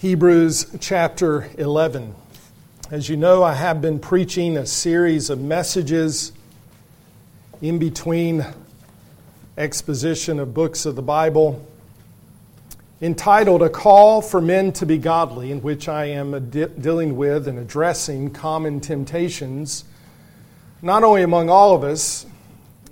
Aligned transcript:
Hebrews 0.00 0.78
chapter 0.80 1.50
11. 1.58 2.14
As 2.90 3.10
you 3.10 3.18
know, 3.18 3.42
I 3.42 3.52
have 3.52 3.82
been 3.82 3.98
preaching 3.98 4.56
a 4.56 4.64
series 4.64 5.28
of 5.28 5.42
messages 5.42 6.32
in 7.60 7.78
between 7.78 8.46
exposition 9.58 10.38
of 10.38 10.54
books 10.54 10.86
of 10.86 10.96
the 10.96 11.02
Bible 11.02 11.62
entitled 13.02 13.60
A 13.60 13.68
Call 13.68 14.22
for 14.22 14.40
Men 14.40 14.72
to 14.72 14.86
Be 14.86 14.96
Godly, 14.96 15.52
in 15.52 15.60
which 15.60 15.86
I 15.86 16.06
am 16.06 16.48
dealing 16.48 17.18
with 17.18 17.46
and 17.46 17.58
addressing 17.58 18.30
common 18.30 18.80
temptations, 18.80 19.84
not 20.80 21.04
only 21.04 21.20
among 21.20 21.50
all 21.50 21.74
of 21.74 21.84
us 21.84 22.24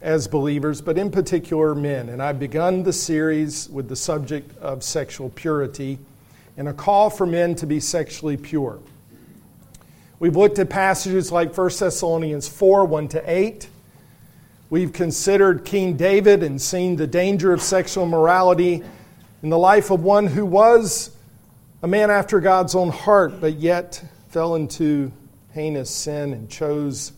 as 0.03 0.29
believers, 0.29 0.83
but 0.83 0.99
in 0.99 1.11
particular 1.11 1.75
men. 1.75 2.11
And 2.11 2.23
I've 2.23 2.39
begun 2.39 2.83
the 2.83 2.93
series 2.93 3.67
with 3.71 3.89
the 3.89 3.97
subject 3.97 4.55
of 4.59 4.83
sexual 4.83 5.31
purity 5.31 5.99
and 6.59 6.69
a 6.69 6.75
call 6.75 7.09
for 7.09 7.25
men 7.25 7.55
to 7.55 7.67
be 7.67 7.79
sexually 7.79 8.37
pure. 8.37 8.81
We've 10.19 10.37
looked 10.37 10.59
at 10.59 10.69
passages 10.69 11.31
like 11.31 11.57
1 11.57 11.71
Thessalonians 11.79 12.49
4 12.49 12.85
1 12.85 13.09
to 13.09 13.31
8. 13.31 13.69
We've 14.69 14.93
considered 14.93 15.65
King 15.65 15.97
David 15.97 16.43
and 16.43 16.61
seen 16.61 16.97
the 16.97 17.07
danger 17.07 17.53
of 17.53 17.63
sexual 17.63 18.07
morality 18.07 18.83
in 19.43 19.49
the 19.51 19.59
life 19.59 19.93
of 19.93 20.03
one 20.03 20.27
who 20.27 20.45
was 20.45 21.17
a 21.81 21.87
man 21.87 22.11
after 22.11 22.41
God's 22.41 22.75
own 22.75 22.89
heart, 22.89 23.41
but 23.41 23.55
yet 23.55 24.03
fell 24.31 24.57
into 24.57 25.13
heinous 25.53 25.89
sin 25.89 26.33
and 26.33 26.51
chose 26.51 27.13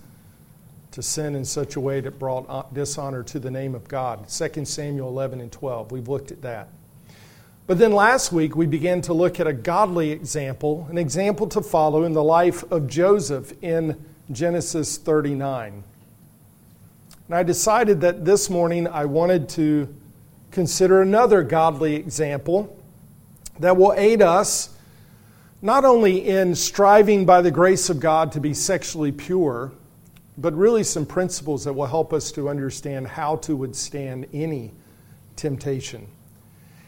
to 0.90 1.02
sin 1.02 1.34
in 1.34 1.46
such 1.46 1.76
a 1.76 1.80
way 1.80 2.00
that 2.00 2.18
brought 2.18 2.74
dishonor 2.74 3.22
to 3.22 3.38
the 3.38 3.50
name 3.50 3.74
of 3.74 3.88
God. 3.88 4.28
2 4.28 4.66
Samuel 4.66 5.08
11 5.08 5.40
and 5.40 5.50
12. 5.50 5.92
We've 5.92 6.08
looked 6.08 6.30
at 6.30 6.42
that. 6.42 6.68
But 7.70 7.78
then 7.78 7.92
last 7.92 8.32
week 8.32 8.56
we 8.56 8.66
began 8.66 9.00
to 9.02 9.12
look 9.12 9.38
at 9.38 9.46
a 9.46 9.52
godly 9.52 10.10
example, 10.10 10.88
an 10.90 10.98
example 10.98 11.46
to 11.50 11.60
follow 11.60 12.02
in 12.02 12.14
the 12.14 12.24
life 12.24 12.64
of 12.72 12.88
Joseph 12.88 13.52
in 13.62 14.04
Genesis 14.32 14.98
39. 14.98 15.84
And 17.28 17.34
I 17.36 17.44
decided 17.44 18.00
that 18.00 18.24
this 18.24 18.50
morning 18.50 18.88
I 18.88 19.04
wanted 19.04 19.48
to 19.50 19.88
consider 20.50 21.00
another 21.00 21.44
godly 21.44 21.94
example 21.94 22.76
that 23.60 23.76
will 23.76 23.94
aid 23.96 24.20
us 24.20 24.76
not 25.62 25.84
only 25.84 26.26
in 26.26 26.56
striving 26.56 27.24
by 27.24 27.40
the 27.40 27.52
grace 27.52 27.88
of 27.88 28.00
God 28.00 28.32
to 28.32 28.40
be 28.40 28.52
sexually 28.52 29.12
pure, 29.12 29.70
but 30.36 30.54
really 30.54 30.82
some 30.82 31.06
principles 31.06 31.62
that 31.66 31.74
will 31.74 31.86
help 31.86 32.12
us 32.12 32.32
to 32.32 32.48
understand 32.48 33.06
how 33.06 33.36
to 33.36 33.54
withstand 33.54 34.26
any 34.32 34.72
temptation. 35.36 36.08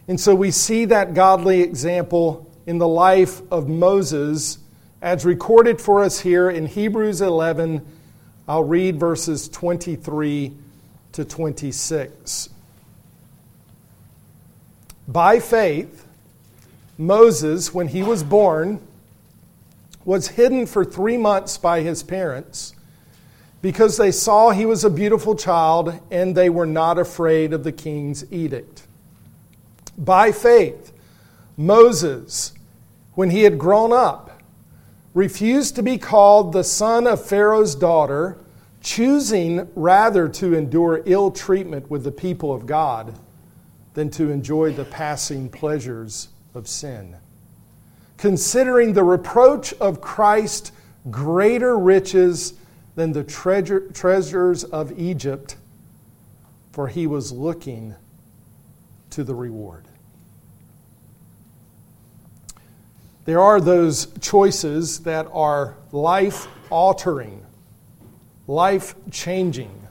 And 0.08 0.20
so 0.20 0.34
we 0.34 0.50
see 0.50 0.84
that 0.86 1.14
godly 1.14 1.60
example 1.60 2.50
in 2.66 2.78
the 2.78 2.88
life 2.88 3.40
of 3.52 3.68
Moses 3.68 4.58
as 5.00 5.24
recorded 5.24 5.80
for 5.80 6.02
us 6.02 6.20
here 6.20 6.50
in 6.50 6.66
Hebrews 6.66 7.20
11. 7.20 7.84
I'll 8.48 8.64
read 8.64 8.98
verses 8.98 9.48
23 9.48 10.52
to 11.12 11.24
26. 11.24 12.48
By 15.08 15.40
faith, 15.40 16.06
Moses, 16.96 17.74
when 17.74 17.88
he 17.88 18.02
was 18.02 18.22
born, 18.22 18.80
was 20.04 20.28
hidden 20.28 20.66
for 20.66 20.84
three 20.84 21.16
months 21.16 21.58
by 21.58 21.80
his 21.80 22.02
parents 22.02 22.74
because 23.60 23.96
they 23.96 24.10
saw 24.10 24.50
he 24.50 24.66
was 24.66 24.84
a 24.84 24.90
beautiful 24.90 25.36
child 25.36 25.98
and 26.10 26.36
they 26.36 26.50
were 26.50 26.66
not 26.66 26.98
afraid 26.98 27.52
of 27.52 27.62
the 27.62 27.72
king's 27.72 28.30
edict. 28.32 28.86
By 29.98 30.32
faith, 30.32 30.92
Moses, 31.56 32.52
when 33.14 33.30
he 33.30 33.42
had 33.42 33.58
grown 33.58 33.92
up, 33.92 34.42
refused 35.14 35.76
to 35.76 35.82
be 35.82 35.98
called 35.98 36.52
the 36.52 36.64
son 36.64 37.06
of 37.06 37.24
Pharaoh's 37.24 37.74
daughter, 37.74 38.38
choosing 38.80 39.68
rather 39.74 40.28
to 40.28 40.54
endure 40.54 41.02
ill 41.04 41.30
treatment 41.30 41.90
with 41.90 42.04
the 42.04 42.10
people 42.10 42.52
of 42.52 42.66
God 42.66 43.18
than 43.94 44.10
to 44.10 44.30
enjoy 44.30 44.72
the 44.72 44.86
passing 44.86 45.50
pleasures 45.50 46.28
of 46.54 46.66
sin. 46.66 47.16
Considering 48.16 48.92
the 48.92 49.04
reproach 49.04 49.74
of 49.74 50.00
Christ 50.00 50.72
greater 51.10 51.76
riches 51.78 52.54
than 52.94 53.12
the 53.12 53.24
treasure, 53.24 53.80
treasures 53.90 54.64
of 54.64 54.98
Egypt, 54.98 55.56
for 56.72 56.88
he 56.88 57.06
was 57.06 57.32
looking 57.32 57.94
to 59.12 59.24
the 59.24 59.34
reward. 59.34 59.84
There 63.24 63.40
are 63.40 63.60
those 63.60 64.08
choices 64.20 65.00
that 65.00 65.28
are 65.32 65.76
life 65.92 66.48
altering, 66.70 67.44
life 68.48 68.94
changing. 69.10 69.86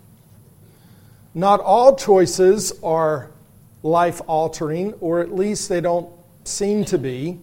Not 1.34 1.62
all 1.62 1.96
choices 1.96 2.74
are 2.84 3.32
life 3.84 4.22
altering, 4.28 4.94
or 5.00 5.22
at 5.22 5.34
least 5.34 5.70
they 5.70 5.80
don't 5.80 6.12
seem 6.44 6.84
to 6.86 6.98
be. 6.98 7.40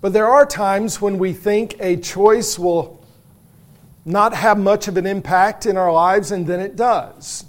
But 0.00 0.12
there 0.12 0.28
are 0.28 0.44
times 0.44 1.00
when 1.00 1.18
we 1.18 1.32
think 1.32 1.76
a 1.80 1.96
choice 1.96 2.58
will 2.58 3.02
not 4.04 4.34
have 4.34 4.58
much 4.58 4.86
of 4.86 4.96
an 4.96 5.06
impact 5.06 5.66
in 5.66 5.76
our 5.76 5.92
lives, 5.92 6.30
and 6.30 6.46
then 6.46 6.60
it 6.60 6.76
does. 6.76 7.44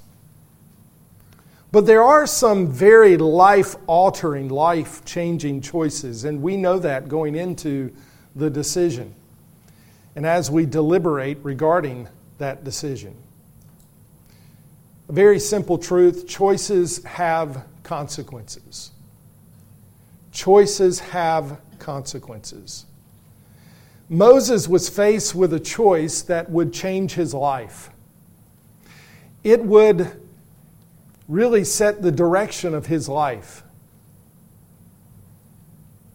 But 1.71 1.85
there 1.85 2.03
are 2.03 2.25
some 2.25 2.67
very 2.67 3.15
life 3.17 3.75
altering, 3.85 4.49
life 4.49 5.05
changing 5.05 5.61
choices, 5.61 6.25
and 6.25 6.41
we 6.41 6.57
know 6.57 6.79
that 6.79 7.07
going 7.07 7.35
into 7.35 7.93
the 8.35 8.49
decision. 8.49 9.13
And 10.15 10.25
as 10.25 10.49
we 10.49 10.65
deliberate 10.65 11.37
regarding 11.43 12.07
that 12.39 12.63
decision, 12.63 13.15
a 15.07 15.11
very 15.11 15.39
simple 15.39 15.77
truth 15.77 16.27
choices 16.27 17.03
have 17.03 17.65
consequences. 17.83 18.91
Choices 20.31 20.99
have 20.99 21.59
consequences. 21.77 22.85
Moses 24.09 24.67
was 24.67 24.89
faced 24.89 25.35
with 25.35 25.53
a 25.53 25.59
choice 25.59 26.23
that 26.23 26.49
would 26.49 26.73
change 26.73 27.13
his 27.13 27.33
life. 27.33 27.91
It 29.43 29.63
would 29.63 30.18
really 31.29 31.63
set 31.63 32.01
the 32.01 32.11
direction 32.11 32.73
of 32.73 32.87
his 32.87 33.07
life. 33.07 33.63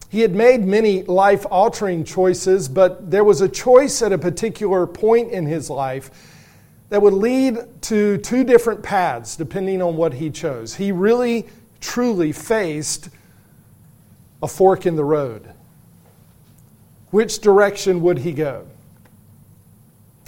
He 0.09 0.19
had 0.21 0.35
made 0.35 0.65
many 0.65 1.03
life 1.03 1.45
altering 1.49 2.03
choices, 2.03 2.67
but 2.67 3.09
there 3.09 3.23
was 3.23 3.41
a 3.41 3.49
choice 3.49 4.01
at 4.01 4.13
a 4.13 4.17
particular 4.17 4.85
point 4.85 5.31
in 5.31 5.45
his 5.45 5.69
life 5.69 6.11
that 6.89 7.01
would 7.01 7.13
lead 7.13 7.57
to 7.83 8.17
two 8.17 8.43
different 8.43 8.83
paths 8.83 9.35
depending 9.35 9.81
on 9.81 9.97
what 9.97 10.13
he 10.13 10.29
chose. 10.29 10.75
He 10.75 10.91
really, 10.91 11.47
truly 11.79 12.31
faced 12.31 13.09
a 14.43 14.47
fork 14.47 14.85
in 14.85 14.95
the 14.95 15.03
road. 15.03 15.49
Which 17.11 17.39
direction 17.39 18.01
would 18.01 18.19
he 18.19 18.33
go? 18.33 18.67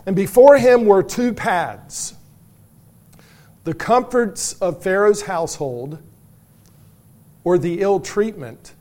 And 0.06 0.16
before 0.16 0.58
him 0.58 0.86
were 0.86 1.04
two 1.04 1.34
paths 1.34 2.17
the 3.68 3.74
comforts 3.74 4.54
of 4.62 4.82
Pharaoh's 4.82 5.24
household 5.24 6.02
or 7.44 7.58
the 7.58 7.82
ill 7.82 8.00
treatment 8.00 8.72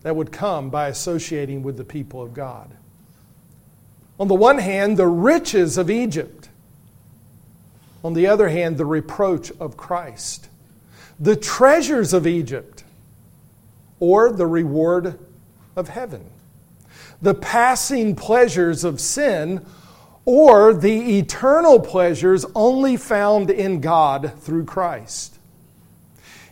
that 0.00 0.16
would 0.16 0.32
come 0.32 0.70
by 0.70 0.88
associating 0.88 1.62
with 1.62 1.76
the 1.76 1.84
people 1.84 2.22
of 2.22 2.32
God. 2.32 2.70
On 4.18 4.26
the 4.26 4.34
one 4.34 4.56
hand, 4.56 4.96
the 4.96 5.06
riches 5.06 5.76
of 5.76 5.90
Egypt. 5.90 6.48
On 8.02 8.14
the 8.14 8.26
other 8.26 8.48
hand, 8.48 8.78
the 8.78 8.86
reproach 8.86 9.52
of 9.60 9.76
Christ. 9.76 10.48
The 11.20 11.36
treasures 11.36 12.14
of 12.14 12.26
Egypt 12.26 12.84
or 14.00 14.32
the 14.32 14.46
reward 14.46 15.18
of 15.76 15.88
heaven. 15.90 16.24
The 17.20 17.34
passing 17.34 18.16
pleasures 18.16 18.82
of 18.82 18.98
sin 18.98 19.62
or 20.26 20.72
the 20.72 21.18
eternal 21.18 21.78
pleasures 21.78 22.46
only 22.54 22.96
found 22.96 23.50
in 23.50 23.80
God 23.80 24.32
through 24.38 24.64
Christ. 24.64 25.38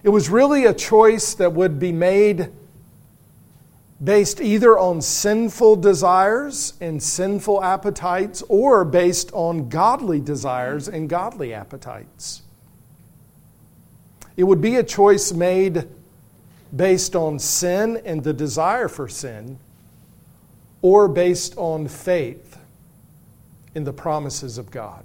It 0.02 0.10
was 0.10 0.28
really 0.28 0.64
a 0.64 0.74
choice 0.74 1.34
that 1.34 1.52
would 1.52 1.78
be 1.78 1.92
made 1.92 2.50
based 4.02 4.40
either 4.40 4.76
on 4.76 5.00
sinful 5.00 5.76
desires 5.76 6.74
and 6.80 7.00
sinful 7.02 7.62
appetites 7.62 8.42
or 8.48 8.84
based 8.84 9.30
on 9.32 9.68
godly 9.68 10.20
desires 10.20 10.88
and 10.88 11.08
godly 11.08 11.54
appetites. 11.54 12.42
It 14.36 14.44
would 14.44 14.60
be 14.60 14.76
a 14.76 14.82
choice 14.82 15.32
made 15.32 15.86
based 16.74 17.14
on 17.14 17.38
sin 17.38 18.02
and 18.04 18.24
the 18.24 18.32
desire 18.32 18.88
for 18.88 19.06
sin 19.06 19.58
or 20.80 21.06
based 21.06 21.56
on 21.56 21.86
faith 21.86 22.51
in 23.74 23.84
the 23.84 23.92
promises 23.92 24.58
of 24.58 24.70
God. 24.70 25.04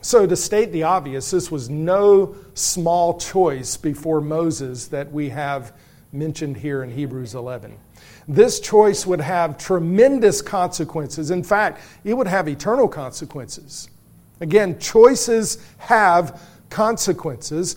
So, 0.00 0.26
to 0.26 0.36
state 0.36 0.70
the 0.70 0.84
obvious, 0.84 1.30
this 1.30 1.50
was 1.50 1.68
no 1.68 2.36
small 2.54 3.18
choice 3.18 3.76
before 3.76 4.20
Moses 4.20 4.86
that 4.88 5.10
we 5.10 5.30
have 5.30 5.72
mentioned 6.12 6.58
here 6.58 6.82
in 6.82 6.90
Hebrews 6.90 7.34
11. 7.34 7.76
This 8.28 8.60
choice 8.60 9.06
would 9.06 9.20
have 9.20 9.58
tremendous 9.58 10.42
consequences. 10.42 11.30
In 11.30 11.42
fact, 11.42 11.80
it 12.04 12.14
would 12.14 12.26
have 12.26 12.48
eternal 12.48 12.88
consequences. 12.88 13.88
Again, 14.40 14.78
choices 14.78 15.58
have 15.78 16.40
consequences, 16.70 17.76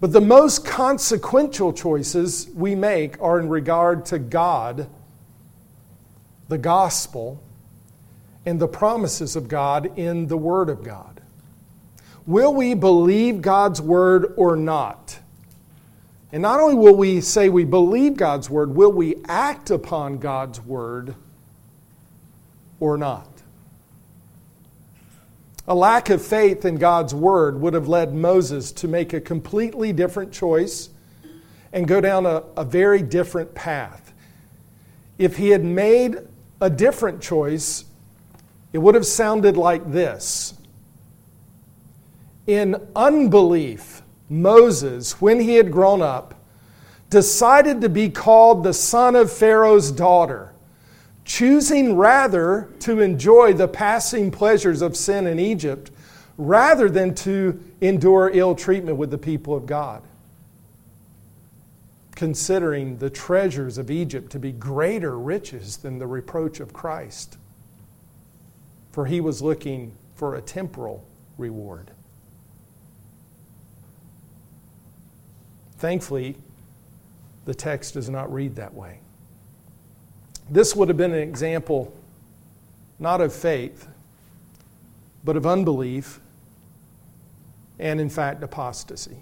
but 0.00 0.12
the 0.12 0.20
most 0.20 0.64
consequential 0.64 1.72
choices 1.72 2.48
we 2.54 2.74
make 2.74 3.20
are 3.20 3.38
in 3.38 3.48
regard 3.48 4.04
to 4.06 4.18
God, 4.18 4.88
the 6.48 6.58
gospel, 6.58 7.42
and 8.48 8.58
the 8.58 8.66
promises 8.66 9.36
of 9.36 9.46
God 9.46 9.98
in 9.98 10.26
the 10.26 10.36
Word 10.38 10.70
of 10.70 10.82
God. 10.82 11.20
Will 12.26 12.54
we 12.54 12.72
believe 12.72 13.42
God's 13.42 13.78
Word 13.78 14.32
or 14.38 14.56
not? 14.56 15.18
And 16.32 16.40
not 16.40 16.58
only 16.58 16.74
will 16.74 16.96
we 16.96 17.20
say 17.20 17.50
we 17.50 17.66
believe 17.66 18.16
God's 18.16 18.48
Word, 18.48 18.74
will 18.74 18.90
we 18.90 19.16
act 19.26 19.68
upon 19.70 20.16
God's 20.16 20.62
Word 20.62 21.14
or 22.80 22.96
not? 22.96 23.28
A 25.66 25.74
lack 25.74 26.08
of 26.08 26.24
faith 26.24 26.64
in 26.64 26.76
God's 26.76 27.14
Word 27.14 27.60
would 27.60 27.74
have 27.74 27.86
led 27.86 28.14
Moses 28.14 28.72
to 28.72 28.88
make 28.88 29.12
a 29.12 29.20
completely 29.20 29.92
different 29.92 30.32
choice 30.32 30.88
and 31.70 31.86
go 31.86 32.00
down 32.00 32.24
a, 32.24 32.44
a 32.56 32.64
very 32.64 33.02
different 33.02 33.54
path. 33.54 34.14
If 35.18 35.36
he 35.36 35.50
had 35.50 35.64
made 35.64 36.16
a 36.62 36.70
different 36.70 37.20
choice, 37.20 37.84
it 38.72 38.78
would 38.78 38.94
have 38.94 39.06
sounded 39.06 39.56
like 39.56 39.90
this 39.90 40.54
In 42.46 42.76
unbelief, 42.94 44.02
Moses, 44.28 45.20
when 45.20 45.40
he 45.40 45.54
had 45.54 45.72
grown 45.72 46.02
up, 46.02 46.34
decided 47.10 47.80
to 47.80 47.88
be 47.88 48.10
called 48.10 48.62
the 48.62 48.74
son 48.74 49.16
of 49.16 49.32
Pharaoh's 49.32 49.90
daughter, 49.90 50.52
choosing 51.24 51.96
rather 51.96 52.68
to 52.80 53.00
enjoy 53.00 53.54
the 53.54 53.68
passing 53.68 54.30
pleasures 54.30 54.82
of 54.82 54.96
sin 54.96 55.26
in 55.26 55.38
Egypt 55.38 55.90
rather 56.36 56.88
than 56.88 57.14
to 57.14 57.60
endure 57.80 58.30
ill 58.32 58.54
treatment 58.54 58.98
with 58.98 59.10
the 59.10 59.18
people 59.18 59.56
of 59.56 59.66
God. 59.66 60.02
Considering 62.14 62.98
the 62.98 63.10
treasures 63.10 63.78
of 63.78 63.90
Egypt 63.90 64.30
to 64.32 64.38
be 64.38 64.52
greater 64.52 65.18
riches 65.18 65.78
than 65.78 65.98
the 65.98 66.06
reproach 66.06 66.60
of 66.60 66.72
Christ 66.72 67.37
for 68.92 69.06
he 69.06 69.20
was 69.20 69.42
looking 69.42 69.92
for 70.14 70.34
a 70.34 70.40
temporal 70.40 71.04
reward. 71.36 71.90
Thankfully, 75.78 76.36
the 77.44 77.54
text 77.54 77.94
does 77.94 78.08
not 78.10 78.32
read 78.32 78.56
that 78.56 78.74
way. 78.74 78.98
This 80.50 80.74
would 80.74 80.88
have 80.88 80.96
been 80.96 81.12
an 81.12 81.22
example 81.22 81.94
not 82.98 83.20
of 83.20 83.32
faith, 83.32 83.86
but 85.24 85.36
of 85.36 85.46
unbelief 85.46 86.20
and, 87.78 88.00
in 88.00 88.10
fact, 88.10 88.42
apostasy. 88.42 89.18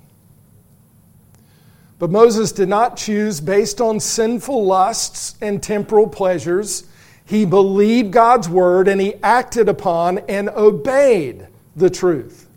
But 1.98 2.10
Moses 2.10 2.52
did 2.52 2.68
not 2.68 2.96
choose 2.96 3.40
based 3.40 3.80
on 3.80 4.00
sinful 4.00 4.64
lusts 4.64 5.36
and 5.40 5.62
temporal 5.62 6.06
pleasures 6.08 6.84
he 7.26 7.44
believed 7.44 8.12
God's 8.12 8.48
word 8.48 8.88
and 8.88 9.00
he 9.00 9.14
acted 9.22 9.68
upon 9.68 10.18
and 10.28 10.48
obeyed 10.50 11.48
the 11.74 11.90
truth. 11.90 12.48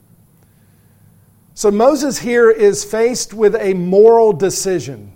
So 1.55 1.71
Moses 1.71 2.19
here 2.19 2.49
is 2.49 2.85
faced 2.85 3.33
with 3.33 3.55
a 3.55 3.73
moral 3.73 4.31
decision. 4.31 5.11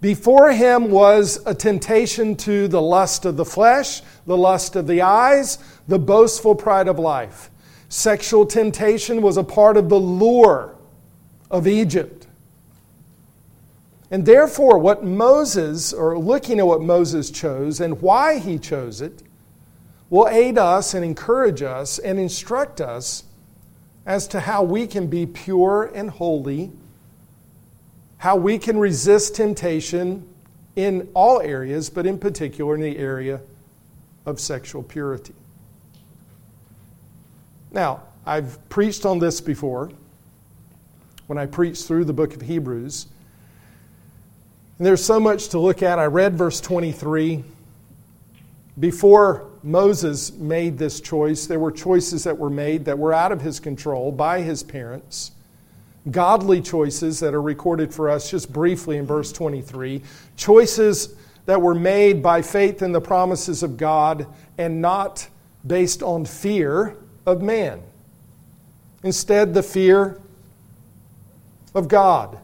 Before 0.00 0.52
him 0.52 0.90
was 0.90 1.40
a 1.44 1.54
temptation 1.54 2.36
to 2.36 2.68
the 2.68 2.80
lust 2.80 3.24
of 3.24 3.36
the 3.36 3.44
flesh, 3.44 4.00
the 4.26 4.36
lust 4.36 4.74
of 4.76 4.86
the 4.86 5.02
eyes, 5.02 5.58
the 5.88 5.98
boastful 5.98 6.54
pride 6.54 6.88
of 6.88 6.98
life. 6.98 7.50
Sexual 7.88 8.46
temptation 8.46 9.22
was 9.22 9.36
a 9.36 9.44
part 9.44 9.76
of 9.76 9.88
the 9.88 9.98
lure 9.98 10.76
of 11.50 11.66
Egypt. 11.66 12.27
And 14.10 14.24
therefore, 14.24 14.78
what 14.78 15.04
Moses, 15.04 15.92
or 15.92 16.18
looking 16.18 16.58
at 16.58 16.66
what 16.66 16.80
Moses 16.80 17.30
chose 17.30 17.80
and 17.80 18.00
why 18.00 18.38
he 18.38 18.58
chose 18.58 19.00
it, 19.00 19.22
will 20.08 20.28
aid 20.28 20.56
us 20.56 20.94
and 20.94 21.04
encourage 21.04 21.62
us 21.62 21.98
and 21.98 22.18
instruct 22.18 22.80
us 22.80 23.24
as 24.06 24.26
to 24.28 24.40
how 24.40 24.62
we 24.62 24.86
can 24.86 25.06
be 25.06 25.26
pure 25.26 25.90
and 25.94 26.08
holy, 26.08 26.70
how 28.16 28.36
we 28.36 28.58
can 28.58 28.78
resist 28.78 29.36
temptation 29.36 30.26
in 30.76 31.08
all 31.12 31.40
areas, 31.42 31.90
but 31.90 32.06
in 32.06 32.18
particular 32.18 32.74
in 32.74 32.80
the 32.80 32.96
area 32.96 33.40
of 34.24 34.40
sexual 34.40 34.82
purity. 34.82 35.34
Now, 37.70 38.02
I've 38.24 38.66
preached 38.70 39.04
on 39.04 39.18
this 39.18 39.42
before 39.42 39.90
when 41.26 41.36
I 41.36 41.44
preached 41.44 41.84
through 41.84 42.06
the 42.06 42.14
book 42.14 42.34
of 42.34 42.40
Hebrews. 42.40 43.06
And 44.78 44.86
there's 44.86 45.04
so 45.04 45.18
much 45.18 45.48
to 45.48 45.58
look 45.58 45.82
at. 45.82 45.98
I 45.98 46.04
read 46.06 46.38
verse 46.38 46.60
23. 46.60 47.42
Before 48.78 49.48
Moses 49.64 50.32
made 50.32 50.78
this 50.78 51.00
choice, 51.00 51.46
there 51.46 51.58
were 51.58 51.72
choices 51.72 52.22
that 52.24 52.38
were 52.38 52.50
made 52.50 52.84
that 52.84 52.96
were 52.96 53.12
out 53.12 53.32
of 53.32 53.40
his 53.40 53.58
control 53.58 54.12
by 54.12 54.40
his 54.40 54.62
parents. 54.62 55.32
Godly 56.08 56.60
choices 56.60 57.18
that 57.20 57.34
are 57.34 57.42
recorded 57.42 57.92
for 57.92 58.08
us 58.08 58.30
just 58.30 58.52
briefly 58.52 58.98
in 58.98 59.04
verse 59.04 59.32
23. 59.32 60.00
Choices 60.36 61.16
that 61.46 61.60
were 61.60 61.74
made 61.74 62.22
by 62.22 62.40
faith 62.40 62.80
in 62.80 62.92
the 62.92 63.00
promises 63.00 63.64
of 63.64 63.76
God 63.76 64.26
and 64.58 64.80
not 64.80 65.28
based 65.66 66.04
on 66.04 66.24
fear 66.24 66.94
of 67.26 67.42
man. 67.42 67.82
Instead, 69.02 69.54
the 69.54 69.62
fear 69.62 70.20
of 71.74 71.88
God. 71.88 72.38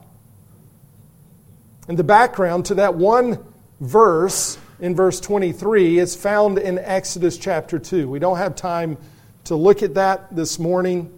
And 1.89 1.99
the 1.99 2.05
background 2.05 2.67
to 2.67 2.75
that 2.77 2.95
one 2.95 3.45
verse 3.81 4.59
in 4.81 4.95
verse 4.95 5.21
23 5.21 5.99
is 5.99 6.17
found 6.17 6.59
in 6.59 6.79
Exodus 6.79 7.37
chapter 7.37 7.79
2. 7.79 8.09
We 8.09 8.19
don't 8.19 8.39
have 8.39 8.57
time 8.57 8.97
to 9.45 9.55
look 9.55 9.83
at 9.83 9.95
that 9.95 10.35
this 10.35 10.59
morning, 10.59 11.13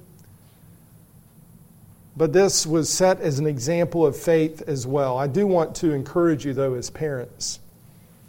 but 2.16 2.32
this 2.32 2.66
was 2.66 2.90
set 2.90 3.20
as 3.20 3.38
an 3.38 3.46
example 3.46 4.04
of 4.04 4.16
faith 4.16 4.62
as 4.66 4.86
well. 4.86 5.16
I 5.16 5.28
do 5.28 5.46
want 5.46 5.76
to 5.76 5.92
encourage 5.92 6.44
you, 6.44 6.52
though, 6.52 6.74
as 6.74 6.90
parents, 6.90 7.60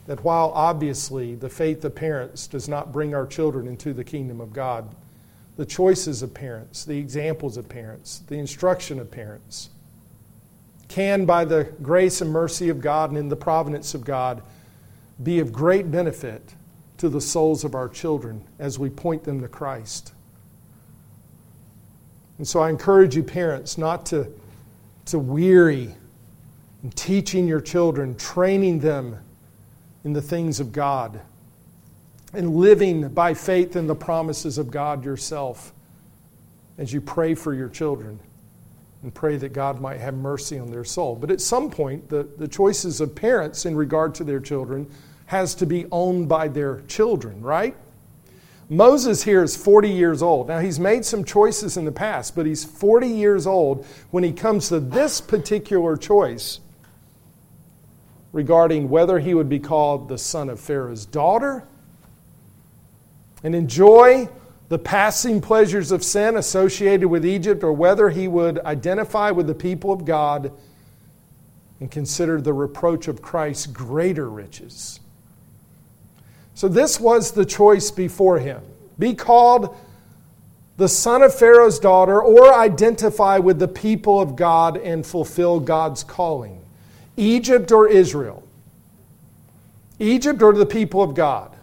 that 0.05 0.23
while 0.23 0.51
obviously 0.53 1.35
the 1.35 1.49
faith 1.49 1.83
of 1.83 1.95
parents 1.95 2.45
does 2.47 2.69
not 2.69 2.91
bring 2.91 3.15
our 3.15 3.25
children 3.25 3.67
into 3.67 3.93
the 3.93 4.03
kingdom 4.03 4.39
of 4.39 4.53
God, 4.53 4.93
the 5.55 5.65
choices 5.65 6.21
of 6.21 6.33
parents, 6.33 6.85
the 6.85 6.97
examples 6.97 7.57
of 7.57 7.67
parents, 7.67 8.19
the 8.27 8.37
instruction 8.37 8.99
of 8.99 9.09
parents, 9.09 9.69
can, 10.87 11.25
by 11.25 11.45
the 11.45 11.65
grace 11.81 12.21
and 12.21 12.31
mercy 12.31 12.69
of 12.69 12.81
God 12.81 13.09
and 13.09 13.17
in 13.17 13.29
the 13.29 13.35
providence 13.35 13.93
of 13.93 14.05
God, 14.05 14.41
be 15.21 15.39
of 15.39 15.51
great 15.51 15.91
benefit 15.91 16.53
to 16.97 17.09
the 17.09 17.21
souls 17.21 17.63
of 17.63 17.75
our 17.75 17.89
children 17.89 18.41
as 18.59 18.79
we 18.79 18.89
point 18.89 19.23
them 19.23 19.41
to 19.41 19.47
Christ. 19.47 20.13
And 22.37 22.47
so 22.47 22.59
I 22.59 22.69
encourage 22.69 23.15
you, 23.15 23.23
parents, 23.23 23.77
not 23.77 24.05
to, 24.07 24.31
to 25.05 25.19
weary 25.19 25.95
in 26.83 26.91
teaching 26.91 27.47
your 27.47 27.61
children, 27.61 28.15
training 28.15 28.79
them 28.79 29.17
in 30.03 30.13
the 30.13 30.21
things 30.21 30.59
of 30.59 30.71
God, 30.71 31.19
and 32.33 32.55
living 32.55 33.09
by 33.09 33.33
faith 33.33 33.75
in 33.75 33.87
the 33.87 33.95
promises 33.95 34.57
of 34.57 34.69
God 34.69 35.03
yourself 35.03 35.73
as 36.77 36.93
you 36.93 37.01
pray 37.01 37.33
for 37.33 37.53
your 37.53 37.69
children 37.69 38.19
and 39.03 39.13
pray 39.13 39.37
that 39.37 39.53
God 39.53 39.79
might 39.79 39.99
have 39.99 40.15
mercy 40.15 40.57
on 40.57 40.71
their 40.71 40.83
soul. 40.83 41.15
But 41.15 41.31
at 41.31 41.41
some 41.41 41.69
point, 41.69 42.09
the, 42.09 42.27
the 42.37 42.47
choices 42.47 42.99
of 42.99 43.15
parents 43.15 43.65
in 43.65 43.75
regard 43.75 44.15
to 44.15 44.23
their 44.23 44.39
children 44.39 44.89
has 45.27 45.55
to 45.55 45.65
be 45.65 45.85
owned 45.91 46.27
by 46.27 46.47
their 46.47 46.81
children, 46.81 47.41
right? 47.41 47.75
Moses 48.69 49.23
here 49.23 49.43
is 49.43 49.55
40 49.55 49.89
years 49.89 50.21
old. 50.21 50.47
Now, 50.47 50.59
he's 50.59 50.79
made 50.79 51.05
some 51.05 51.23
choices 51.23 51.77
in 51.77 51.85
the 51.85 51.91
past, 51.91 52.35
but 52.35 52.45
he's 52.45 52.65
40 52.65 53.07
years 53.07 53.47
old 53.47 53.85
when 54.11 54.23
he 54.23 54.33
comes 54.33 54.69
to 54.69 54.79
this 54.79 55.21
particular 55.21 55.95
choice 55.95 56.59
regarding 58.33 58.89
whether 58.89 59.19
he 59.19 59.33
would 59.33 59.47
be 59.47 59.59
called 59.59 60.09
the 60.09 60.17
son 60.17 60.49
of 60.49 60.59
Pharaoh's 60.59 61.05
daughter 61.05 61.65
and 63.43 63.55
enjoy 63.55 64.27
the 64.69 64.79
passing 64.79 65.39
pleasures 65.39 65.91
of 65.91 66.03
sin 66.03 66.35
associated 66.35 67.07
with 67.07 67.25
Egypt, 67.25 67.63
or 67.63 67.71
whether 67.71 68.09
he 68.09 68.27
would 68.27 68.59
identify 68.59 69.31
with 69.31 69.47
the 69.47 69.55
people 69.55 69.91
of 69.91 70.03
God 70.03 70.51
and 71.79 71.89
consider 71.89 72.41
the 72.41 72.53
reproach 72.53 73.07
of 73.07 73.21
Christ 73.21 73.73
greater 73.73 74.29
riches. 74.29 74.99
So, 76.53 76.67
this 76.67 76.99
was 76.99 77.31
the 77.31 77.45
choice 77.45 77.91
before 77.91 78.39
him 78.39 78.61
be 78.97 79.13
called 79.13 79.75
the 80.77 80.87
son 80.87 81.23
of 81.23 81.33
Pharaoh's 81.33 81.79
daughter, 81.79 82.21
or 82.21 82.53
identify 82.53 83.39
with 83.39 83.57
the 83.57 83.67
people 83.67 84.21
of 84.21 84.35
God 84.35 84.77
and 84.77 85.03
fulfill 85.03 85.59
God's 85.59 86.03
calling. 86.03 86.61
Egypt 87.17 87.71
or 87.71 87.87
Israel? 87.87 88.43
Egypt 89.97 90.43
or 90.43 90.53
the 90.53 90.67
people 90.67 91.01
of 91.01 91.15
God? 91.15 91.56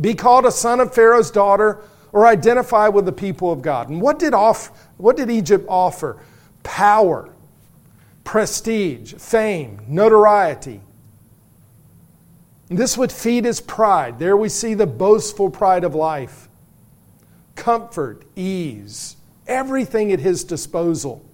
Be 0.00 0.14
called 0.14 0.46
a 0.46 0.52
son 0.52 0.80
of 0.80 0.94
Pharaoh's 0.94 1.30
daughter 1.30 1.82
or 2.12 2.26
identify 2.26 2.88
with 2.88 3.06
the 3.06 3.12
people 3.12 3.52
of 3.52 3.62
God. 3.62 3.88
And 3.88 4.00
what 4.00 4.18
did, 4.18 4.34
off, 4.34 4.88
what 4.96 5.16
did 5.16 5.30
Egypt 5.30 5.66
offer? 5.68 6.18
Power, 6.62 7.30
prestige, 8.24 9.14
fame, 9.14 9.80
notoriety. 9.88 10.80
And 12.68 12.78
this 12.78 12.96
would 12.96 13.12
feed 13.12 13.44
his 13.44 13.60
pride. 13.60 14.18
There 14.18 14.36
we 14.36 14.48
see 14.48 14.74
the 14.74 14.86
boastful 14.86 15.50
pride 15.50 15.84
of 15.84 15.94
life. 15.94 16.48
Comfort, 17.54 18.24
ease, 18.34 19.16
everything 19.46 20.12
at 20.12 20.20
his 20.20 20.44
disposal. 20.44 21.24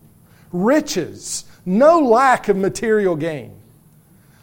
Riches, 0.51 1.45
no 1.65 2.01
lack 2.01 2.49
of 2.49 2.57
material 2.57 3.15
gain. 3.15 3.55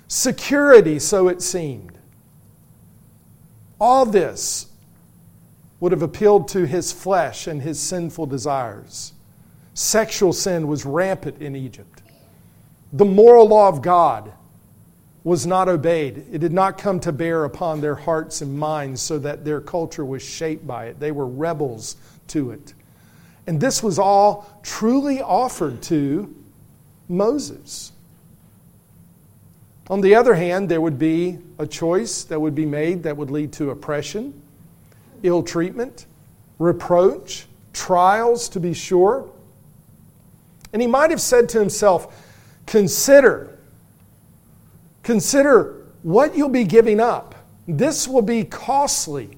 Security, 0.08 1.00
so 1.00 1.28
it 1.28 1.42
seemed. 1.42 1.95
All 3.80 4.06
this 4.06 4.68
would 5.80 5.92
have 5.92 6.02
appealed 6.02 6.48
to 6.50 6.66
his 6.66 6.92
flesh 6.92 7.48
and 7.48 7.62
his 7.62 7.80
sinful 7.80 8.28
desires. 8.28 9.14
Sexual 9.74 10.34
sin 10.34 10.68
was 10.68 10.86
rampant 10.86 11.42
in 11.42 11.56
Egypt. 11.56 12.02
The 12.94 13.06
moral 13.06 13.48
law 13.48 13.68
of 13.68 13.82
God 13.82 14.32
was 15.26 15.46
not 15.46 15.68
obeyed. 15.68 16.26
It 16.32 16.38
did 16.38 16.54
not 16.54 16.78
come 16.78 17.00
to 17.02 17.12
bear 17.12 17.44
upon 17.44 17.82
their 17.82 17.96
hearts 17.96 18.42
and 18.42 18.58
minds 18.58 19.02
so 19.02 19.20
that 19.20 19.44
their 19.44 19.60
culture 19.60 20.06
was 20.06 20.24
shaped 20.24 20.66
by 20.66 20.86
it. 20.86 21.00
They 21.00 21.12
were 21.12 21.28
rebels 21.28 21.98
to 22.28 22.52
it. 22.52 22.74
And 23.48 23.60
this 23.60 23.84
was 23.84 24.00
all 24.00 24.48
truly 24.64 25.22
offered 25.22 25.82
to 25.84 26.34
Moses. 27.10 27.92
On 29.90 30.02
the 30.02 30.16
other 30.16 30.34
hand, 30.34 30.70
there 30.70 30.82
would 30.82 30.98
be 30.98 31.38
a 31.60 31.68
choice 31.68 32.24
that 32.24 32.40
would 32.40 32.56
be 32.56 32.66
made 32.66 33.04
that 33.04 33.16
would 33.16 33.30
lead 33.30 33.54
to 33.54 33.70
oppression, 33.70 34.42
ill 35.24 35.44
treatment, 35.44 36.06
reproach, 36.58 37.46
trials, 37.74 38.50
to 38.50 38.60
be 38.60 38.74
sure. 38.74 39.30
And 40.74 40.82
he 40.82 40.88
might 40.88 41.12
have 41.12 41.22
said 41.22 41.50
to 41.50 41.60
himself, 41.60 42.24
Consider 42.66 43.56
Consider 45.06 45.86
what 46.02 46.36
you'll 46.36 46.50
be 46.50 46.64
giving 46.64 47.00
up. 47.00 47.36
This 47.68 48.08
will 48.08 48.24
be 48.24 48.44
costly. 48.44 49.38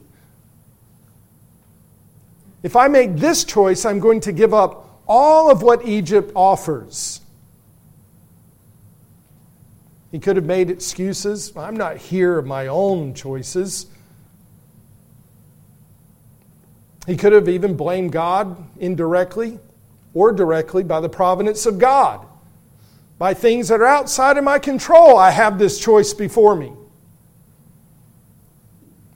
If 2.64 2.78
I 2.78 2.88
make 2.88 3.18
this 3.18 3.44
choice, 3.44 3.84
I'm 3.84 4.00
going 4.00 4.22
to 4.22 4.32
give 4.32 4.54
up 4.54 5.02
all 5.10 5.52
of 5.52 5.62
what 5.62 5.86
Egypt 5.86 6.32
offers. 6.36 7.20
He 10.18 10.22
could 10.22 10.36
have 10.36 10.46
made 10.46 10.72
excuses. 10.72 11.56
I'm 11.56 11.78
not 11.78 11.98
here 11.98 12.40
of 12.40 12.48
my 12.48 12.66
own 12.66 13.14
choices. 13.14 13.86
He 17.06 17.16
could 17.16 17.34
have 17.34 17.48
even 17.48 17.78
blamed 17.78 18.14
God 18.14 18.58
indirectly 18.80 19.60
or 20.16 20.32
directly 20.32 20.82
by 20.82 21.02
the 21.02 21.08
providence 21.08 21.68
of 21.68 21.78
God 21.78 22.26
by 23.20 23.36
things 23.36 23.68
that 23.68 23.80
are 23.80 23.86
outside 23.86 24.40
of 24.40 24.44
my 24.44 24.58
control, 24.58 25.20
I 25.20 25.30
have 25.30 25.60
this 25.60 25.78
choice 25.78 26.16
before 26.16 26.56
me. 26.56 26.74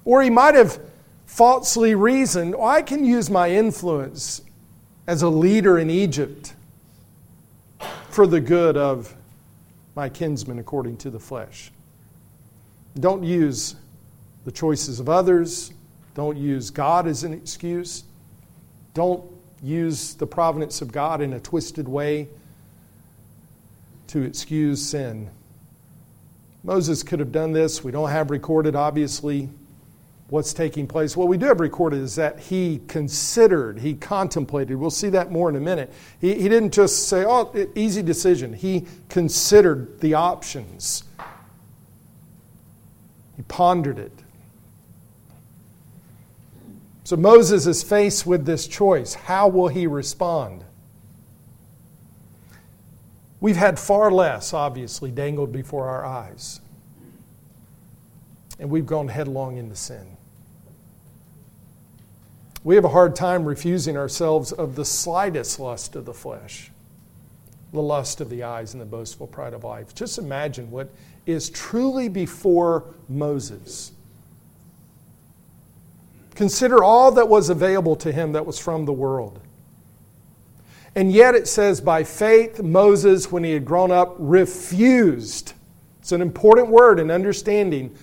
Or 0.05 0.21
he 0.21 0.29
might 0.29 0.53
have 0.53 0.79
falsely 1.25 1.95
reasoned, 1.95 2.53
oh, 2.55 2.63
I 2.63 2.83
can 2.83 3.03
use 3.03 3.27
my 3.27 3.49
influence 3.49 4.43
as 5.07 5.23
a 5.23 5.29
leader 5.29 5.79
in 5.79 5.89
Egypt 5.89 6.53
for 8.11 8.27
the 8.27 8.39
good 8.39 8.77
of 8.77 9.15
my 9.95 10.09
kinsmen 10.09 10.59
according 10.59 10.97
to 10.97 11.09
the 11.09 11.19
flesh. 11.19 11.71
Don't 12.99 13.23
use 13.23 13.75
the 14.45 14.51
choices 14.51 14.99
of 14.99 15.09
others. 15.09 15.71
Don't 16.15 16.37
use 16.37 16.69
God 16.69 17.07
as 17.07 17.23
an 17.23 17.33
excuse. 17.33 18.03
Don't 18.93 19.23
use 19.63 20.15
the 20.15 20.27
providence 20.27 20.81
of 20.81 20.91
God 20.91 21.21
in 21.21 21.33
a 21.33 21.39
twisted 21.39 21.87
way 21.87 22.27
to 24.07 24.21
excuse 24.21 24.85
sin. 24.85 25.29
Moses 26.63 27.01
could 27.01 27.19
have 27.19 27.31
done 27.31 27.53
this. 27.53 27.83
We 27.83 27.91
don't 27.91 28.09
have 28.09 28.29
recorded, 28.29 28.75
obviously, 28.75 29.49
what's 30.31 30.53
taking 30.53 30.87
place. 30.87 31.17
What 31.17 31.27
we 31.27 31.37
do 31.37 31.47
have 31.47 31.59
recorded 31.59 31.99
is 31.99 32.15
that 32.15 32.39
he 32.39 32.79
considered, 32.87 33.79
he 33.79 33.95
contemplated. 33.95 34.77
We'll 34.77 34.89
see 34.89 35.09
that 35.09 35.29
more 35.29 35.49
in 35.49 35.57
a 35.57 35.59
minute. 35.59 35.91
He, 36.21 36.33
he 36.35 36.47
didn't 36.47 36.71
just 36.71 37.09
say, 37.09 37.25
oh, 37.27 37.53
easy 37.75 38.01
decision. 38.01 38.53
He 38.53 38.87
considered 39.09 39.99
the 39.99 40.13
options, 40.13 41.03
he 43.35 43.43
pondered 43.43 43.99
it. 43.99 44.13
So 47.03 47.17
Moses 47.17 47.67
is 47.67 47.83
faced 47.83 48.25
with 48.25 48.45
this 48.45 48.67
choice. 48.67 49.13
How 49.13 49.49
will 49.49 49.67
he 49.67 49.85
respond? 49.85 50.63
We've 53.41 53.57
had 53.57 53.77
far 53.77 54.09
less, 54.11 54.53
obviously, 54.53 55.11
dangled 55.11 55.51
before 55.51 55.89
our 55.89 56.05
eyes. 56.05 56.61
And 58.59 58.69
we've 58.69 58.85
gone 58.85 59.09
headlong 59.09 59.57
into 59.57 59.75
sin. 59.75 60.15
We 62.63 62.75
have 62.75 62.85
a 62.85 62.89
hard 62.89 63.15
time 63.15 63.45
refusing 63.45 63.97
ourselves 63.97 64.51
of 64.51 64.75
the 64.75 64.85
slightest 64.85 65.59
lust 65.59 65.95
of 65.95 66.05
the 66.05 66.13
flesh, 66.13 66.71
the 67.73 67.81
lust 67.81 68.21
of 68.21 68.29
the 68.29 68.43
eyes, 68.43 68.73
and 68.73 68.81
the 68.81 68.85
boastful 68.85 69.27
pride 69.27 69.53
of 69.53 69.63
life. 69.63 69.95
Just 69.95 70.19
imagine 70.19 70.69
what 70.69 70.89
is 71.25 71.49
truly 71.49 72.07
before 72.07 72.83
Moses. 73.09 73.91
Consider 76.35 76.83
all 76.83 77.11
that 77.13 77.27
was 77.27 77.49
available 77.49 77.95
to 77.97 78.11
him 78.11 78.33
that 78.33 78.45
was 78.45 78.59
from 78.59 78.85
the 78.85 78.93
world. 78.93 79.39
And 80.95 81.11
yet 81.11 81.35
it 81.35 81.47
says, 81.47 81.81
by 81.81 82.03
faith, 82.03 82.61
Moses, 82.61 83.31
when 83.31 83.43
he 83.43 83.51
had 83.51 83.65
grown 83.65 83.91
up, 83.91 84.15
refused. 84.19 85.53
It's 85.99 86.11
an 86.11 86.21
important 86.21 86.67
word 86.67 86.99
in 86.99 87.09
understanding 87.09 87.95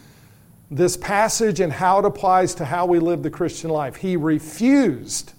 this 0.71 0.97
passage 0.97 1.61
and 1.61 1.73
how 1.73 2.01
it 2.01 2.05
applies 2.05 2.55
to 2.57 2.65
how 2.65 2.87
we 2.87 2.99
live 2.99 3.23
the 3.23 3.31
Christian 3.31 3.71
life. 3.71 3.97
He 3.97 4.17
refused 4.17 5.33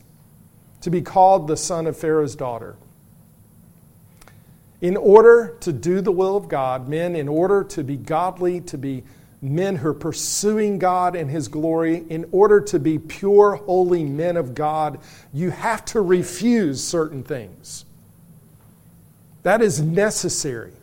to 0.81 0.89
be 0.89 1.01
called 1.01 1.47
the 1.47 1.57
son 1.57 1.87
of 1.87 1.97
Pharaoh's 1.97 2.35
daughter. 2.35 2.75
In 4.81 4.95
order 4.95 5.57
to 5.59 5.73
do 5.73 6.01
the 6.01 6.11
will 6.11 6.37
of 6.37 6.47
God, 6.47 6.87
men, 6.87 7.15
in 7.15 7.27
order 7.27 7.63
to 7.65 7.83
be 7.83 7.97
godly, 7.97 8.61
to 8.61 8.77
be 8.77 9.03
men 9.41 9.75
who 9.75 9.89
are 9.89 9.93
pursuing 9.93 10.79
God 10.79 11.15
and 11.15 11.29
His 11.29 11.47
glory, 11.47 12.05
in 12.09 12.27
order 12.31 12.61
to 12.61 12.79
be 12.79 12.97
pure, 12.97 13.55
holy 13.55 14.03
men 14.03 14.37
of 14.37 14.55
God, 14.55 14.99
you 15.33 15.51
have 15.51 15.83
to 15.85 16.01
refuse 16.01 16.83
certain 16.83 17.23
things. 17.23 17.85
That 19.43 19.61
is 19.61 19.81
necessary. 19.81 20.73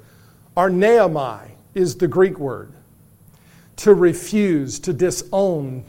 Arneomai 0.57 1.50
is 1.75 1.97
the 1.97 2.09
Greek 2.09 2.38
word. 2.38 2.73
To 3.76 3.95
refuse, 3.95 4.78
to 4.80 4.92
disown, 4.92 5.85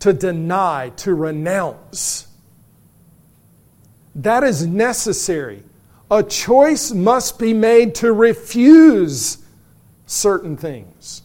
to 0.00 0.12
deny, 0.12 0.90
to 0.96 1.14
renounce. 1.14 2.26
That 4.14 4.42
is 4.42 4.66
necessary. 4.66 5.62
A 6.10 6.22
choice 6.22 6.90
must 6.90 7.38
be 7.38 7.54
made 7.54 7.94
to 7.96 8.12
refuse 8.12 9.38
certain 10.06 10.56
things. 10.56 11.22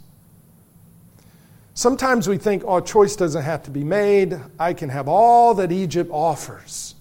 Sometimes 1.73 2.27
we 2.27 2.37
think, 2.37 2.63
oh, 2.65 2.79
choice 2.79 3.15
doesn't 3.15 3.43
have 3.43 3.63
to 3.63 3.71
be 3.71 3.83
made. 3.83 4.39
I 4.57 4.73
can 4.73 4.89
have 4.89 5.07
all 5.07 5.55
that 5.55 5.71
Egypt 5.71 6.09
offers. 6.13 6.95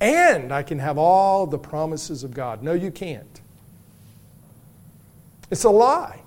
And 0.00 0.52
I 0.52 0.62
can 0.62 0.78
have 0.78 0.98
all 0.98 1.46
the 1.46 1.58
promises 1.58 2.22
of 2.22 2.34
God. 2.34 2.62
No, 2.62 2.72
you 2.72 2.90
can't. 2.90 3.40
It's 5.50 5.64
a 5.64 5.70
lie. 5.70 6.21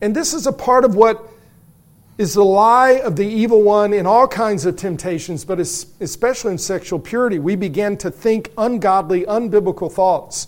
And 0.00 0.14
this 0.14 0.34
is 0.34 0.46
a 0.46 0.52
part 0.52 0.84
of 0.84 0.94
what 0.94 1.28
is 2.18 2.34
the 2.34 2.44
lie 2.44 2.92
of 2.92 3.16
the 3.16 3.26
evil 3.26 3.62
one 3.62 3.92
in 3.92 4.06
all 4.06 4.26
kinds 4.26 4.64
of 4.64 4.76
temptations, 4.76 5.44
but 5.44 5.58
especially 5.58 6.52
in 6.52 6.58
sexual 6.58 6.98
purity. 6.98 7.38
We 7.38 7.56
begin 7.56 7.96
to 7.98 8.10
think 8.10 8.50
ungodly, 8.56 9.24
unbiblical 9.24 9.92
thoughts. 9.92 10.46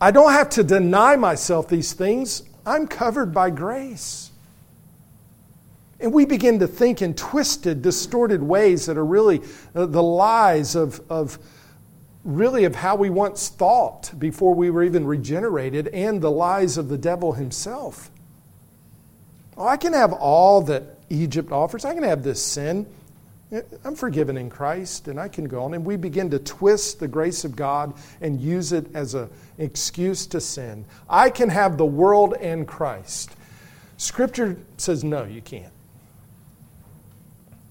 I 0.00 0.12
don't 0.12 0.32
have 0.32 0.50
to 0.50 0.64
deny 0.64 1.16
myself 1.16 1.68
these 1.68 1.92
things, 1.92 2.42
I'm 2.64 2.86
covered 2.86 3.34
by 3.34 3.50
grace. 3.50 4.30
And 5.98 6.12
we 6.12 6.24
begin 6.24 6.60
to 6.60 6.66
think 6.66 7.02
in 7.02 7.14
twisted, 7.14 7.82
distorted 7.82 8.42
ways 8.42 8.86
that 8.86 8.96
are 8.96 9.04
really 9.04 9.42
uh, 9.74 9.84
the 9.86 10.02
lies 10.02 10.74
of, 10.74 11.00
of 11.10 11.38
really 12.24 12.64
of 12.64 12.74
how 12.74 12.96
we 12.96 13.10
once 13.10 13.48
thought 13.48 14.12
before 14.18 14.54
we 14.54 14.70
were 14.70 14.82
even 14.82 15.06
regenerated 15.06 15.88
and 15.88 16.22
the 16.22 16.30
lies 16.30 16.78
of 16.78 16.88
the 16.88 16.96
devil 16.96 17.34
himself. 17.34 18.10
Oh, 19.60 19.66
I 19.66 19.76
can 19.76 19.92
have 19.92 20.14
all 20.14 20.62
that 20.62 20.84
Egypt 21.10 21.52
offers. 21.52 21.84
I 21.84 21.92
can 21.92 22.02
have 22.02 22.22
this 22.22 22.42
sin. 22.42 22.86
I'm 23.84 23.94
forgiven 23.94 24.38
in 24.38 24.48
Christ 24.48 25.06
and 25.06 25.20
I 25.20 25.28
can 25.28 25.44
go 25.44 25.64
on. 25.64 25.74
And 25.74 25.84
we 25.84 25.96
begin 25.96 26.30
to 26.30 26.38
twist 26.38 26.98
the 26.98 27.06
grace 27.06 27.44
of 27.44 27.56
God 27.56 27.92
and 28.22 28.40
use 28.40 28.72
it 28.72 28.86
as 28.94 29.12
an 29.12 29.28
excuse 29.58 30.26
to 30.28 30.40
sin. 30.40 30.86
I 31.10 31.28
can 31.28 31.50
have 31.50 31.76
the 31.76 31.84
world 31.84 32.34
and 32.40 32.66
Christ. 32.66 33.36
Scripture 33.98 34.56
says, 34.78 35.04
no, 35.04 35.24
you 35.24 35.42
can't. 35.42 35.74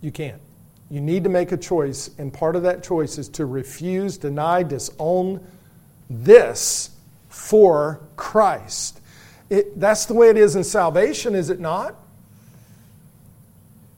You 0.01 0.11
can't. 0.11 0.41
You 0.91 1.01
need 1.01 1.23
to 1.23 1.29
make 1.29 1.51
a 1.51 1.57
choice, 1.57 2.11
and 2.19 2.31
part 2.31 2.55
of 2.55 2.61
that 2.63 2.83
choice 2.83 3.17
is 3.17 3.29
to 3.29 3.47
refuse, 3.47 4.17
deny, 4.17 4.61
disown 4.61 5.43
this 6.07 6.91
for 7.29 7.99
Christ. 8.15 8.98
It, 9.49 9.79
that's 9.79 10.05
the 10.05 10.13
way 10.13 10.29
it 10.29 10.37
is 10.37 10.55
in 10.55 10.63
salvation, 10.63 11.35
is 11.35 11.49
it 11.49 11.59
not? 11.59 11.95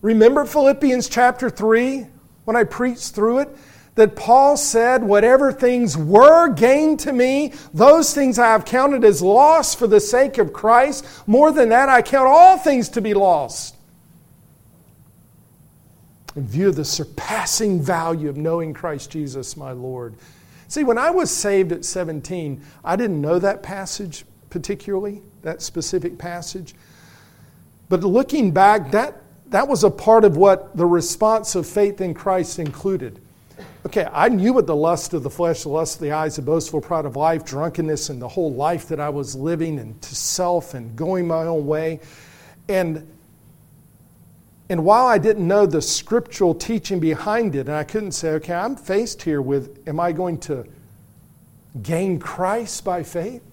Remember 0.01 0.45
Philippians 0.45 1.09
chapter 1.09 1.49
3 1.49 2.05
when 2.45 2.55
I 2.55 2.63
preached 2.63 3.13
through 3.13 3.39
it? 3.39 3.49
That 3.95 4.15
Paul 4.15 4.55
said, 4.55 5.03
Whatever 5.03 5.51
things 5.51 5.97
were 5.97 6.47
gained 6.47 7.01
to 7.01 7.11
me, 7.11 7.53
those 7.73 8.13
things 8.13 8.39
I 8.39 8.47
have 8.47 8.63
counted 8.63 9.03
as 9.03 9.21
loss 9.21 9.75
for 9.75 9.85
the 9.85 9.99
sake 9.99 10.37
of 10.37 10.53
Christ. 10.53 11.05
More 11.27 11.51
than 11.51 11.69
that, 11.69 11.89
I 11.89 12.01
count 12.01 12.27
all 12.27 12.57
things 12.57 12.87
to 12.89 13.01
be 13.01 13.13
lost. 13.13 13.75
In 16.37 16.47
view 16.47 16.69
of 16.69 16.77
the 16.77 16.85
surpassing 16.85 17.81
value 17.81 18.29
of 18.29 18.37
knowing 18.37 18.73
Christ 18.73 19.11
Jesus, 19.11 19.57
my 19.57 19.73
Lord. 19.73 20.15
See, 20.69 20.85
when 20.85 20.97
I 20.97 21.11
was 21.11 21.29
saved 21.29 21.73
at 21.73 21.83
17, 21.83 22.63
I 22.85 22.95
didn't 22.95 23.19
know 23.19 23.39
that 23.39 23.61
passage 23.61 24.23
particularly, 24.49 25.21
that 25.41 25.61
specific 25.61 26.17
passage. 26.17 26.75
But 27.89 28.03
looking 28.03 28.51
back, 28.51 28.91
that 28.91 29.21
that 29.51 29.67
was 29.67 29.83
a 29.83 29.91
part 29.91 30.23
of 30.23 30.37
what 30.37 30.75
the 30.77 30.85
response 30.85 31.55
of 31.55 31.67
faith 31.67 31.99
in 31.99 32.13
Christ 32.13 32.57
included. 32.57 33.19
Okay, 33.85 34.07
I 34.11 34.29
knew 34.29 34.53
what 34.53 34.65
the 34.65 34.75
lust 34.75 35.13
of 35.13 35.23
the 35.23 35.29
flesh, 35.29 35.63
the 35.63 35.69
lust 35.69 35.95
of 35.95 36.01
the 36.01 36.11
eyes, 36.11 36.37
the 36.37 36.41
boastful 36.41 36.81
pride 36.81 37.05
of 37.05 37.15
life, 37.15 37.43
drunkenness, 37.43 38.09
and 38.09 38.21
the 38.21 38.27
whole 38.27 38.53
life 38.53 38.87
that 38.87 38.99
I 38.99 39.09
was 39.09 39.35
living 39.35 39.79
and 39.79 40.01
to 40.01 40.15
self 40.15 40.73
and 40.73 40.95
going 40.95 41.27
my 41.27 41.43
own 41.43 41.65
way. 41.65 41.99
And, 42.69 43.05
and 44.69 44.85
while 44.85 45.07
I 45.07 45.17
didn't 45.17 45.47
know 45.47 45.65
the 45.65 45.81
scriptural 45.81 46.53
teaching 46.53 46.99
behind 46.99 47.55
it, 47.55 47.67
and 47.67 47.71
I 47.71 47.83
couldn't 47.83 48.13
say, 48.13 48.29
okay, 48.33 48.53
I'm 48.53 48.75
faced 48.75 49.23
here 49.23 49.41
with, 49.41 49.85
am 49.87 49.99
I 49.99 50.11
going 50.11 50.37
to 50.41 50.65
gain 51.81 52.19
Christ 52.19 52.85
by 52.85 53.03
faith 53.03 53.50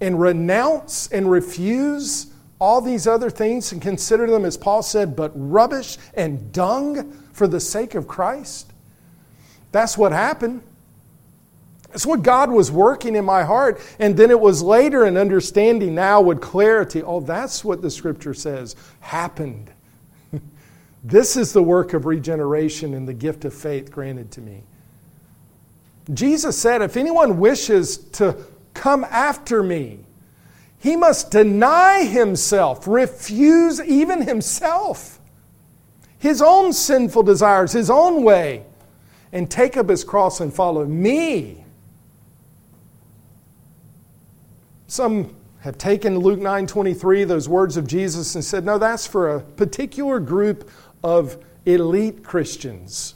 and 0.00 0.20
renounce 0.20 1.08
and 1.08 1.30
refuse 1.30 2.32
all 2.60 2.80
these 2.80 3.06
other 3.06 3.30
things 3.30 3.72
and 3.72 3.82
consider 3.82 4.26
them, 4.26 4.44
as 4.44 4.56
Paul 4.56 4.82
said, 4.82 5.16
but 5.16 5.32
rubbish 5.34 5.98
and 6.14 6.52
dung 6.52 7.12
for 7.32 7.46
the 7.46 7.60
sake 7.60 7.94
of 7.94 8.08
Christ? 8.08 8.72
That's 9.72 9.98
what 9.98 10.12
happened. 10.12 10.62
That's 11.94 12.06
what 12.06 12.22
God 12.22 12.50
was 12.50 12.72
working 12.72 13.14
in 13.14 13.24
my 13.24 13.44
heart. 13.44 13.80
And 14.00 14.16
then 14.16 14.30
it 14.30 14.40
was 14.40 14.62
later 14.62 15.06
in 15.06 15.16
understanding 15.16 15.94
now 15.94 16.20
with 16.20 16.40
clarity 16.40 17.02
oh, 17.02 17.20
that's 17.20 17.64
what 17.64 17.82
the 17.82 17.90
scripture 17.90 18.34
says 18.34 18.74
happened. 19.00 19.70
this 21.04 21.36
is 21.36 21.52
the 21.52 21.62
work 21.62 21.92
of 21.92 22.04
regeneration 22.04 22.94
and 22.94 23.06
the 23.06 23.14
gift 23.14 23.44
of 23.44 23.54
faith 23.54 23.92
granted 23.92 24.32
to 24.32 24.40
me. 24.40 24.64
Jesus 26.12 26.58
said, 26.58 26.82
If 26.82 26.96
anyone 26.96 27.38
wishes 27.38 27.96
to 27.96 28.36
come 28.74 29.04
after 29.04 29.62
me, 29.62 30.00
he 30.78 30.96
must 30.96 31.30
deny 31.30 32.04
himself, 32.04 32.86
refuse 32.86 33.80
even 33.80 34.22
himself, 34.22 35.18
his 36.18 36.42
own 36.42 36.72
sinful 36.72 37.22
desires, 37.22 37.72
his 37.72 37.88
own 37.88 38.22
way, 38.22 38.64
and 39.32 39.50
take 39.50 39.76
up 39.76 39.88
his 39.88 40.04
cross 40.04 40.40
and 40.40 40.52
follow 40.52 40.84
me. 40.84 41.64
Some 44.86 45.34
have 45.60 45.78
taken 45.78 46.18
Luke 46.18 46.38
9:23 46.38 47.24
those 47.24 47.48
words 47.48 47.78
of 47.78 47.86
Jesus 47.86 48.34
and 48.34 48.44
said, 48.44 48.66
"No, 48.66 48.76
that's 48.76 49.06
for 49.06 49.30
a 49.30 49.40
particular 49.40 50.20
group 50.20 50.70
of 51.02 51.38
elite 51.64 52.22
Christians. 52.22 53.14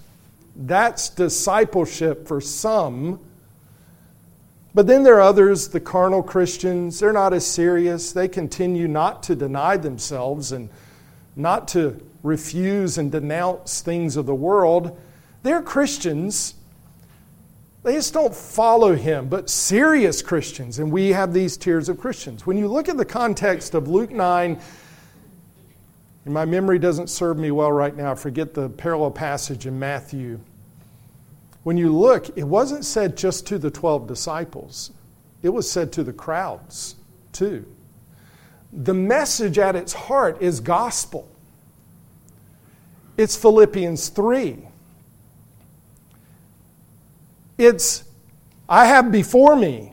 That's 0.56 1.10
discipleship 1.10 2.26
for 2.26 2.40
some." 2.40 3.20
But 4.78 4.86
then 4.86 5.02
there 5.02 5.16
are 5.16 5.22
others, 5.22 5.66
the 5.66 5.80
carnal 5.80 6.22
Christians, 6.22 7.00
they're 7.00 7.12
not 7.12 7.32
as 7.34 7.44
serious. 7.44 8.12
They 8.12 8.28
continue 8.28 8.86
not 8.86 9.24
to 9.24 9.34
deny 9.34 9.76
themselves 9.76 10.52
and 10.52 10.70
not 11.34 11.66
to 11.70 12.00
refuse 12.22 12.96
and 12.96 13.10
denounce 13.10 13.80
things 13.80 14.16
of 14.16 14.26
the 14.26 14.36
world. 14.36 14.96
They're 15.42 15.62
Christians. 15.62 16.54
They 17.82 17.94
just 17.94 18.14
don't 18.14 18.32
follow 18.32 18.94
him, 18.94 19.28
but 19.28 19.50
serious 19.50 20.22
Christians. 20.22 20.78
And 20.78 20.92
we 20.92 21.08
have 21.08 21.34
these 21.34 21.56
tiers 21.56 21.88
of 21.88 21.98
Christians. 21.98 22.46
When 22.46 22.56
you 22.56 22.68
look 22.68 22.88
at 22.88 22.96
the 22.96 23.04
context 23.04 23.74
of 23.74 23.88
Luke 23.88 24.12
9, 24.12 24.60
and 26.24 26.32
my 26.32 26.44
memory 26.44 26.78
doesn't 26.78 27.08
serve 27.08 27.36
me 27.36 27.50
well 27.50 27.72
right 27.72 27.96
now, 27.96 28.14
forget 28.14 28.54
the 28.54 28.68
parallel 28.68 29.10
passage 29.10 29.66
in 29.66 29.76
Matthew 29.76 30.38
when 31.68 31.76
you 31.76 31.94
look, 31.94 32.30
it 32.34 32.44
wasn't 32.44 32.82
said 32.82 33.14
just 33.14 33.46
to 33.46 33.58
the 33.58 33.70
12 33.70 34.06
disciples, 34.06 34.90
it 35.42 35.50
was 35.50 35.70
said 35.70 35.92
to 35.92 36.02
the 36.02 36.14
crowds 36.14 36.94
too. 37.30 37.66
The 38.72 38.94
message 38.94 39.58
at 39.58 39.76
its 39.76 39.92
heart 39.92 40.40
is 40.40 40.60
gospel. 40.60 41.28
It's 43.18 43.36
Philippians 43.36 44.08
3. 44.08 44.56
It's, 47.58 48.02
I 48.66 48.86
have 48.86 49.12
before 49.12 49.54
me 49.54 49.92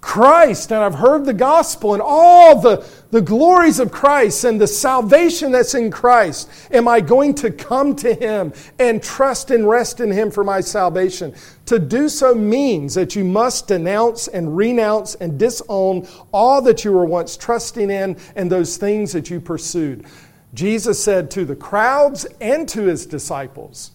Christ, 0.00 0.70
and 0.70 0.84
I've 0.84 0.94
heard 0.94 1.24
the 1.24 1.34
gospel 1.34 1.94
and 1.94 2.02
all 2.06 2.60
the, 2.60 2.88
the 3.12 3.20
glories 3.20 3.78
of 3.78 3.92
Christ 3.92 4.42
and 4.44 4.58
the 4.58 4.66
salvation 4.66 5.52
that's 5.52 5.74
in 5.74 5.90
Christ. 5.90 6.50
Am 6.70 6.88
I 6.88 7.00
going 7.00 7.34
to 7.36 7.50
come 7.50 7.94
to 7.96 8.14
Him 8.14 8.54
and 8.78 9.02
trust 9.02 9.50
and 9.50 9.68
rest 9.68 10.00
in 10.00 10.10
Him 10.10 10.30
for 10.30 10.42
my 10.42 10.62
salvation? 10.62 11.34
To 11.66 11.78
do 11.78 12.08
so 12.08 12.34
means 12.34 12.94
that 12.94 13.14
you 13.14 13.22
must 13.22 13.68
denounce 13.68 14.28
and 14.28 14.56
renounce 14.56 15.14
and 15.14 15.38
disown 15.38 16.08
all 16.32 16.62
that 16.62 16.86
you 16.86 16.92
were 16.92 17.04
once 17.04 17.36
trusting 17.36 17.90
in 17.90 18.16
and 18.34 18.50
those 18.50 18.78
things 18.78 19.12
that 19.12 19.28
you 19.28 19.40
pursued. 19.40 20.06
Jesus 20.54 21.02
said 21.02 21.30
to 21.32 21.44
the 21.44 21.56
crowds 21.56 22.24
and 22.40 22.66
to 22.70 22.84
His 22.84 23.04
disciples, 23.04 23.90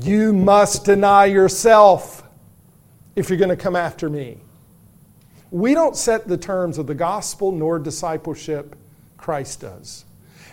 You 0.00 0.32
must 0.32 0.86
deny 0.86 1.26
yourself 1.26 2.22
if 3.14 3.28
you're 3.28 3.38
going 3.38 3.50
to 3.50 3.56
come 3.56 3.76
after 3.76 4.08
me. 4.08 4.38
We 5.50 5.74
don't 5.74 5.96
set 5.96 6.28
the 6.28 6.36
terms 6.36 6.78
of 6.78 6.86
the 6.86 6.94
gospel 6.94 7.52
nor 7.52 7.78
discipleship, 7.78 8.76
Christ 9.16 9.60
does. 9.60 10.04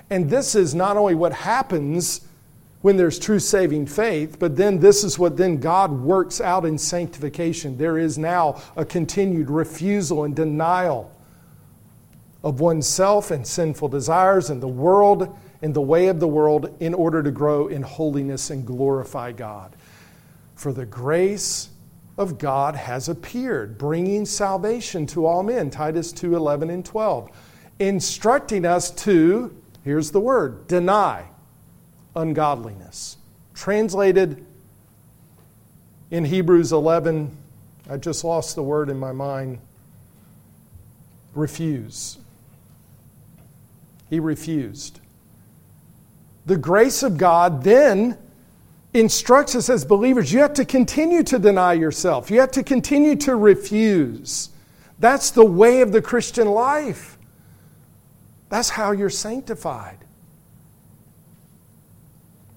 And 0.10 0.30
this 0.30 0.56
is 0.56 0.76
not 0.76 0.98
only 0.98 1.16
what 1.16 1.34
happens 1.34 2.22
when 2.82 2.98
there's 2.98 3.18
true 3.18 3.40
saving 3.40 3.88
faith, 3.88 4.38
but 4.38 4.56
then 4.56 4.80
this 4.80 5.04
is 5.04 5.18
what 5.18 5.38
then 5.38 5.58
God 5.58 5.92
works 5.92 6.40
out 6.40 6.66
in 6.66 6.78
sanctification. 6.78 7.78
There 7.78 7.98
is 7.98 8.18
now 8.18 8.62
a 8.76 8.86
continued 8.86 9.50
refusal 9.50 10.24
and 10.24 10.36
denial 10.36 11.12
of 12.44 12.60
oneself 12.60 13.32
and 13.32 13.46
sinful 13.46 13.88
desires 13.88 14.52
and 14.52 14.62
the 14.62 14.68
world 14.68 15.36
and 15.64 15.74
the 15.74 15.82
way 15.82 16.10
of 16.10 16.20
the 16.20 16.28
world 16.28 16.76
in 16.80 16.94
order 16.94 17.24
to 17.24 17.32
grow 17.32 17.68
in 17.68 17.82
holiness 17.82 18.52
and 18.52 18.68
glorify 18.68 19.32
God. 19.32 19.76
For 20.54 20.72
the 20.72 20.86
grace 20.86 21.70
of 22.18 22.38
God 22.38 22.76
has 22.76 23.10
appeared, 23.10 23.78
bringing 23.78 24.26
salvation 24.26 25.06
to 25.08 25.26
all 25.26 25.44
men. 25.44 25.70
Titus 25.70 26.12
2 26.12 26.36
11 26.36 26.70
and 26.70 26.86
12. 26.86 27.30
Instructing 27.80 28.66
us 28.66 28.90
to, 28.92 29.56
here's 29.84 30.12
the 30.12 30.20
word, 30.20 30.68
deny 30.68 31.26
ungodliness. 32.16 33.18
Translated 33.54 34.46
in 36.12 36.26
Hebrews 36.26 36.72
11, 36.72 37.36
I 37.90 37.98
just 37.98 38.24
lost 38.24 38.56
the 38.56 38.64
word 38.64 38.90
in 38.90 38.98
my 38.98 39.12
mind. 39.12 39.60
Refuse. 41.34 42.18
He 44.10 44.20
refused. 44.20 45.02
The 46.46 46.56
grace 46.56 47.04
of 47.04 47.18
God 47.18 47.64
then 47.64 48.18
instructs 48.96 49.56
us 49.56 49.70
as 49.70 49.84
believers 49.84 50.32
you 50.32 50.40
have 50.40 50.54
to 50.54 50.66
continue 50.66 51.22
to 51.24 51.38
deny 51.38 51.74
yourself, 51.74 52.32
you 52.32 52.40
have 52.40 52.52
to 52.52 52.64
continue 52.64 53.16
to 53.18 53.36
refuse. 53.36 54.50
That's 55.00 55.32
the 55.32 55.46
way 55.46 55.82
of 55.82 55.92
the 55.92 56.02
Christian 56.02 56.48
life. 56.48 57.18
That's 58.50 58.70
how 58.70 58.92
you're 58.92 59.10
sanctified. 59.10 59.98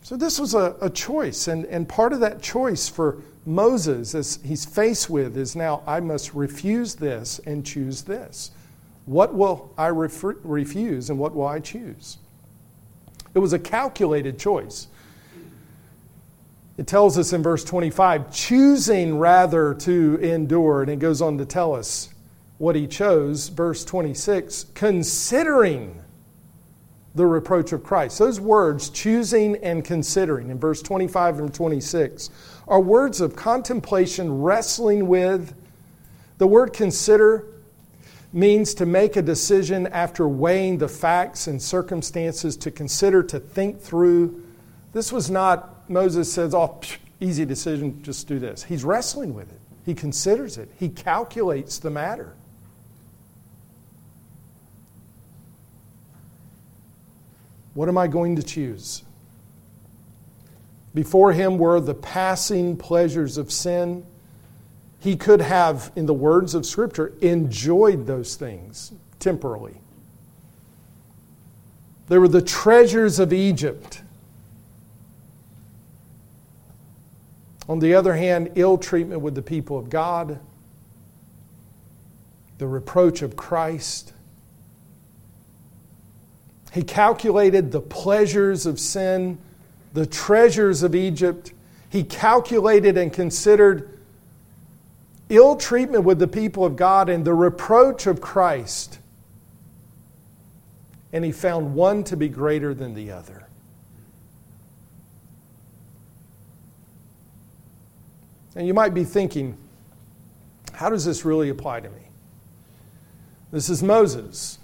So, 0.03 0.16
this 0.16 0.38
was 0.38 0.55
a, 0.55 0.77
a 0.81 0.88
choice, 0.88 1.48
and, 1.48 1.66
and 1.66 1.87
part 1.87 2.12
of 2.12 2.20
that 2.20 2.40
choice 2.40 2.88
for 2.88 3.18
Moses, 3.44 4.14
as 4.14 4.38
he's 4.44 4.64
faced 4.64 5.11
with, 5.11 5.37
is 5.37 5.57
now 5.57 5.83
I 5.87 6.01
must 6.01 6.35
refuse 6.35 6.94
this 6.94 7.40
and 7.46 7.66
choose 7.66 8.03
this. 8.03 8.53
What 9.07 9.35
will 9.35 9.72
I 9.77 9.88
refuse 9.88 11.11
and 11.11 11.18
what 11.18 11.35
will 11.35 11.46
I 11.46 11.61
choose? 11.61 12.18
It 13.35 13.38
was 13.38 13.53
a 13.53 13.59
calculated 13.59 14.38
choice. 14.38 14.87
It 16.79 16.87
tells 16.87 17.19
us 17.19 17.33
in 17.33 17.43
verse 17.43 17.64
25, 17.64 18.33
choosing 18.33 19.19
rather 19.19 19.75
to 19.75 20.14
endure. 20.23 20.81
And 20.83 20.91
it 20.91 21.01
goes 21.01 21.21
on 21.21 21.37
to 21.38 21.45
tell 21.45 21.75
us 21.75 22.09
what 22.59 22.77
he 22.77 22.87
chose. 22.87 23.49
Verse 23.49 23.85
26, 23.85 24.67
considering 24.75 26.01
the 27.17 27.27
reproach 27.27 27.73
of 27.73 27.83
Christ. 27.83 28.21
Those 28.21 28.38
words, 28.38 28.91
choosing 28.91 29.57
and 29.57 29.85
considering, 29.85 30.51
in 30.51 30.59
verse 30.59 30.81
25 30.81 31.41
and 31.41 31.53
26, 31.53 32.31
are 32.69 32.81
words 32.81 33.21
of 33.21 33.35
contemplation, 33.35 34.41
wrestling 34.41 35.09
with. 35.09 35.55
The 36.38 36.47
word 36.47 36.73
consider 36.73 37.47
means 38.33 38.73
to 38.75 38.87
make 38.87 39.17
a 39.17 39.23
decision 39.23 39.88
after 39.88 40.29
weighing 40.29 40.79
the 40.79 40.87
facts 40.87 41.49
and 41.49 41.61
circumstances, 41.61 42.57
to 42.59 42.71
consider, 42.71 43.25
to 43.25 43.41
think 43.41 43.81
through. 43.81 44.45
This 44.93 45.11
was 45.11 45.29
not 45.29 45.78
Moses 45.88 46.33
says, 46.33 46.55
Oh, 46.55 46.81
easy 47.20 47.44
decision, 47.44 48.03
just 48.03 48.29
do 48.29 48.38
this. 48.38 48.62
He's 48.64 48.85
wrestling 48.85 49.35
with 49.35 49.51
it, 49.51 49.61
he 49.85 49.94
considers 49.94 50.59
it, 50.59 50.70
he 50.79 50.88
calculates 50.88 51.79
the 51.79 51.90
matter. 51.90 52.35
What 57.74 57.88
am 57.88 57.96
I 57.96 58.09
going 58.09 58.35
to 58.37 58.42
choose? 58.42 59.05
Before 60.94 61.33
him 61.33 61.59
were 61.59 61.79
the 61.79 61.94
passing 61.94 62.77
pleasures 62.77 63.38
of 63.38 63.53
sin. 63.53 64.05
He 64.98 65.16
could 65.16 65.40
have, 65.40 65.92
in 65.94 66.07
the 66.07 66.14
words 66.14 66.55
of 66.55 66.66
Scripture, 66.66 67.12
enjoyed 67.20 68.07
those 68.07 68.35
things 68.35 68.92
temporarily. 69.20 69.77
There 72.09 72.20
were 72.20 72.27
the 72.27 72.42
treasures 72.42 73.20
of 73.20 73.33
Egypt. 73.33 74.03
On 77.68 77.81
the 77.81 77.94
other 77.94 78.14
hand, 78.14 78.52
ill 78.54 78.78
treatment 78.78 79.20
with 79.20 79.35
the 79.35 79.42
people 79.42 79.78
of 79.78 79.90
God, 79.90 80.38
the 82.57 82.66
reproach 82.66 83.22
of 83.22 83.37
Christ. 83.37 84.12
He 86.72 86.83
calculated 86.83 87.72
the 87.72 87.81
pleasures 87.81 88.66
of 88.66 88.81
sin, 88.81 89.38
the 89.92 90.07
treasures 90.07 90.83
of 90.83 90.94
Egypt. 90.94 91.52
He 91.90 92.04
calculated 92.04 92.96
and 92.96 93.12
considered 93.12 93.98
ill 95.28 95.57
treatment 95.57 96.04
with 96.04 96.18
the 96.18 96.28
people 96.28 96.64
of 96.64 96.76
God 96.76 97.09
and 97.09 97.24
the 97.24 97.35
reproach 97.35 98.07
of 98.07 98.20
Christ. 98.20 98.98
And 101.12 101.24
he 101.24 101.33
found 101.33 101.74
one 101.74 102.04
to 102.04 102.16
be 102.16 102.28
greater 102.28 102.74
than 102.74 102.94
the 102.94 103.11
other. 103.11 103.48
And 108.59 108.66
you 108.66 108.75
might 108.75 108.92
be 108.92 109.05
thinking, 109.05 109.57
how 110.73 110.90
does 110.90 111.05
this 111.05 111.25
really 111.25 111.49
apply 111.49 111.79
to 111.79 111.88
me? 111.88 112.09
This 113.53 113.71
is 113.71 113.85
Moses. 113.85 114.59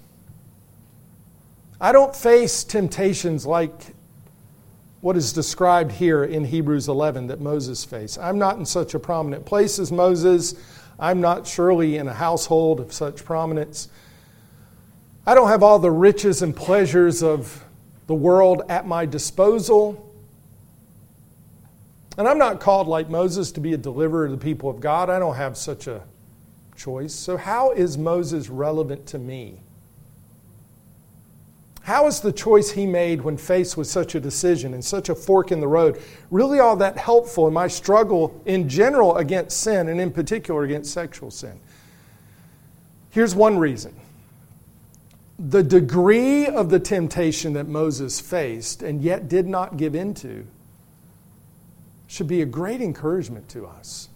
I 1.81 1.93
don't 1.93 2.15
face 2.15 2.65
temptations 2.65 3.47
like 3.47 3.95
what 5.01 5.17
is 5.17 5.33
described 5.33 5.93
here 5.93 6.25
in 6.25 6.45
Hebrews 6.45 6.89
11 6.89 7.29
that 7.29 7.41
Moses 7.41 7.85
faced. 7.85 8.19
I'm 8.19 8.37
not 8.37 8.59
in 8.59 8.67
such 8.67 8.95
a 8.95 8.99
prominent 8.99 9.47
place 9.47 9.79
as 9.79 9.93
Moses. 9.93 10.57
I'm 10.99 11.21
not 11.21 11.47
surely 11.47 11.97
in 11.97 12.09
a 12.09 12.15
household 12.15 12.81
of 12.81 12.93
such 12.93 13.25
prominence. 13.25 13.89
I 15.25 15.37
don't 15.37 15.49
have 15.49 15.63
all 15.63 15.79
the 15.79 15.93
riches 15.93 16.43
and 16.43 16.55
pleasures 16.55 17.23
of 17.23 17.65
the 18.09 18.15
world 18.15 18.63
at 18.69 18.89
my 18.89 19.07
disposal. 19.07 20.13
And 22.17 22.29
I'm 22.29 22.39
not 22.39 22.61
called 22.61 22.87
like 22.87 23.11
Moses 23.11 23.51
to 23.53 23.61
be 23.61 23.73
a 23.73 23.79
deliverer 23.79 24.27
of 24.27 24.31
the 24.31 24.37
people 24.37 24.71
of 24.71 24.81
God. 24.81 25.11
I 25.11 25.19
don't 25.19 25.35
have 25.35 25.57
such 25.57 25.87
a 25.87 26.03
choice. 26.77 27.13
So, 27.13 27.37
how 27.37 27.73
is 27.73 27.99
Moses 27.99 28.49
relevant 28.49 29.07
to 29.07 29.19
me? 29.19 29.61
How 31.83 32.07
is 32.07 32.21
the 32.21 32.33
choice 32.33 32.71
he 32.71 32.87
made 32.87 33.21
when 33.21 33.37
faced 33.37 33.77
with 33.77 33.87
such 33.87 34.15
a 34.15 34.21
decision 34.21 34.73
and 34.73 34.83
such 34.83 35.11
a 35.11 35.15
fork 35.15 35.53
in 35.53 35.61
the 35.61 35.69
road 35.69 36.01
really 36.31 36.59
all 36.59 36.77
that 36.77 36.97
helpful 36.97 37.47
in 37.47 37.53
my 37.53 37.69
struggle 37.69 38.41
in 38.47 38.71
general 38.71 39.19
against 39.19 39.61
sin 39.61 39.89
and 39.91 40.01
in 40.01 40.11
particular 40.11 40.65
against 40.65 40.93
sexual 40.93 41.31
sin? 41.31 41.61
Here's 43.11 43.35
one 43.35 43.59
reason 43.59 43.95
the 45.39 45.63
degree 45.63 46.47
of 46.47 46.71
the 46.71 46.81
temptation 46.81 47.53
that 47.55 47.67
Moses 47.67 48.21
faced 48.21 48.83
and 48.83 49.03
yet 49.03 49.29
did 49.29 49.47
not 49.47 49.77
give 49.77 49.95
into 49.95 50.47
should 52.15 52.29
be 52.29 52.43
a 52.43 52.47
great 52.47 52.81
encouragement 52.81 53.49
to 53.49 53.67
us. 53.67 54.09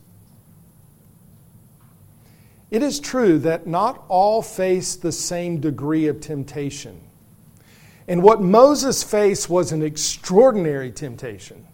It 2.70 2.80
is 2.80 3.00
true 3.00 3.40
that 3.40 3.66
not 3.66 4.04
all 4.06 4.40
face 4.40 4.94
the 4.94 5.10
same 5.10 5.58
degree 5.58 6.06
of 6.06 6.20
temptation. 6.20 7.00
And 8.06 8.22
what 8.22 8.40
Moses 8.40 9.02
faced 9.02 9.50
was 9.50 9.72
an 9.72 9.82
extraordinary 9.82 10.92
temptation. 10.92 11.66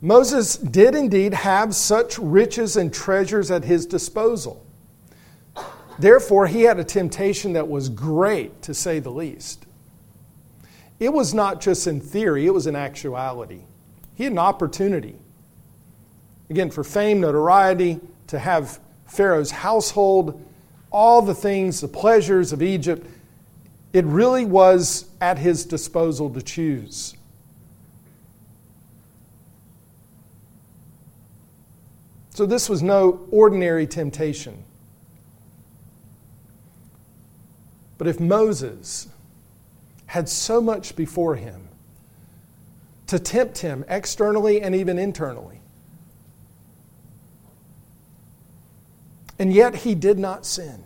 Moses 0.00 0.56
did 0.56 0.96
indeed 0.96 1.32
have 1.32 1.72
such 1.72 2.18
riches 2.18 2.76
and 2.76 2.92
treasures 2.92 3.52
at 3.52 3.64
his 3.64 3.86
disposal. 3.86 4.66
Therefore, 6.00 6.48
he 6.48 6.62
had 6.62 6.80
a 6.80 6.84
temptation 6.84 7.52
that 7.52 7.68
was 7.68 7.88
great, 7.88 8.62
to 8.62 8.74
say 8.74 8.98
the 8.98 9.12
least. 9.12 9.64
It 10.98 11.12
was 11.12 11.32
not 11.32 11.60
just 11.60 11.86
in 11.86 12.00
theory, 12.00 12.46
it 12.46 12.52
was 12.52 12.66
in 12.66 12.74
actuality. 12.74 13.60
He 14.14 14.24
had 14.24 14.32
an 14.32 14.38
opportunity, 14.38 15.16
again, 16.50 16.70
for 16.70 16.84
fame, 16.84 17.20
notoriety, 17.20 18.00
to 18.28 18.38
have 18.38 18.78
Pharaoh's 19.06 19.50
household, 19.50 20.40
all 20.90 21.22
the 21.22 21.34
things, 21.34 21.80
the 21.80 21.88
pleasures 21.88 22.52
of 22.52 22.62
Egypt. 22.62 23.06
It 23.92 24.04
really 24.04 24.44
was 24.44 25.06
at 25.20 25.38
his 25.38 25.64
disposal 25.64 26.30
to 26.30 26.42
choose. 26.42 27.16
So, 32.34 32.46
this 32.46 32.68
was 32.68 32.82
no 32.82 33.26
ordinary 33.30 33.86
temptation. 33.86 34.64
But 37.96 38.08
if 38.08 38.18
Moses 38.18 39.08
had 40.06 40.28
so 40.28 40.60
much 40.60 40.96
before 40.96 41.36
him, 41.36 41.68
to 43.06 43.18
tempt 43.18 43.58
him 43.58 43.84
externally 43.88 44.62
and 44.62 44.74
even 44.74 44.98
internally. 44.98 45.60
And 49.38 49.52
yet 49.52 49.74
he 49.74 49.94
did 49.94 50.18
not 50.18 50.46
sin. 50.46 50.82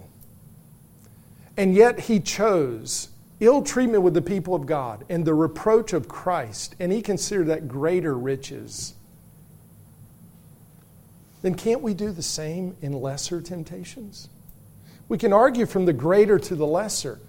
And 1.56 1.74
yet 1.74 2.00
he 2.00 2.20
chose 2.20 3.10
ill 3.40 3.62
treatment 3.62 4.02
with 4.02 4.14
the 4.14 4.22
people 4.22 4.54
of 4.54 4.66
God 4.66 5.04
and 5.08 5.24
the 5.24 5.34
reproach 5.34 5.92
of 5.92 6.08
Christ, 6.08 6.74
and 6.80 6.90
he 6.90 7.02
considered 7.02 7.48
that 7.48 7.68
greater 7.68 8.16
riches. 8.16 8.94
Then 11.42 11.54
can't 11.54 11.82
we 11.82 11.94
do 11.94 12.10
the 12.10 12.22
same 12.22 12.76
in 12.82 12.92
lesser 12.92 13.40
temptations? 13.40 14.28
We 15.08 15.18
can 15.18 15.32
argue 15.32 15.66
from 15.66 15.84
the 15.84 15.92
greater 15.92 16.38
to 16.38 16.56
the 16.56 16.66
lesser. 16.66 17.20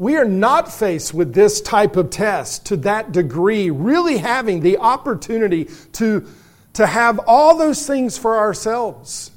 We 0.00 0.16
are 0.16 0.24
not 0.24 0.72
faced 0.72 1.12
with 1.12 1.34
this 1.34 1.60
type 1.60 1.94
of 1.94 2.08
test 2.08 2.64
to 2.68 2.78
that 2.78 3.12
degree, 3.12 3.68
really 3.68 4.16
having 4.16 4.60
the 4.60 4.78
opportunity 4.78 5.68
to, 5.92 6.26
to 6.72 6.86
have 6.86 7.20
all 7.26 7.58
those 7.58 7.86
things 7.86 8.16
for 8.16 8.38
ourselves. 8.38 9.30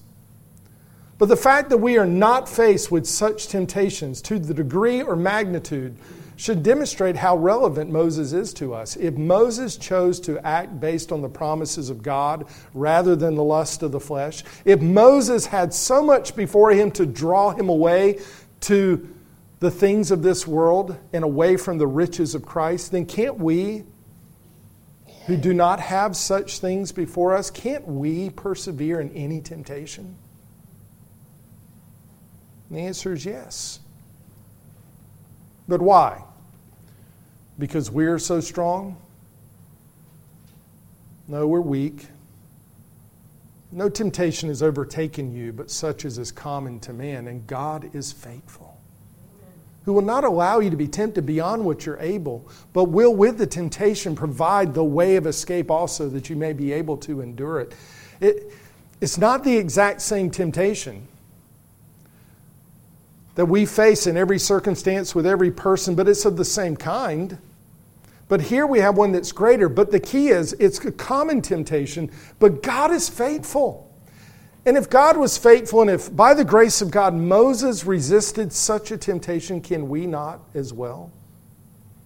But 1.18 1.26
the 1.26 1.36
fact 1.36 1.70
that 1.70 1.80
we 1.80 1.98
are 1.98 2.06
not 2.06 2.48
faced 2.48 2.94
with 2.94 3.06
such 3.06 3.50
temptations 3.50 4.22
to 4.22 4.40
the 4.40 4.54
degree 4.54 5.02
or 5.02 5.18
magnitude 5.18 5.98
should 6.38 6.64
demonstrate 6.64 7.18
how 7.18 7.36
relevant 7.36 7.92
Moses 7.92 8.32
is 8.32 8.54
to 8.54 8.74
us. 8.74 8.96
If 8.96 9.16
Moses 9.16 9.76
chose 9.76 10.18
to 10.22 10.40
act 10.48 10.80
based 10.80 11.12
on 11.12 11.22
the 11.22 11.28
promises 11.28 11.90
of 11.90 12.02
God 12.02 12.46
rather 12.74 13.18
than 13.18 13.36
the 13.36 13.44
lust 13.44 13.84
of 13.84 13.92
the 13.92 14.00
flesh, 14.00 14.46
if 14.64 14.80
Moses 14.80 15.46
had 15.46 15.74
so 15.74 16.02
much 16.02 16.38
before 16.38 16.72
him 16.72 16.90
to 16.92 17.06
draw 17.06 17.52
him 17.52 17.68
away 17.68 18.22
to 18.62 19.13
the 19.64 19.72
things 19.72 20.12
of 20.12 20.22
this 20.24 20.46
world 20.46 20.98
and 21.14 21.24
away 21.24 21.56
from 21.56 21.78
the 21.78 21.88
riches 21.88 22.36
of 22.36 22.46
Christ, 22.46 22.92
then 22.92 23.06
can't 23.06 23.40
we, 23.40 23.86
who 25.26 25.38
do 25.38 25.54
not 25.54 25.80
have 25.80 26.18
such 26.18 26.60
things 26.60 26.92
before 26.92 27.34
us, 27.34 27.50
can't 27.50 27.88
we 27.88 28.30
persevere 28.30 29.00
in 29.00 29.10
any 29.14 29.40
temptation? 29.40 30.18
And 32.68 32.78
the 32.78 32.82
answer 32.82 33.14
is 33.14 33.26
yes. 33.26 33.80
But 35.66 35.82
why? 35.82 36.26
Because 37.58 37.90
we're 37.90 38.20
so 38.20 38.42
strong? 38.42 38.98
No, 41.30 41.48
we're 41.48 41.62
weak. 41.62 42.08
No 43.72 43.88
temptation 43.88 44.50
has 44.50 44.62
overtaken 44.62 45.34
you, 45.34 45.54
but 45.54 45.72
such 45.72 46.04
as 46.04 46.18
is 46.18 46.34
common 46.34 46.82
to 46.82 46.92
man, 46.92 47.30
and 47.30 47.48
God 47.48 47.96
is 47.96 48.12
faithful 48.12 48.63
who 49.86 49.94
will 49.94 50.02
not 50.02 50.24
allow 50.24 50.60
you 50.60 50.70
to 50.70 50.78
be 50.78 50.88
tempted 50.88 51.26
beyond 51.26 51.64
what 51.64 51.86
you're 51.86 52.00
able, 52.00 52.48
but 52.72 52.86
will 52.86 53.16
with 53.16 53.38
the 53.38 53.48
temptation 53.48 54.16
provide 54.16 54.74
the 54.74 54.84
way 54.84 55.16
of 55.16 55.28
escape 55.28 55.70
also 55.70 56.08
that 56.10 56.30
you 56.30 56.36
may 56.36 56.54
be 56.54 56.72
able 56.72 56.98
to 56.98 57.22
endure 57.22 57.60
it. 57.62 57.74
it 58.22 58.52
it's 59.02 59.18
not 59.18 59.44
the 59.44 59.58
exact 59.58 60.02
same 60.02 60.32
temptation 60.32 61.08
that 63.36 63.46
we 63.46 63.66
face 63.66 64.08
in 64.08 64.16
every 64.16 64.40
circumstance 64.40 65.16
with 65.16 65.26
every 65.26 65.52
person, 65.52 65.96
but 65.96 66.08
it's 66.08 66.26
of 66.26 66.38
the 66.38 66.46
same 66.46 66.78
kind. 66.78 67.38
But 68.30 68.42
here 68.42 68.66
we 68.66 68.80
have 68.80 68.96
one 68.96 69.12
that's 69.12 69.32
greater. 69.32 69.68
But 69.68 69.92
the 69.92 70.00
key 70.00 70.30
is 70.30 70.54
it's 70.54 70.84
a 70.86 70.92
common 70.92 71.42
temptation, 71.42 72.12
but 72.40 72.64
God 72.64 72.92
is 72.92 73.10
faithful. 73.10 73.93
And 74.66 74.78
if 74.78 74.90
God 74.90 75.18
was 75.18 75.38
faithful, 75.38 75.82
and 75.82 75.90
if 75.90 76.16
by 76.16 76.34
the 76.34 76.46
grace 76.46 76.82
of 76.82 76.90
God 76.90 77.14
Moses 77.14 77.86
resisted 77.86 78.54
such 78.54 78.92
a 78.92 78.98
temptation, 78.98 79.60
can 79.60 79.90
we 79.90 80.06
not 80.06 80.40
as 80.54 80.72
well? 80.72 81.12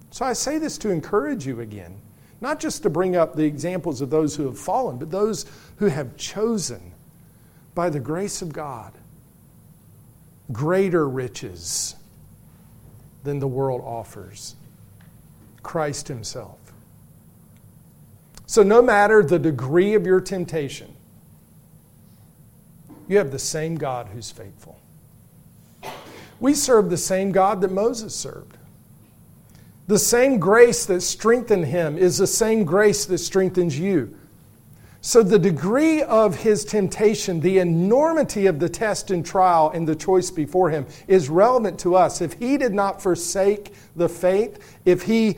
So 0.10 0.26
I 0.26 0.34
say 0.34 0.58
this 0.58 0.78
to 0.80 0.90
encourage 0.90 1.46
you 1.46 1.62
again, 1.62 2.00
not 2.42 2.60
just 2.60 2.82
to 2.84 2.90
bring 2.90 3.16
up 3.16 3.36
the 3.36 3.44
examples 3.44 4.02
of 4.02 4.10
those 4.10 4.36
who 4.36 4.46
have 4.46 4.58
fallen, 4.58 4.98
but 4.98 5.12
those 5.12 5.46
who 5.78 5.86
have 5.86 6.18
chosen 6.18 6.94
by 7.76 7.90
the 7.90 8.00
grace 8.00 8.42
of 8.42 8.52
God 8.52 8.94
greater 10.52 11.08
riches 11.08 11.96
than 13.24 13.40
the 13.40 13.48
world 13.48 13.82
offers 13.86 14.56
Christ 15.62 16.08
Himself. 16.08 16.58
So, 18.46 18.64
no 18.64 18.82
matter 18.82 19.22
the 19.22 19.38
degree 19.38 19.94
of 19.94 20.06
your 20.06 20.22
temptation, 20.22 20.97
you 23.08 23.18
have 23.18 23.32
the 23.32 23.40
same 23.40 23.76
God 23.76 24.08
who's 24.14 24.32
faithful. 24.32 24.80
We 26.40 26.54
serve 26.54 26.90
the 26.90 26.98
same 26.98 27.32
God 27.32 27.62
that 27.62 27.72
Moses 27.72 28.16
served. 28.16 28.58
The 29.88 29.98
same 29.98 30.38
grace 30.38 30.86
that 30.86 31.02
strengthened 31.02 31.66
him 31.66 31.98
is 31.98 32.18
the 32.18 32.28
same 32.28 32.66
grace 32.66 33.06
that 33.06 33.20
strengthens 33.20 33.80
you. 33.80 34.14
So, 35.00 35.24
the 35.24 35.40
degree 35.40 36.04
of 36.04 36.36
his 36.36 36.66
temptation, 36.66 37.40
the 37.40 37.60
enormity 37.60 38.48
of 38.48 38.60
the 38.60 38.68
test 38.68 39.10
and 39.10 39.26
trial 39.26 39.72
and 39.74 39.88
the 39.88 39.96
choice 39.96 40.30
before 40.30 40.70
him 40.70 40.86
is 41.08 41.30
relevant 41.30 41.80
to 41.80 41.96
us. 41.96 42.20
If 42.20 42.34
he 42.34 42.58
did 42.58 42.74
not 42.74 43.02
forsake 43.02 43.74
the 43.96 44.10
faith, 44.10 44.78
if 44.84 45.04
he 45.04 45.38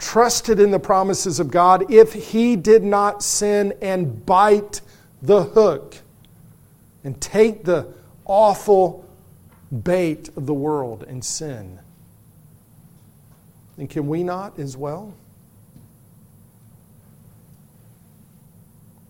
trusted 0.00 0.58
in 0.58 0.72
the 0.72 0.80
promises 0.80 1.38
of 1.38 1.50
God, 1.50 1.92
if 1.92 2.12
he 2.12 2.56
did 2.56 2.82
not 2.82 3.22
sin 3.22 3.72
and 3.80 4.26
bite 4.26 4.80
the 5.22 5.44
hook 5.44 5.98
and 7.04 7.20
take 7.20 7.64
the 7.64 7.86
awful 8.24 9.04
bait 9.82 10.30
of 10.36 10.46
the 10.46 10.54
world 10.54 11.04
and 11.04 11.24
sin, 11.24 11.78
And 13.76 13.90
can 13.90 14.08
we 14.08 14.22
not 14.22 14.58
as 14.58 14.76
well? 14.76 15.14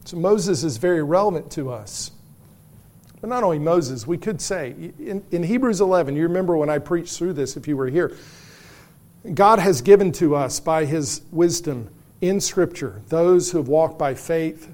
So 0.05 0.17
Moses 0.19 0.65
is 0.65 0.77
very 0.77 1.03
relevant 1.03 1.51
to 1.53 1.71
us. 1.71 2.11
But 3.21 3.31
not 3.31 3.43
only 3.43 3.59
Moses, 3.59 4.07
we 4.07 4.19
could 4.19 4.41
say, 4.41 4.75
in, 4.99 5.25
in, 5.31 5.43
Hebrews 5.43 5.81
11, 5.81 6.15
you 6.15 6.25
remember 6.25 6.59
when 6.59 6.69
I 6.69 6.79
preached 6.79 7.17
through 7.17 7.33
this 7.33 7.57
if 7.57 7.67
you 7.67 7.75
were 7.75 7.89
here, 7.89 8.15
God 9.33 9.59
has 9.61 9.81
given 9.81 10.13
to 10.13 10.35
us 10.35 10.61
by 10.61 10.85
his 10.85 11.23
wisdom 11.33 11.89
in 12.21 12.39
Scripture 12.41 13.01
those 13.09 13.51
who 13.51 13.59
have 13.59 13.69
walked 13.69 13.99
by 13.99 14.13
faith. 14.13 14.69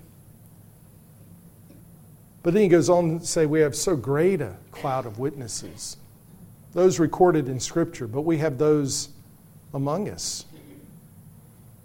But 2.42 2.54
then 2.54 2.62
he 2.62 2.68
goes 2.68 2.88
on 2.88 3.20
to 3.20 3.26
say, 3.26 3.46
we 3.46 3.60
have 3.60 3.76
so 3.76 3.96
great 3.96 4.40
a 4.40 4.56
cloud 4.72 5.06
of 5.06 5.18
witnesses, 5.18 5.96
those 6.72 6.98
recorded 6.98 7.48
in 7.48 7.60
Scripture, 7.60 8.06
but 8.06 8.22
we 8.22 8.38
have 8.38 8.56
those 8.56 9.10
among 9.74 10.08
us. 10.08 10.46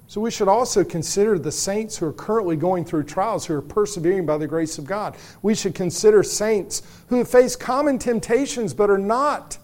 So 0.07 0.21
we 0.21 0.31
should 0.31 0.47
also 0.47 0.83
consider 0.83 1.37
the 1.37 1.51
saints 1.51 1.97
who 1.97 2.05
are 2.05 2.13
currently 2.13 2.55
going 2.55 2.85
through 2.85 3.03
trials, 3.03 3.45
who 3.45 3.55
are 3.55 3.61
persevering 3.61 4.25
by 4.25 4.37
the 4.37 4.47
grace 4.47 4.77
of 4.77 4.85
God. 4.85 5.17
We 5.41 5.55
should 5.55 5.75
consider 5.75 6.23
saints 6.23 6.83
who 7.07 7.17
have 7.17 7.27
faced 7.27 7.59
common 7.59 7.97
temptations 7.97 8.73
but 8.73 8.89
are 8.89 8.97
not 8.97 9.57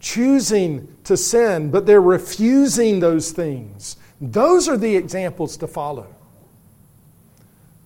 choosing 0.00 0.88
to 1.04 1.16
sin, 1.16 1.70
but 1.70 1.86
they're 1.86 2.02
refusing 2.02 2.98
those 2.98 3.30
things. 3.30 3.96
Those 4.20 4.68
are 4.68 4.76
the 4.76 4.96
examples 4.96 5.56
to 5.58 5.68
follow. 5.68 6.12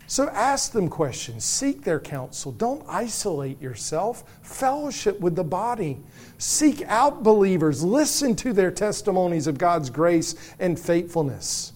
So 0.08 0.28
ask 0.28 0.70
them 0.70 0.88
questions, 0.88 1.44
seek 1.44 1.82
their 1.82 1.98
counsel. 1.98 2.52
Don't 2.52 2.84
isolate 2.88 3.60
yourself. 3.60 4.22
Fellowship 4.42 5.18
with 5.18 5.34
the 5.34 5.44
body. 5.44 5.98
Seek 6.38 6.82
out 6.82 7.24
believers. 7.24 7.82
Listen 7.82 8.36
to 8.36 8.52
their 8.52 8.70
testimonies 8.70 9.48
of 9.48 9.58
God's 9.58 9.90
grace 9.90 10.36
and 10.60 10.78
faithfulness. 10.78 11.72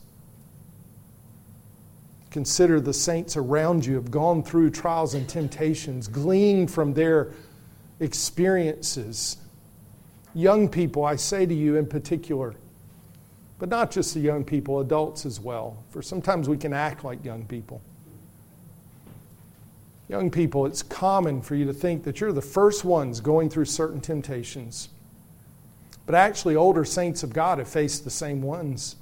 Consider 2.30 2.80
the 2.80 2.92
saints 2.92 3.36
around 3.36 3.84
you 3.84 3.96
have 3.96 4.12
gone 4.12 4.44
through 4.44 4.70
trials 4.70 5.14
and 5.14 5.28
temptations, 5.28 6.06
glean 6.06 6.68
from 6.68 6.94
their 6.94 7.32
experiences. 7.98 9.38
Young 10.32 10.68
people, 10.68 11.04
I 11.04 11.16
say 11.16 11.44
to 11.44 11.54
you 11.54 11.74
in 11.74 11.86
particular, 11.86 12.54
but 13.58 13.68
not 13.68 13.90
just 13.90 14.14
the 14.14 14.20
young 14.20 14.44
people, 14.44 14.78
adults 14.78 15.26
as 15.26 15.40
well, 15.40 15.82
for 15.90 16.00
sometimes 16.00 16.48
we 16.48 16.56
can 16.56 16.72
act 16.72 17.02
like 17.02 17.24
young 17.24 17.44
people. 17.46 17.82
Young 20.10 20.28
people, 20.28 20.66
it's 20.66 20.82
common 20.82 21.40
for 21.40 21.54
you 21.54 21.64
to 21.66 21.72
think 21.72 22.02
that 22.02 22.20
you're 22.20 22.32
the 22.32 22.42
first 22.42 22.84
ones 22.84 23.20
going 23.20 23.48
through 23.48 23.66
certain 23.66 24.00
temptations. 24.00 24.88
But 26.04 26.16
actually, 26.16 26.56
older 26.56 26.84
saints 26.84 27.22
of 27.22 27.32
God 27.32 27.58
have 27.58 27.68
faced 27.68 28.02
the 28.02 28.10
same 28.10 28.42
ones. 28.42 28.96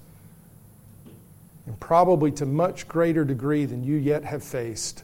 And 1.64 1.80
probably 1.80 2.30
to 2.32 2.44
much 2.44 2.86
greater 2.88 3.24
degree 3.24 3.64
than 3.64 3.84
you 3.84 3.96
yet 3.96 4.22
have 4.24 4.44
faced. 4.44 5.02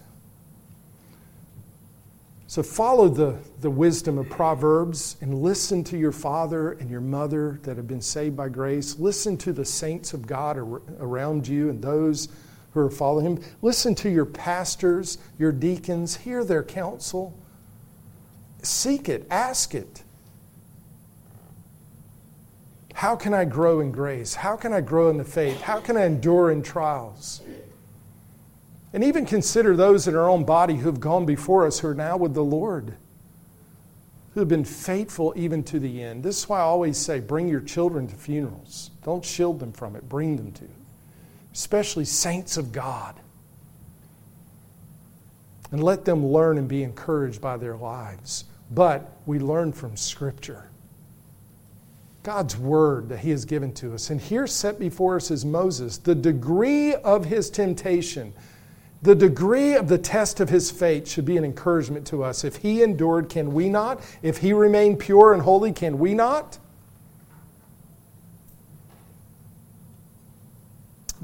So 2.49 2.62
follow 2.62 3.09
the, 3.09 3.38
the 3.62 3.71
wisdom 3.71 4.19
of 4.19 4.29
Proverbs 4.29 5.17
and 5.23 5.43
listen 5.43 5.85
to 5.85 5.97
your 5.97 6.12
father 6.12 6.73
and 6.73 6.90
your 6.90 7.01
mother 7.01 7.61
that 7.62 7.79
have 7.79 7.88
been 7.88 8.03
saved 8.03 8.37
by 8.37 8.51
grace. 8.51 8.99
Listen 8.99 9.38
to 9.38 9.55
the 9.55 9.64
saints 9.64 10.12
of 10.12 10.27
God 10.27 10.59
around 10.59 11.49
you 11.49 11.71
and 11.71 11.81
those 11.81 12.29
who 12.75 12.81
are 12.81 12.91
following 12.91 13.25
him. 13.25 13.41
Listen 13.63 13.95
to 13.95 14.11
your 14.11 14.27
pastors, 14.27 15.19
your 15.39 15.53
deacons, 15.53 16.17
hear 16.17 16.45
their 16.45 16.63
counsel. 16.63 17.33
Seek 18.63 19.09
it, 19.09 19.27
ask 19.31 19.75
it. 19.75 20.03
How 22.95 23.17
can 23.17 23.33
I 23.33 23.45
grow 23.45 23.81
in 23.81 23.93
grace? 23.93 24.35
How 24.35 24.57
can 24.57 24.73
I 24.73 24.81
grow 24.81 25.09
in 25.09 25.19
the 25.19 25.25
faith? 25.25 25.61
How 25.63 25.81
can 25.81 25.97
I 25.97 26.05
endure 26.05 26.51
in 26.51 26.63
trials? 26.63 27.43
And 28.93 29.03
even 29.03 29.27
consider 29.27 29.77
those 29.77 30.07
in 30.07 30.15
our 30.15 30.29
own 30.29 30.45
body 30.45 30.77
who 30.77 30.87
have 30.87 31.01
gone 31.01 31.27
before 31.27 31.67
us 31.67 31.81
who 31.81 31.89
are 31.89 31.95
now 31.95 32.17
with 32.17 32.35
the 32.35 32.45
Lord, 32.45 32.95
who 34.33 34.41
have 34.41 34.49
been 34.49 34.65
faithful 34.65 35.33
even 35.37 35.63
to 35.65 35.79
the 35.79 36.03
end. 36.03 36.23
This 36.23 36.39
is 36.39 36.49
why 36.49 36.59
I 36.59 36.63
always 36.63 36.97
say 36.97 37.21
bring 37.21 37.49
your 37.49 37.61
children 37.61 38.07
to 38.09 38.15
funerals. 38.15 38.91
Don't 39.05 39.25
shield 39.25 39.61
them 39.61 39.73
from 39.73 39.97
it, 39.97 40.09
bring 40.09 40.37
them 40.37 40.53
to 40.53 40.69
especially 41.55 42.05
saints 42.05 42.57
of 42.57 42.73
God. 42.73 43.14
And 45.71 45.83
let 45.83 46.05
them 46.05 46.27
learn 46.27 46.59
and 46.59 46.69
be 46.69 46.83
encouraged 46.83 47.40
by 47.40 47.57
their 47.57 47.77
lives. 47.77 48.45
But 48.71 49.11
we 49.25 49.38
learn 49.38 49.73
from 49.73 49.97
Scripture. 49.97 50.69
God's 52.23 52.57
word 52.57 53.09
that 53.11 53.19
he 53.19 53.31
has 53.31 53.45
given 53.45 53.73
to 53.75 53.95
us. 53.95 54.11
And 54.11 54.21
here 54.21 54.47
set 54.47 54.79
before 54.79 55.17
us 55.17 55.31
is 55.31 55.45
Moses, 55.45 55.99
the 55.99 56.14
degree 56.14 56.95
of 56.95 57.27
his 57.27 57.51
temptation, 57.51 58.33
the 59.03 59.14
degree 59.14 59.75
of 59.75 59.88
the 59.88 59.99
test 59.99 60.40
of 60.40 60.49
his 60.49 60.71
faith 60.71 61.07
should 61.07 61.27
be 61.27 61.37
an 61.37 61.45
encouragement 61.45 62.07
to 62.07 62.25
us. 62.25 62.43
If 62.43 62.57
he 62.57 62.83
endured, 62.83 63.29
can 63.29 63.53
we 63.53 63.69
not? 63.69 64.01
If 64.23 64.38
he 64.38 64.55
remained 64.55 64.99
pure 64.99 65.35
and 65.35 65.43
holy, 65.43 65.73
can 65.73 65.99
we 65.99 66.14
not? 66.14 66.59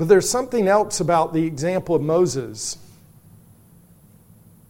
But 0.00 0.08
there's 0.08 0.30
something 0.30 0.66
else 0.66 1.00
about 1.00 1.34
the 1.34 1.44
example 1.44 1.94
of 1.94 2.00
Moses 2.00 2.78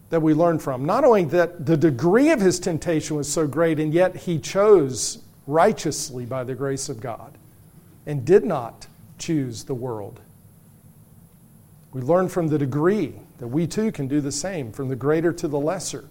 that 0.09 0.21
we 0.21 0.35
learn 0.35 0.59
from. 0.59 0.85
Not 0.85 1.05
only 1.05 1.23
that 1.27 1.67
the 1.67 1.77
degree 1.77 2.33
of 2.33 2.41
his 2.41 2.59
temptation 2.59 3.17
was 3.17 3.33
so 3.33 3.47
great, 3.47 3.79
and 3.79 3.95
yet 3.95 4.17
he 4.17 4.41
chose 4.41 5.23
righteously 5.47 6.27
by 6.27 6.43
the 6.43 6.57
grace 6.57 6.89
of 6.89 7.01
God 7.01 7.39
and 8.07 8.25
did 8.25 8.45
not 8.45 8.89
choose 9.21 9.63
the 9.63 9.75
world. 9.75 10.19
We 11.93 12.01
learn 12.01 12.29
from 12.29 12.49
the 12.49 12.59
degree 12.59 13.15
that 13.39 13.47
we 13.47 13.69
too 13.69 13.93
can 13.93 14.09
do 14.09 14.21
the 14.21 14.33
same, 14.33 14.73
from 14.73 14.89
the 14.89 14.97
greater 14.97 15.33
to 15.35 15.47
the 15.47 15.61
lesser. 15.61 16.07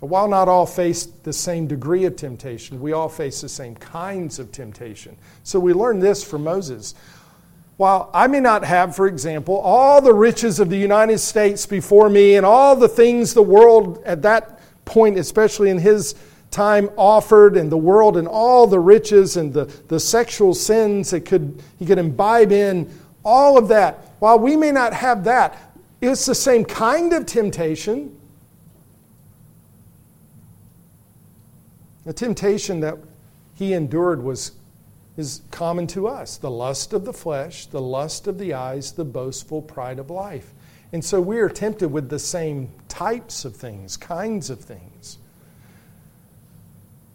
But 0.00 0.06
while 0.06 0.28
not 0.28 0.48
all 0.48 0.66
face 0.66 1.06
the 1.06 1.32
same 1.32 1.66
degree 1.66 2.04
of 2.04 2.14
temptation, 2.16 2.80
we 2.80 2.92
all 2.92 3.08
face 3.08 3.40
the 3.40 3.48
same 3.48 3.74
kinds 3.74 4.38
of 4.38 4.52
temptation. 4.52 5.16
So 5.42 5.58
we 5.58 5.72
learn 5.72 5.98
this 5.98 6.22
from 6.22 6.44
Moses. 6.44 6.94
While 7.78 8.10
I 8.14 8.26
may 8.26 8.40
not 8.40 8.64
have, 8.64 8.94
for 8.94 9.06
example, 9.06 9.56
all 9.56 10.00
the 10.00 10.14
riches 10.14 10.60
of 10.60 10.70
the 10.70 10.76
United 10.76 11.18
States 11.18 11.66
before 11.66 12.08
me 12.10 12.36
and 12.36 12.46
all 12.46 12.76
the 12.76 12.88
things 12.88 13.34
the 13.34 13.42
world 13.42 14.02
at 14.04 14.22
that 14.22 14.60
point, 14.84 15.18
especially 15.18 15.70
in 15.70 15.78
his 15.78 16.14
time 16.50 16.90
offered 16.96 17.56
and 17.56 17.70
the 17.70 17.76
world 17.76 18.16
and 18.16 18.26
all 18.26 18.66
the 18.66 18.80
riches 18.80 19.36
and 19.36 19.52
the, 19.52 19.64
the 19.88 20.00
sexual 20.00 20.54
sins 20.54 21.10
that 21.10 21.24
could 21.24 21.62
he 21.78 21.84
could 21.84 21.98
imbibe 21.98 22.52
in 22.52 22.90
all 23.24 23.58
of 23.58 23.68
that 23.68 24.12
while 24.18 24.38
we 24.38 24.56
may 24.56 24.72
not 24.72 24.94
have 24.94 25.24
that 25.24 25.58
it's 26.00 26.24
the 26.24 26.34
same 26.34 26.64
kind 26.64 27.12
of 27.12 27.26
temptation 27.26 28.17
the 32.08 32.14
temptation 32.14 32.80
that 32.80 32.96
he 33.54 33.74
endured 33.74 34.22
was 34.24 34.52
is 35.18 35.42
common 35.50 35.86
to 35.86 36.08
us 36.08 36.38
the 36.38 36.50
lust 36.50 36.94
of 36.94 37.04
the 37.04 37.12
flesh 37.12 37.66
the 37.66 37.82
lust 37.82 38.26
of 38.26 38.38
the 38.38 38.54
eyes 38.54 38.92
the 38.92 39.04
boastful 39.04 39.60
pride 39.60 39.98
of 39.98 40.08
life 40.08 40.54
and 40.90 41.04
so 41.04 41.20
we 41.20 41.38
are 41.38 41.50
tempted 41.50 41.88
with 41.90 42.08
the 42.08 42.18
same 42.18 42.70
types 42.88 43.44
of 43.44 43.54
things 43.54 43.98
kinds 43.98 44.48
of 44.48 44.58
things 44.58 45.18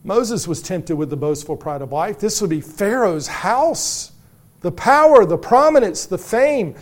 Moses 0.03 0.47
was 0.47 0.61
tempted 0.61 0.95
with 0.95 1.09
the 1.09 1.15
boastful 1.15 1.55
pride 1.55 1.81
of 1.81 1.93
life. 1.93 2.19
This 2.19 2.41
would 2.41 2.49
be 2.49 2.59
Pharaoh's 2.59 3.25
house, 3.25 4.11
the 4.59 4.69
power, 4.69 5.25
the 5.25 5.37
prominence, 5.37 6.05
the 6.05 6.17
fame. 6.17 6.75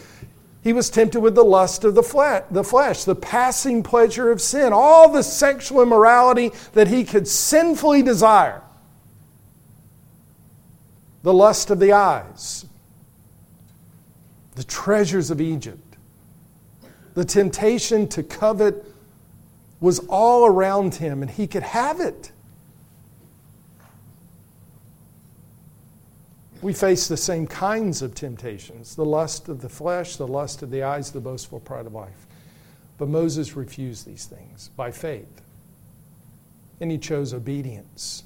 He 0.63 0.73
was 0.73 0.89
tempted 0.91 1.19
with 1.19 1.33
the 1.33 1.43
lust 1.43 1.83
of 1.83 1.95
the 1.95 2.03
flesh, 2.03 3.03
the 3.03 3.15
passing 3.15 3.81
pleasure 3.81 4.29
of 4.29 4.39
sin, 4.39 4.73
all 4.73 5.09
the 5.09 5.23
sexual 5.23 5.81
immorality 5.81 6.51
that 6.73 6.87
he 6.87 7.03
could 7.03 7.27
sinfully 7.27 8.03
desire. 8.03 8.61
The 11.23 11.33
lust 11.33 11.71
of 11.71 11.79
the 11.79 11.93
eyes, 11.93 12.65
the 14.55 14.63
treasures 14.63 15.31
of 15.31 15.41
Egypt, 15.41 15.97
the 17.15 17.25
temptation 17.25 18.07
to 18.09 18.23
covet 18.23 18.85
was 19.79 19.99
all 20.09 20.45
around 20.45 20.95
him, 20.95 21.23
and 21.23 21.31
he 21.31 21.47
could 21.47 21.63
have 21.63 21.99
it. 21.99 22.31
We 26.61 26.73
face 26.73 27.07
the 27.07 27.17
same 27.17 27.47
kinds 27.47 28.01
of 28.01 28.13
temptations 28.13 28.95
the 28.95 29.05
lust 29.05 29.49
of 29.49 29.61
the 29.61 29.69
flesh, 29.69 30.15
the 30.15 30.27
lust 30.27 30.61
of 30.61 30.69
the 30.69 30.83
eyes, 30.83 31.11
the 31.11 31.19
boastful 31.19 31.59
pride 31.59 31.85
of 31.85 31.93
life. 31.93 32.27
But 32.97 33.09
Moses 33.09 33.55
refused 33.55 34.05
these 34.05 34.25
things 34.25 34.69
by 34.75 34.91
faith. 34.91 35.41
And 36.79 36.91
he 36.91 36.97
chose 36.97 37.33
obedience. 37.33 38.23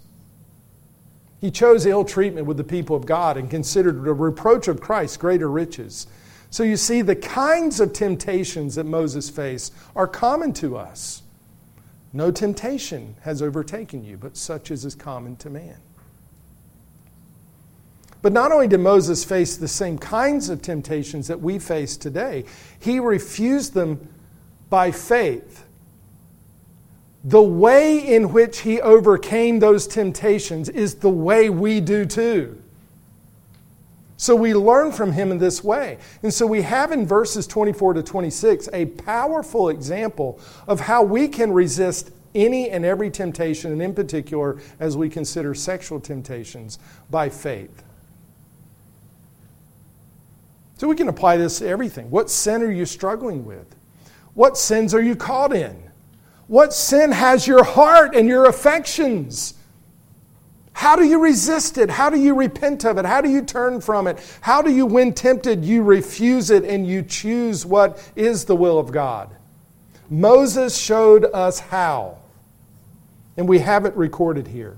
He 1.40 1.52
chose 1.52 1.86
ill 1.86 2.04
treatment 2.04 2.48
with 2.48 2.58
the 2.58 2.64
people 2.64 2.96
of 2.96 3.06
God 3.06 3.38
and 3.38 3.50
considered 3.50 4.04
the 4.04 4.14
reproach 4.14 4.68
of 4.68 4.82
Christ 4.82 5.20
greater 5.20 5.50
riches. 5.50 6.08
So 6.50 6.64
you 6.64 6.78
see, 6.78 7.02
the 7.02 7.16
kinds 7.16 7.80
of 7.80 7.94
temptations 7.94 8.76
that 8.76 8.86
Moses 8.86 9.30
faced 9.30 9.74
are 9.96 10.08
common 10.08 10.54
to 10.54 10.78
us. 10.78 11.22
No 12.14 12.32
temptation 12.32 13.16
has 13.22 13.42
overtaken 13.42 14.04
you, 14.04 14.18
but 14.18 14.38
such 14.38 14.72
as 14.72 14.86
is 14.86 14.96
common 14.96 15.36
to 15.38 15.50
man. 15.50 15.78
But 18.26 18.34
not 18.34 18.52
only 18.52 18.68
did 18.68 18.80
Moses 18.80 19.24
face 19.24 19.56
the 19.56 19.68
same 19.68 20.00
kinds 20.00 20.50
of 20.50 20.60
temptations 20.60 21.28
that 21.28 21.42
we 21.42 21.60
face 21.60 21.96
today, 21.96 22.46
he 22.80 23.00
refused 23.00 23.76
them 23.76 24.10
by 24.68 24.90
faith. 24.90 25.64
The 27.24 27.44
way 27.44 28.00
in 28.00 28.34
which 28.34 28.62
he 28.62 28.82
overcame 28.82 29.60
those 29.60 29.86
temptations 29.86 30.70
is 30.70 30.96
the 30.96 31.10
way 31.12 31.52
we 31.52 31.80
do 31.80 32.04
too. 32.08 32.60
So 34.18 34.36
we 34.36 34.56
learn 34.56 34.92
from 34.92 35.12
him 35.12 35.32
in 35.32 35.38
this 35.38 35.64
way. 35.64 36.00
And 36.24 36.34
so 36.34 36.48
we 36.48 36.64
have 36.64 36.92
in 36.92 37.06
verses 37.06 37.46
24 37.46 37.94
to 37.94 38.02
26 38.02 38.70
a 38.74 38.88
powerful 38.88 39.70
example 39.70 40.40
of 40.68 40.80
how 40.80 41.04
we 41.04 41.28
can 41.28 41.54
resist 41.54 42.10
any 42.34 42.72
and 42.72 42.86
every 42.86 43.12
temptation, 43.12 43.72
and 43.72 43.84
in 43.84 43.94
particular, 43.94 44.60
as 44.80 44.98
we 44.98 45.10
consider 45.10 45.54
sexual 45.54 46.00
temptations, 46.00 46.80
by 47.12 47.30
faith. 47.30 47.85
So 50.78 50.88
we 50.88 50.96
can 50.96 51.08
apply 51.08 51.38
this 51.38 51.60
to 51.60 51.68
everything. 51.68 52.10
What 52.10 52.30
sin 52.30 52.62
are 52.62 52.72
you 52.72 52.86
struggling 52.86 53.46
with? 53.46 53.76
What 54.34 54.58
sins 54.58 54.94
are 54.94 55.02
you 55.02 55.16
caught 55.16 55.56
in? 55.56 55.82
What 56.48 56.74
sin 56.74 57.12
has 57.12 57.48
your 57.48 57.64
heart 57.64 58.16
and 58.16 58.28
your 58.28 58.46
affections? 58.46 59.54
How 60.74 60.98
do 60.98 61.06
you 61.06 61.20
resist 61.20 61.78
it? 61.78 61.90
How 61.90 62.10
do 62.10 62.20
you 62.20 62.36
repent 62.36 62.84
of 62.84 62.98
it? 62.98 63.06
How 63.06 63.22
do 63.22 63.30
you 63.30 63.42
turn 63.42 63.80
from 63.80 64.08
it? 64.08 64.20
How 64.42 64.62
do 64.62 64.70
you, 64.70 64.86
when 64.86 65.14
tempted, 65.14 65.64
you 65.64 65.82
refuse 65.82 66.50
it 66.50 66.66
and 66.66 66.86
you 66.86 67.02
choose 67.02 67.66
what 67.66 68.12
is 68.18 68.44
the 68.44 68.56
will 68.56 68.78
of 68.78 68.92
God? 68.92 69.34
Moses 70.10 70.78
showed 70.78 71.26
us 71.34 71.60
how, 71.60 72.18
and 73.38 73.48
we 73.48 73.60
have 73.60 73.86
it 73.86 73.96
recorded 73.96 74.48
here. 74.48 74.78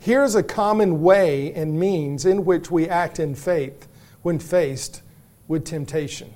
Here's 0.00 0.34
a 0.34 0.42
common 0.42 1.00
way 1.02 1.52
and 1.54 1.78
means 1.78 2.26
in 2.26 2.44
which 2.44 2.70
we 2.70 2.88
act 2.88 3.20
in 3.20 3.34
faith 3.34 3.87
when 4.22 4.38
faced 4.38 5.02
with 5.46 5.64
temptation. 5.64 6.32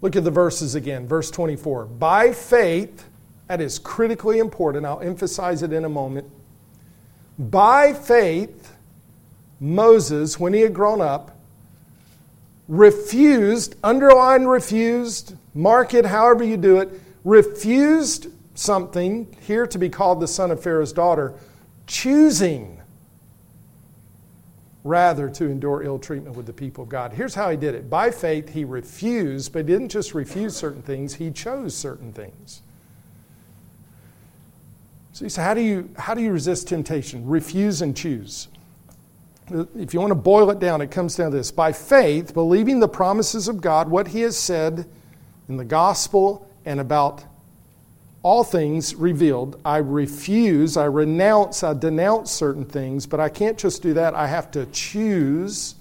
Look 0.00 0.16
at 0.16 0.24
the 0.24 0.30
verses 0.30 0.74
again. 0.74 1.06
Verse 1.06 1.30
24. 1.30 1.86
By 1.86 2.32
faith, 2.32 3.04
that 3.48 3.60
is 3.60 3.78
critically 3.78 4.38
important. 4.38 4.86
I'll 4.86 5.00
emphasize 5.00 5.62
it 5.62 5.72
in 5.72 5.84
a 5.84 5.88
moment. 5.88 6.30
By 7.38 7.94
faith, 7.94 8.74
Moses, 9.60 10.38
when 10.38 10.52
he 10.52 10.60
had 10.60 10.74
grown 10.74 11.00
up, 11.00 11.36
refused, 12.68 13.76
underline 13.82 14.44
refused, 14.44 15.34
mark 15.54 15.94
it 15.94 16.04
however 16.04 16.44
you 16.44 16.56
do 16.56 16.78
it, 16.78 16.90
refused 17.24 18.28
something, 18.54 19.36
here 19.46 19.66
to 19.66 19.78
be 19.78 19.88
called 19.88 20.20
the 20.20 20.28
son 20.28 20.50
of 20.50 20.62
Pharaoh's 20.62 20.92
daughter, 20.92 21.34
choosing 21.86 22.77
rather 24.84 25.28
to 25.28 25.46
endure 25.46 25.82
ill 25.82 25.98
treatment 25.98 26.36
with 26.36 26.46
the 26.46 26.52
people 26.52 26.84
of 26.84 26.88
God. 26.88 27.12
Here's 27.12 27.34
how 27.34 27.50
he 27.50 27.56
did 27.56 27.74
it 27.74 27.90
by 27.90 28.10
faith, 28.10 28.50
he 28.50 28.64
refused, 28.64 29.52
but 29.52 29.60
he 29.60 29.64
didn't 29.64 29.90
just 29.90 30.14
refuse 30.14 30.56
certain 30.56 30.82
things, 30.82 31.14
he 31.14 31.30
chose 31.30 31.76
certain 31.76 32.12
things. 32.12 32.62
So 35.12 35.24
he 35.24 35.28
said, 35.28 35.42
how 35.42 35.54
do 35.54 35.60
you, 35.60 35.90
how 35.96 36.14
do 36.14 36.22
you 36.22 36.30
resist 36.30 36.68
temptation? 36.68 37.26
Refuse 37.26 37.82
and 37.82 37.96
choose. 37.96 38.46
If 39.50 39.92
you 39.92 39.98
want 39.98 40.12
to 40.12 40.14
boil 40.14 40.50
it 40.50 40.60
down, 40.60 40.80
it 40.80 40.90
comes 40.90 41.16
down 41.16 41.32
to 41.32 41.36
this 41.38 41.50
by 41.50 41.72
faith, 41.72 42.34
believing 42.34 42.78
the 42.78 42.88
promises 42.88 43.48
of 43.48 43.60
God, 43.60 43.88
what 43.88 44.08
he 44.08 44.20
has 44.20 44.36
said 44.36 44.86
in 45.48 45.56
the 45.56 45.64
gospel 45.64 46.48
and 46.64 46.78
about 46.78 47.24
all 48.22 48.44
things 48.44 48.94
revealed. 48.94 49.60
I 49.64 49.78
refuse, 49.78 50.76
I 50.76 50.86
renounce, 50.86 51.62
I 51.62 51.74
denounce 51.74 52.30
certain 52.30 52.64
things, 52.64 53.06
but 53.06 53.20
I 53.20 53.28
can't 53.28 53.56
just 53.56 53.82
do 53.82 53.94
that. 53.94 54.14
I 54.14 54.26
have 54.26 54.50
to 54.52 54.66
choose 54.66 55.76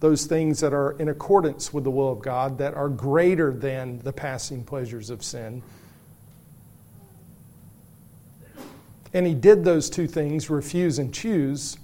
those 0.00 0.26
things 0.26 0.60
that 0.60 0.72
are 0.72 0.92
in 0.92 1.08
accordance 1.08 1.72
with 1.72 1.84
the 1.84 1.90
will 1.90 2.10
of 2.10 2.20
God, 2.20 2.58
that 2.58 2.74
are 2.74 2.88
greater 2.88 3.52
than 3.52 4.00
the 4.00 4.12
passing 4.12 4.64
pleasures 4.64 5.10
of 5.10 5.22
sin. 5.22 5.62
And 9.12 9.26
he 9.26 9.34
did 9.34 9.64
those 9.64 9.90
two 9.90 10.06
things, 10.06 10.48
refuse 10.48 10.98
and 10.98 11.12
choose, 11.12 11.76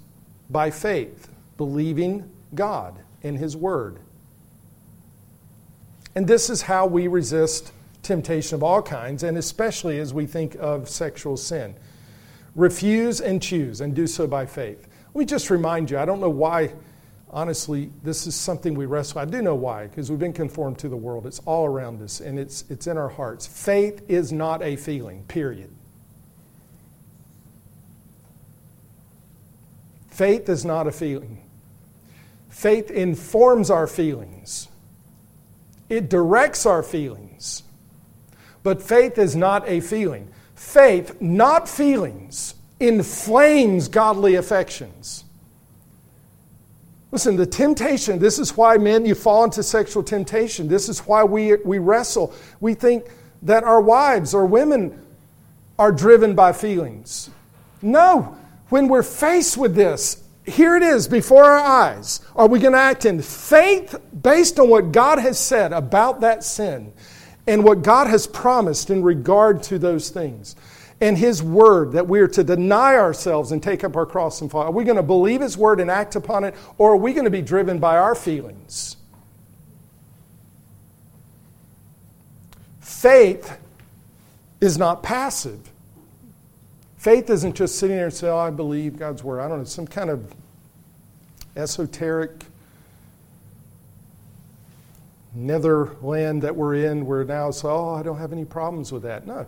by 0.48 0.70
faith, 0.70 1.28
believing 1.56 2.30
God 2.54 2.98
and 3.22 3.36
his 3.36 3.56
word. 3.56 3.98
And 6.14 6.26
this 6.26 6.48
is 6.48 6.62
how 6.62 6.86
we 6.86 7.08
resist 7.08 7.72
temptation 8.06 8.54
of 8.54 8.62
all 8.62 8.82
kinds, 8.82 9.22
and 9.22 9.36
especially 9.36 9.98
as 9.98 10.14
we 10.14 10.26
think 10.26 10.56
of 10.58 10.88
sexual 10.88 11.36
sin. 11.36 11.74
Refuse 12.54 13.20
and 13.20 13.42
choose, 13.42 13.80
and 13.80 13.94
do 13.94 14.06
so 14.06 14.26
by 14.26 14.46
faith. 14.46 14.88
Me 15.14 15.24
just 15.24 15.50
remind 15.50 15.90
you 15.90 15.98
I 15.98 16.04
don't 16.04 16.20
know 16.20 16.30
why, 16.30 16.72
honestly, 17.30 17.90
this 18.02 18.26
is 18.26 18.34
something 18.34 18.74
we 18.74 18.86
wrestle. 18.86 19.20
I 19.20 19.24
do 19.24 19.42
know 19.42 19.54
why, 19.54 19.86
because 19.86 20.10
we've 20.10 20.18
been 20.18 20.32
conformed 20.32 20.78
to 20.78 20.88
the 20.88 20.96
world. 20.96 21.26
It's 21.26 21.40
all 21.40 21.66
around 21.66 22.02
us, 22.02 22.20
and 22.20 22.38
it's, 22.38 22.64
it's 22.70 22.86
in 22.86 22.96
our 22.96 23.08
hearts. 23.08 23.46
Faith 23.46 24.02
is 24.08 24.32
not 24.32 24.62
a 24.62 24.76
feeling, 24.76 25.24
period. 25.24 25.70
Faith 30.08 30.48
is 30.48 30.64
not 30.64 30.86
a 30.86 30.92
feeling. 30.92 31.42
Faith 32.48 32.90
informs 32.90 33.70
our 33.70 33.86
feelings. 33.86 34.68
It 35.90 36.08
directs 36.08 36.64
our 36.64 36.82
feelings. 36.82 37.62
But 38.66 38.82
faith 38.82 39.16
is 39.16 39.36
not 39.36 39.68
a 39.68 39.78
feeling. 39.78 40.26
Faith, 40.56 41.20
not 41.20 41.68
feelings, 41.68 42.56
inflames 42.80 43.86
godly 43.86 44.34
affections. 44.34 45.22
Listen, 47.12 47.36
the 47.36 47.46
temptation, 47.46 48.18
this 48.18 48.40
is 48.40 48.56
why 48.56 48.76
men, 48.76 49.06
you 49.06 49.14
fall 49.14 49.44
into 49.44 49.62
sexual 49.62 50.02
temptation. 50.02 50.66
This 50.66 50.88
is 50.88 50.98
why 51.06 51.22
we, 51.22 51.54
we 51.64 51.78
wrestle. 51.78 52.34
We 52.58 52.74
think 52.74 53.04
that 53.42 53.62
our 53.62 53.80
wives 53.80 54.34
or 54.34 54.44
women 54.46 55.00
are 55.78 55.92
driven 55.92 56.34
by 56.34 56.52
feelings. 56.52 57.30
No, 57.82 58.36
when 58.70 58.88
we're 58.88 59.04
faced 59.04 59.56
with 59.56 59.76
this, 59.76 60.24
here 60.44 60.74
it 60.74 60.82
is 60.82 61.06
before 61.06 61.44
our 61.44 61.60
eyes. 61.60 62.20
Are 62.34 62.48
we 62.48 62.58
going 62.58 62.72
to 62.72 62.80
act 62.80 63.04
in 63.04 63.22
faith 63.22 63.94
based 64.22 64.58
on 64.58 64.68
what 64.68 64.90
God 64.90 65.20
has 65.20 65.38
said 65.38 65.72
about 65.72 66.22
that 66.22 66.42
sin? 66.42 66.92
And 67.46 67.62
what 67.64 67.82
God 67.82 68.06
has 68.06 68.26
promised 68.26 68.90
in 68.90 69.02
regard 69.02 69.62
to 69.64 69.78
those 69.78 70.10
things 70.10 70.56
and 71.00 71.16
His 71.16 71.42
word 71.42 71.92
that 71.92 72.08
we 72.08 72.20
are 72.20 72.28
to 72.28 72.42
deny 72.42 72.96
ourselves 72.96 73.52
and 73.52 73.62
take 73.62 73.84
up 73.84 73.96
our 73.96 74.06
cross 74.06 74.40
and 74.40 74.50
follow? 74.50 74.66
Are 74.66 74.72
we 74.72 74.84
going 74.84 74.96
to 74.96 75.02
believe 75.02 75.40
His 75.40 75.56
word 75.56 75.80
and 75.80 75.90
act 75.90 76.16
upon 76.16 76.44
it, 76.44 76.54
or 76.78 76.92
are 76.92 76.96
we 76.96 77.12
going 77.12 77.24
to 77.24 77.30
be 77.30 77.42
driven 77.42 77.78
by 77.78 77.98
our 77.98 78.14
feelings? 78.14 78.96
Faith 82.80 83.58
is 84.60 84.78
not 84.78 85.02
passive. 85.02 85.70
Faith 86.96 87.28
isn't 87.30 87.54
just 87.54 87.78
sitting 87.78 87.96
there 87.96 88.06
and 88.06 88.14
saying, 88.14 88.32
oh, 88.32 88.38
I 88.38 88.50
believe 88.50 88.98
God's 88.98 89.22
word. 89.22 89.40
I 89.40 89.48
don't 89.48 89.58
know, 89.58 89.64
some 89.64 89.86
kind 89.86 90.10
of 90.10 90.34
esoteric 91.56 92.44
netherland 95.36 96.42
that 96.42 96.56
we're 96.56 96.74
in 96.74 97.06
where 97.06 97.24
now 97.24 97.48
it's, 97.48 97.64
oh, 97.64 97.90
I 97.90 98.02
don't 98.02 98.18
have 98.18 98.32
any 98.32 98.44
problems 98.44 98.90
with 98.92 99.02
that. 99.02 99.26
No. 99.26 99.46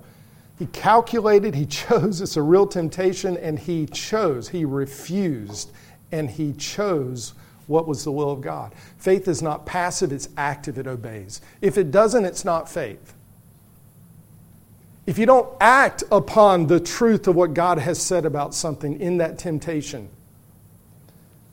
He 0.59 0.67
calculated, 0.67 1.55
he 1.55 1.67
chose, 1.67 2.21
it's 2.21 2.37
a 2.37 2.43
real 2.43 2.67
temptation, 2.67 3.37
and 3.37 3.59
he 3.59 3.87
chose, 3.87 4.49
he 4.49 4.65
refused, 4.65 5.71
and 6.13 6.31
he 6.31 6.53
chose 6.53 7.35
what 7.67 7.87
was 7.87 8.05
the 8.05 8.13
will 8.13 8.31
of 8.31 8.41
God. 8.41 8.75
Faith 8.97 9.29
is 9.29 9.43
not 9.43 9.67
passive, 9.67 10.11
it's 10.13 10.29
active, 10.37 10.79
it 10.79 10.87
obeys. 10.87 11.41
If 11.61 11.79
it 11.79 11.91
doesn't, 11.91 12.25
it's 12.25 12.45
not 12.45 12.69
faith. 12.69 13.15
If 15.07 15.19
you 15.19 15.27
don't 15.27 15.49
act 15.61 16.05
upon 16.11 16.67
the 16.67 16.81
truth 16.81 17.29
of 17.29 17.37
what 17.37 17.55
God 17.55 17.79
has 17.79 18.01
said 18.01 18.27
about 18.27 18.55
something 18.55 19.01
in 19.01 19.19
that 19.19 19.39
temptation, 19.39 20.09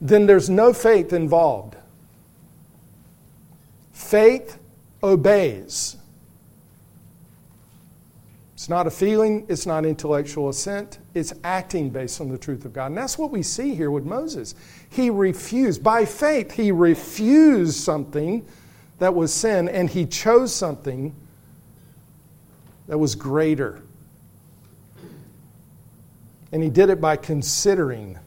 then 0.02 0.26
there's 0.26 0.50
no 0.50 0.74
faith 0.74 1.14
involved. 1.14 1.76
Faith 3.96 4.60
obeys. 5.02 5.96
It's 8.54 8.68
not 8.68 8.88
a 8.88 8.92
feeling, 8.92 9.46
it's 9.48 9.66
not 9.66 9.86
intellectual 9.86 10.50
assent, 10.50 11.00
it's 11.14 11.34
acting 11.46 11.90
based 11.90 12.20
on 12.20 12.28
the 12.28 12.38
truth 12.38 12.66
of 12.66 12.74
God. 12.74 12.88
And 12.88 12.98
that's 12.98 13.18
what 13.18 13.32
we 13.32 13.42
see 13.42 13.74
here 13.74 13.90
with 13.90 14.04
Moses. 14.04 14.54
He 14.90 15.10
refused, 15.10 15.82
by 15.82 16.04
faith, 16.04 16.52
he 16.52 16.74
refused 16.74 17.78
something 17.78 18.46
that 19.00 19.16
was 19.16 19.34
sin 19.34 19.70
and 19.70 19.90
he 19.90 20.06
chose 20.06 20.54
something 20.54 21.16
that 22.88 22.98
was 22.98 23.16
greater. 23.16 23.82
And 26.52 26.62
he 26.62 26.70
did 26.70 26.90
it 26.90 27.00
by 27.00 27.16
considering 27.16 28.20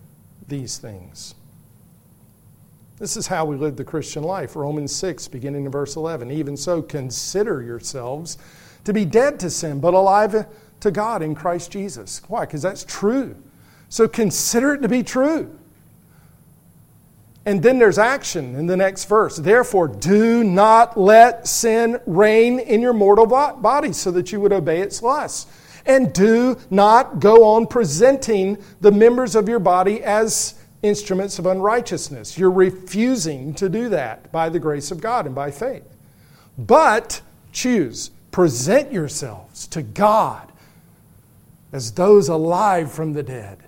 these 0.48 0.78
things. 0.78 1.34
This 2.98 3.16
is 3.16 3.28
how 3.28 3.44
we 3.44 3.56
live 3.56 3.76
the 3.76 3.84
Christian 3.84 4.24
life. 4.24 4.56
Romans 4.56 4.94
6, 4.94 5.28
beginning 5.28 5.66
in 5.66 5.70
verse 5.70 5.94
11. 5.94 6.30
Even 6.32 6.56
so, 6.56 6.82
consider 6.82 7.62
yourselves 7.62 8.38
to 8.84 8.92
be 8.92 9.04
dead 9.04 9.38
to 9.40 9.50
sin, 9.50 9.80
but 9.80 9.94
alive 9.94 10.46
to 10.80 10.90
God 10.90 11.22
in 11.22 11.34
Christ 11.34 11.70
Jesus. 11.70 12.22
Why? 12.26 12.44
Because 12.44 12.62
that's 12.62 12.84
true. 12.84 13.36
So 13.88 14.08
consider 14.08 14.74
it 14.74 14.82
to 14.82 14.88
be 14.88 15.02
true. 15.02 15.56
And 17.46 17.62
then 17.62 17.78
there's 17.78 17.98
action 17.98 18.56
in 18.56 18.66
the 18.66 18.76
next 18.76 19.04
verse. 19.04 19.36
Therefore, 19.36 19.88
do 19.88 20.42
not 20.42 20.98
let 20.98 21.46
sin 21.46 22.00
reign 22.04 22.58
in 22.58 22.82
your 22.82 22.92
mortal 22.92 23.26
body 23.26 23.92
so 23.92 24.10
that 24.10 24.32
you 24.32 24.40
would 24.40 24.52
obey 24.52 24.80
its 24.80 25.02
lusts. 25.02 25.46
And 25.86 26.12
do 26.12 26.58
not 26.68 27.20
go 27.20 27.44
on 27.44 27.66
presenting 27.66 28.58
the 28.82 28.92
members 28.92 29.34
of 29.34 29.48
your 29.48 29.60
body 29.60 30.02
as 30.02 30.57
instruments 30.82 31.38
of 31.38 31.46
unrighteousness. 31.46 32.38
You're 32.38 32.50
refusing 32.50 33.54
to 33.54 33.68
do 33.68 33.88
that 33.88 34.30
by 34.30 34.48
the 34.48 34.60
grace 34.60 34.90
of 34.90 35.00
God 35.00 35.26
and 35.26 35.34
by 35.34 35.50
faith. 35.50 35.84
But 36.56 37.20
choose, 37.52 38.10
present 38.30 38.92
yourselves 38.92 39.66
to 39.68 39.82
God 39.82 40.52
as 41.72 41.92
those 41.92 42.28
alive 42.28 42.90
from 42.90 43.12
the 43.12 43.22
dead, 43.22 43.58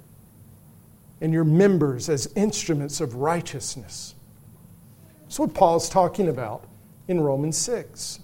and 1.20 1.32
your 1.32 1.44
members 1.44 2.08
as 2.08 2.32
instruments 2.34 3.00
of 3.00 3.16
righteousness. 3.16 4.14
That's 5.22 5.38
what 5.38 5.52
Paul's 5.52 5.88
talking 5.88 6.28
about 6.28 6.64
in 7.08 7.20
Romans 7.20 7.58
6. 7.58 8.20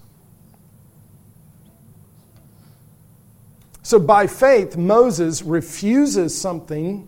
So, 3.83 3.99
by 3.99 4.27
faith, 4.27 4.75
Moses 4.75 5.43
refuses 5.43 6.39
something 6.39 7.07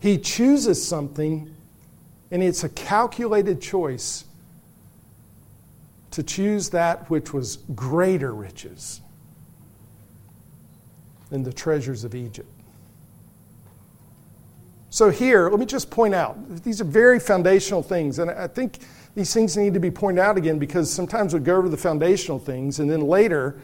he 0.00 0.18
chooses 0.18 0.86
something, 0.86 1.54
and 2.30 2.42
it's 2.42 2.64
a 2.64 2.68
calculated 2.68 3.60
choice 3.60 4.24
to 6.10 6.22
choose 6.22 6.70
that 6.70 7.08
which 7.10 7.32
was 7.32 7.58
greater 7.74 8.34
riches 8.34 9.00
than 11.30 11.42
the 11.42 11.52
treasures 11.52 12.04
of 12.04 12.14
Egypt. 12.14 12.48
So, 14.90 15.10
here, 15.10 15.50
let 15.50 15.60
me 15.60 15.66
just 15.66 15.90
point 15.90 16.14
out 16.14 16.62
these 16.64 16.80
are 16.80 16.84
very 16.84 17.20
foundational 17.20 17.82
things, 17.82 18.18
and 18.18 18.30
I 18.30 18.46
think 18.46 18.78
these 19.14 19.34
things 19.34 19.56
need 19.56 19.74
to 19.74 19.80
be 19.80 19.90
pointed 19.90 20.20
out 20.20 20.38
again 20.38 20.58
because 20.58 20.90
sometimes 20.90 21.34
we 21.34 21.40
go 21.40 21.56
over 21.56 21.68
the 21.68 21.76
foundational 21.76 22.38
things, 22.38 22.80
and 22.80 22.90
then 22.90 23.02
later, 23.02 23.60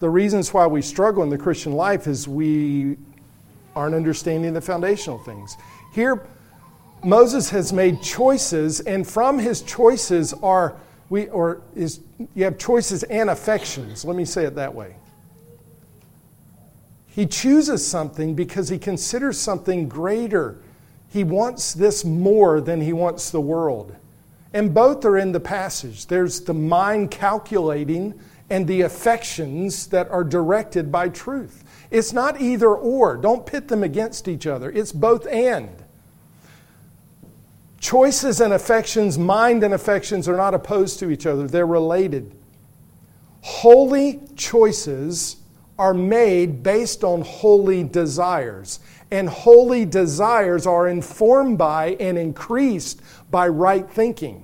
the 0.00 0.10
reasons 0.10 0.52
why 0.52 0.66
we 0.66 0.82
struggle 0.82 1.22
in 1.22 1.30
the 1.30 1.38
Christian 1.38 1.72
life 1.72 2.06
is 2.06 2.28
we 2.28 2.98
aren't 3.76 3.94
understanding 3.94 4.54
the 4.54 4.60
foundational 4.60 5.18
things. 5.18 5.56
Here, 5.92 6.26
Moses 7.04 7.50
has 7.50 7.72
made 7.72 8.02
choices, 8.02 8.80
and 8.80 9.06
from 9.06 9.38
his 9.38 9.62
choices 9.62 10.32
are 10.32 10.76
we 11.08 11.28
or 11.28 11.62
is 11.76 12.00
you 12.34 12.44
have 12.44 12.58
choices 12.58 13.04
and 13.04 13.30
affections. 13.30 14.04
Let 14.04 14.16
me 14.16 14.24
say 14.24 14.44
it 14.44 14.56
that 14.56 14.74
way. 14.74 14.96
He 17.06 17.26
chooses 17.26 17.86
something 17.86 18.34
because 18.34 18.68
he 18.68 18.78
considers 18.78 19.38
something 19.38 19.88
greater. 19.88 20.58
He 21.08 21.24
wants 21.24 21.72
this 21.72 22.04
more 22.04 22.60
than 22.60 22.80
he 22.80 22.92
wants 22.92 23.30
the 23.30 23.40
world. 23.40 23.94
And 24.52 24.74
both 24.74 25.04
are 25.04 25.16
in 25.16 25.32
the 25.32 25.40
passage. 25.40 26.06
There's 26.06 26.40
the 26.40 26.54
mind 26.54 27.10
calculating 27.10 28.18
and 28.50 28.66
the 28.66 28.82
affections 28.82 29.86
that 29.88 30.10
are 30.10 30.24
directed 30.24 30.92
by 30.92 31.08
truth. 31.08 31.64
It's 31.90 32.12
not 32.12 32.40
either 32.40 32.74
or. 32.74 33.16
Don't 33.16 33.46
pit 33.46 33.68
them 33.68 33.82
against 33.82 34.28
each 34.28 34.46
other. 34.46 34.70
It's 34.70 34.92
both 34.92 35.26
and. 35.26 35.70
Choices 37.78 38.40
and 38.40 38.52
affections, 38.52 39.18
mind 39.18 39.62
and 39.62 39.72
affections, 39.72 40.28
are 40.28 40.36
not 40.36 40.54
opposed 40.54 40.98
to 41.00 41.10
each 41.10 41.26
other, 41.26 41.46
they're 41.46 41.66
related. 41.66 42.32
Holy 43.42 44.20
choices 44.34 45.36
are 45.78 45.94
made 45.94 46.62
based 46.62 47.04
on 47.04 47.20
holy 47.20 47.84
desires, 47.84 48.80
and 49.10 49.28
holy 49.28 49.84
desires 49.84 50.66
are 50.66 50.88
informed 50.88 51.58
by 51.58 51.96
and 52.00 52.18
increased 52.18 53.00
by 53.30 53.46
right 53.46 53.88
thinking. 53.88 54.42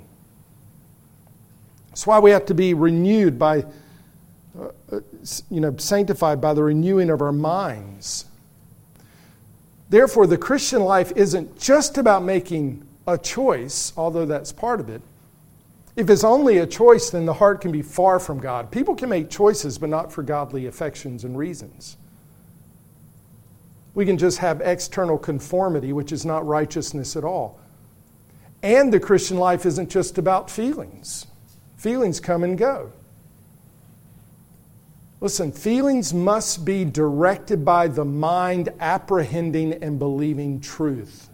That's 1.89 2.07
why 2.07 2.21
we 2.21 2.31
have 2.31 2.47
to 2.47 2.55
be 2.55 2.75
renewed 2.75 3.39
by, 3.39 3.65
Uh, 4.59 5.01
you 5.51 5.61
know, 5.61 5.75
sanctified 5.79 6.41
by 6.41 6.53
the 6.53 6.63
renewing 6.63 7.09
of 7.09 7.23
our 7.23 7.33
minds. 7.33 8.27
Therefore, 9.89 10.27
the 10.27 10.37
Christian 10.37 10.83
life 10.83 11.11
isn't 11.17 11.59
just 11.59 11.97
about 11.97 12.23
making 12.23 12.87
a 13.07 13.17
choice, 13.17 13.95
although 13.97 14.27
that's 14.27 14.53
part 14.53 14.79
of 14.79 14.91
it. 14.91 15.01
If 15.97 16.11
it's 16.11 16.25
only 16.25 16.59
a 16.59 16.67
choice, 16.67 17.09
then 17.09 17.25
the 17.25 17.33
heart 17.33 17.63
can 17.63 17.73
be 17.73 17.81
far 17.81 18.19
from 18.19 18.41
God. 18.41 18.71
People 18.71 18.95
can 18.95 19.09
make 19.09 19.31
choices, 19.31 19.79
but 19.79 19.89
not 19.89 20.13
for 20.13 20.23
godly 20.23 20.67
affections 20.67 21.25
and 21.25 21.37
reasons. 21.37 21.97
We 23.95 24.05
can 24.05 24.19
just 24.19 24.39
have 24.39 24.61
external 24.61 25.17
conformity, 25.19 25.95
which 25.95 26.13
is 26.13 26.27
not 26.27 26.47
righteousness 26.47 27.17
at 27.17 27.25
all. 27.25 27.59
And 28.63 28.93
the 28.93 29.01
Christian 29.01 29.39
life 29.39 29.65
isn't 29.65 29.91
just 29.91 30.19
about 30.19 30.51
feelings, 30.51 31.27
feelings 31.77 32.21
come 32.21 32.45
and 32.45 32.57
go. 32.57 32.93
Listen, 35.23 35.53
feelings 35.53 36.13
must 36.13 36.65
be 36.65 36.85
directed 36.85 37.65
by 37.65 37.87
the 37.87 38.05
mind 38.05 38.71
apprehending 38.81 39.75
and 39.75 39.97
believing 39.97 40.61
truth. 40.61 41.29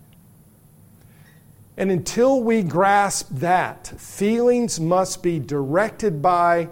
And 1.78 1.91
until 1.91 2.43
we 2.43 2.62
grasp 2.62 3.28
that, 3.30 3.86
feelings 3.86 4.78
must 4.78 5.22
be 5.22 5.39
directed 5.39 6.20
by 6.20 6.68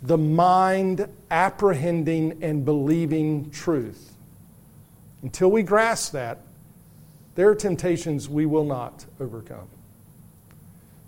the 0.00 0.16
mind 0.16 1.06
apprehending 1.30 2.42
and 2.42 2.64
believing 2.64 3.50
truth. 3.50 4.14
Until 5.20 5.50
we 5.50 5.62
grasp 5.62 6.12
that, 6.12 6.40
there 7.34 7.50
are 7.50 7.54
temptations 7.54 8.26
we 8.26 8.46
will 8.46 8.64
not 8.64 9.04
overcome. 9.20 9.68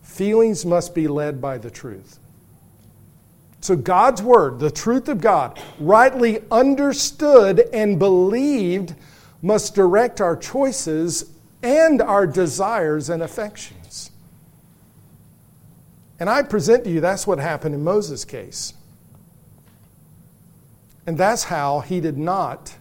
Feelings 0.03 0.67
must 0.67 0.95
be 0.95 1.09
led 1.09 1.41
by 1.41 1.57
the 1.57 1.71
truth. 1.71 2.19
So, 3.67 3.75
God's 3.75 4.23
Word, 4.23 4.61
the 4.61 4.71
truth 4.71 5.09
of 5.09 5.21
God, 5.21 5.61
rightly 5.81 6.39
understood 6.53 7.69
and 7.73 7.99
believed, 7.99 8.95
must 9.43 9.75
direct 9.75 10.21
our 10.21 10.37
choices 10.37 11.33
and 11.65 12.01
our 12.01 12.29
desires 12.29 13.11
and 13.11 13.25
affections. 13.25 14.13
And 16.21 16.31
I 16.31 16.45
present 16.45 16.85
to 16.85 16.91
you 16.91 17.01
that's 17.01 17.27
what 17.27 17.41
happened 17.41 17.75
in 17.75 17.83
Moses' 17.83 18.25
case. 18.25 18.73
And 21.05 21.19
that's 21.19 21.43
how 21.43 21.81
he 21.81 21.99
did 21.99 22.17
not 22.17 22.73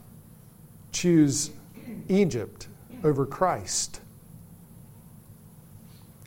choose 0.92 1.50
Egypt 2.08 2.68
over 3.04 3.26
Christ. 3.26 4.02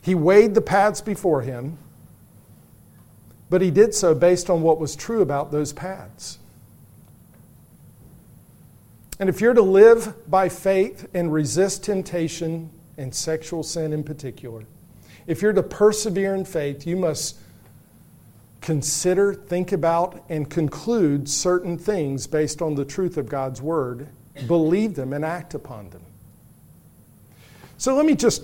He 0.03 0.15
weighed 0.15 0.53
the 0.53 0.59
paths 0.59 0.99
before 0.99 1.43
him, 1.43 1.77
but 3.49 3.61
he 3.61 3.71
did 3.71 3.93
so 3.93 4.13
based 4.13 4.49
on 4.49 4.61
what 4.61 4.79
was 4.79 4.95
true 4.95 5.21
about 5.21 5.51
those 5.51 5.73
paths. 5.73 6.39
And 9.19 9.27
if 9.27 9.41
you're 9.41 9.53
to 9.53 9.61
live 9.61 10.13
by 10.29 10.47
faith 10.47 11.07
and 11.13 11.33
resist 11.33 11.83
temptation 11.83 12.69
and 12.97 13.13
sexual 13.13 13.63
sin 13.63 13.91
in 13.91 14.03
particular, 14.03 14.63
if 15.27 15.41
you're 15.41 15.53
to 15.53 15.63
persevere 15.63 16.35
in 16.35 16.45
faith, 16.45 16.87
you 16.87 16.95
must 16.95 17.37
consider, 18.61 19.33
think 19.33 19.71
about, 19.71 20.23
and 20.29 20.49
conclude 20.49 21.27
certain 21.27 21.77
things 21.77 22.27
based 22.27 22.61
on 22.61 22.75
the 22.75 22.85
truth 22.85 23.17
of 23.17 23.27
God's 23.27 23.61
Word, 23.61 24.07
believe 24.47 24.95
them, 24.95 25.11
and 25.11 25.25
act 25.25 25.53
upon 25.53 25.89
them. 25.89 26.01
So 27.77 27.95
let 27.95 28.05
me 28.05 28.15
just 28.15 28.43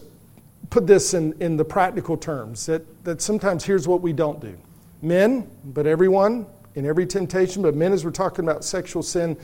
put 0.69 0.87
this 0.87 1.13
in, 1.13 1.33
in 1.41 1.57
the 1.57 1.65
practical 1.65 2.17
terms 2.17 2.65
that, 2.65 3.05
that 3.05 3.21
sometimes 3.21 3.63
here's 3.63 3.87
what 3.87 4.01
we 4.01 4.13
don't 4.13 4.39
do. 4.39 4.57
Men, 5.01 5.49
but 5.63 5.85
everyone 5.85 6.45
in 6.75 6.85
every 6.85 7.05
temptation, 7.05 7.61
but 7.61 7.75
men, 7.75 7.93
as 7.93 8.03
we're 8.03 8.11
talking 8.11 8.45
about 8.45 8.63
sexual 8.63 9.01
sin, 9.01 9.37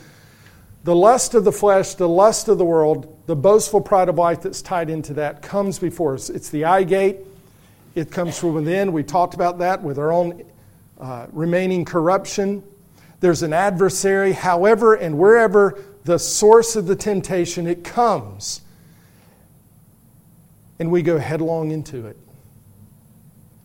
the 0.84 0.95
lust 0.95 1.34
of 1.34 1.43
the 1.43 1.52
flesh, 1.52 1.93
the 1.93 2.10
lust 2.10 2.47
of 2.47 2.58
the 2.58 2.66
world, 2.66 3.18
the 3.28 3.36
boastful 3.36 3.82
pride 3.82 4.10
of 4.10 4.18
life 4.18 4.41
that's 4.41 4.62
tied 4.62 4.89
into 4.89 5.14
that 5.14 5.41
comes 5.41 5.80
before 5.80 6.16
us. 6.16 6.30
It's 6.30 6.49
the 6.49 6.66
eye 6.66 6.84
gate, 6.84 7.18
it 7.95 8.12
comes 8.12 8.38
from 8.38 8.56
within. 8.56 8.91
We 8.91 9.04
talked 9.04 9.34
about 9.34 9.60
that 9.60 9.82
with 9.84 9.99
our 9.99 10.12
own 10.12 10.43
uh, 10.99 11.28
remaining 11.32 11.86
corruption. 11.86 12.64
There's 13.20 13.43
an 13.43 13.54
adversary, 13.54 14.34
however, 14.34 14.95
and 14.95 15.18
wherever 15.18 15.80
the 16.04 16.18
source 16.18 16.76
of 16.76 16.88
the 16.88 16.95
temptation, 16.95 17.68
it 17.68 17.84
comes. 17.84 18.62
And 20.80 20.91
we 20.91 21.04
go 21.04 21.20
headlong 21.20 21.70
into 21.70 22.08
it. 22.08 22.18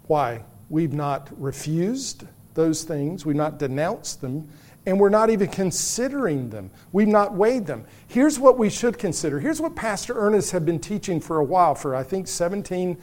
Why? 0.07 0.43
We've 0.69 0.93
not 0.93 1.31
refused 1.41 2.25
those 2.55 2.85
things, 2.85 3.25
we've 3.25 3.37
not 3.37 3.59
denounced 3.59 4.21
them, 4.21 4.49
and 4.87 5.01
we're 5.01 5.09
not 5.09 5.31
even 5.31 5.49
considering 5.49 6.49
them. 6.49 6.71
We've 6.93 7.09
not 7.09 7.35
weighed 7.35 7.67
them. 7.67 7.85
Here's 8.07 8.39
what 8.39 8.57
we 8.57 8.71
should 8.71 8.99
consider. 8.99 9.41
Here's 9.41 9.61
what 9.61 9.75
Pastor 9.75 10.15
Ernest 10.17 10.53
had 10.53 10.65
been 10.65 10.79
teaching 10.79 11.21
for 11.21 11.39
a 11.39 11.45
while, 11.45 11.75
for 11.75 11.95
I 11.95 12.05
think 12.05 12.29
17 12.29 12.97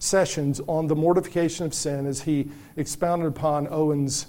sessions 0.00 0.60
on 0.66 0.88
the 0.88 0.96
mortification 0.96 1.64
of 1.64 1.74
sin 1.74 2.06
as 2.06 2.22
he 2.22 2.48
expounded 2.76 3.28
upon 3.28 3.68
Owen's 3.68 4.26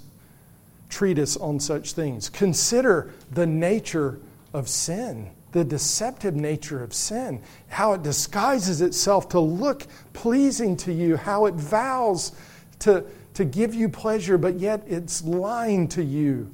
treatise 0.90 1.36
on 1.38 1.60
such 1.60 1.94
things. 1.94 2.30
Consider 2.30 3.12
the 3.32 3.46
nature 3.46 4.20
of 4.54 4.68
sin, 4.68 5.30
the 5.52 5.64
deceptive 5.64 6.36
nature 6.36 6.84
of 6.84 6.94
sin, 6.94 7.42
how 7.70 7.94
it 7.94 8.04
disguises 8.04 8.82
itself 8.82 9.30
to 9.30 9.40
look 9.40 9.86
pleasing 10.14 10.76
to 10.78 10.94
you, 10.94 11.18
how 11.18 11.46
it 11.46 11.56
vows 11.56 12.34
to, 12.80 13.04
to 13.34 13.46
give 13.46 13.74
you 13.74 13.90
pleasure, 13.90 14.38
but 14.38 14.60
yet 14.60 14.84
it's 14.88 15.24
lying 15.24 15.88
to 15.90 16.04
you 16.04 16.52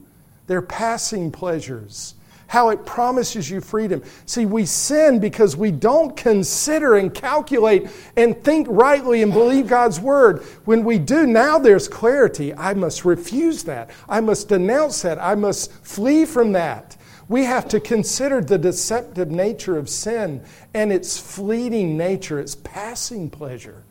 they're 0.48 0.62
passing 0.62 1.32
pleasures. 1.32 2.16
How 2.48 2.70
it 2.70 2.86
promises 2.86 3.50
you 3.50 3.60
freedom. 3.60 4.04
See, 4.28 4.46
we 4.46 4.68
sin 4.68 5.20
because 5.20 5.58
we 5.58 5.72
don't 5.72 6.16
consider 6.16 6.96
and 6.96 7.12
calculate 7.12 7.90
and 8.16 8.42
think 8.44 8.68
rightly 8.70 9.24
and 9.24 9.34
believe 9.34 9.68
God's 9.68 10.00
word. 10.00 10.44
When 10.64 10.84
we 10.84 11.00
do, 11.00 11.26
now 11.26 11.58
there's 11.58 11.88
clarity. 11.88 12.54
I 12.54 12.76
must 12.76 13.04
refuse 13.04 13.64
that. 13.64 13.90
I 14.08 14.22
must 14.22 14.48
denounce 14.48 15.02
that. 15.02 15.18
I 15.18 15.34
must 15.34 15.72
flee 15.72 16.26
from 16.26 16.52
that. 16.52 16.96
We 17.28 17.46
have 17.46 17.68
to 17.70 17.80
consider 17.80 18.42
the 18.42 18.60
deceptive 18.60 19.32
nature 19.32 19.76
of 19.76 19.90
sin 19.90 20.44
and 20.76 20.94
its 20.94 21.18
fleeting 21.18 21.98
nature, 21.98 22.40
its 22.40 22.54
passing 22.54 23.32
pleasure. 23.32 23.82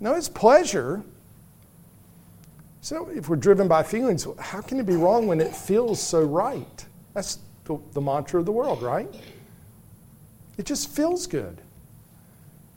No, 0.00 0.16
it's 0.16 0.28
pleasure, 0.28 1.04
so 2.82 3.08
if 3.10 3.28
we're 3.28 3.36
driven 3.36 3.68
by 3.68 3.82
feelings, 3.82 4.26
how 4.38 4.60
can 4.60 4.80
it 4.80 4.86
be 4.86 4.96
wrong 4.96 5.26
when 5.26 5.40
it 5.40 5.54
feels 5.54 6.00
so 6.02 6.22
right? 6.22 6.86
That's 7.14 7.38
the, 7.64 7.78
the 7.92 8.00
mantra 8.00 8.40
of 8.40 8.46
the 8.46 8.52
world, 8.52 8.82
right? 8.82 9.12
It 10.56 10.64
just 10.64 10.88
feels 10.88 11.26
good. 11.26 11.60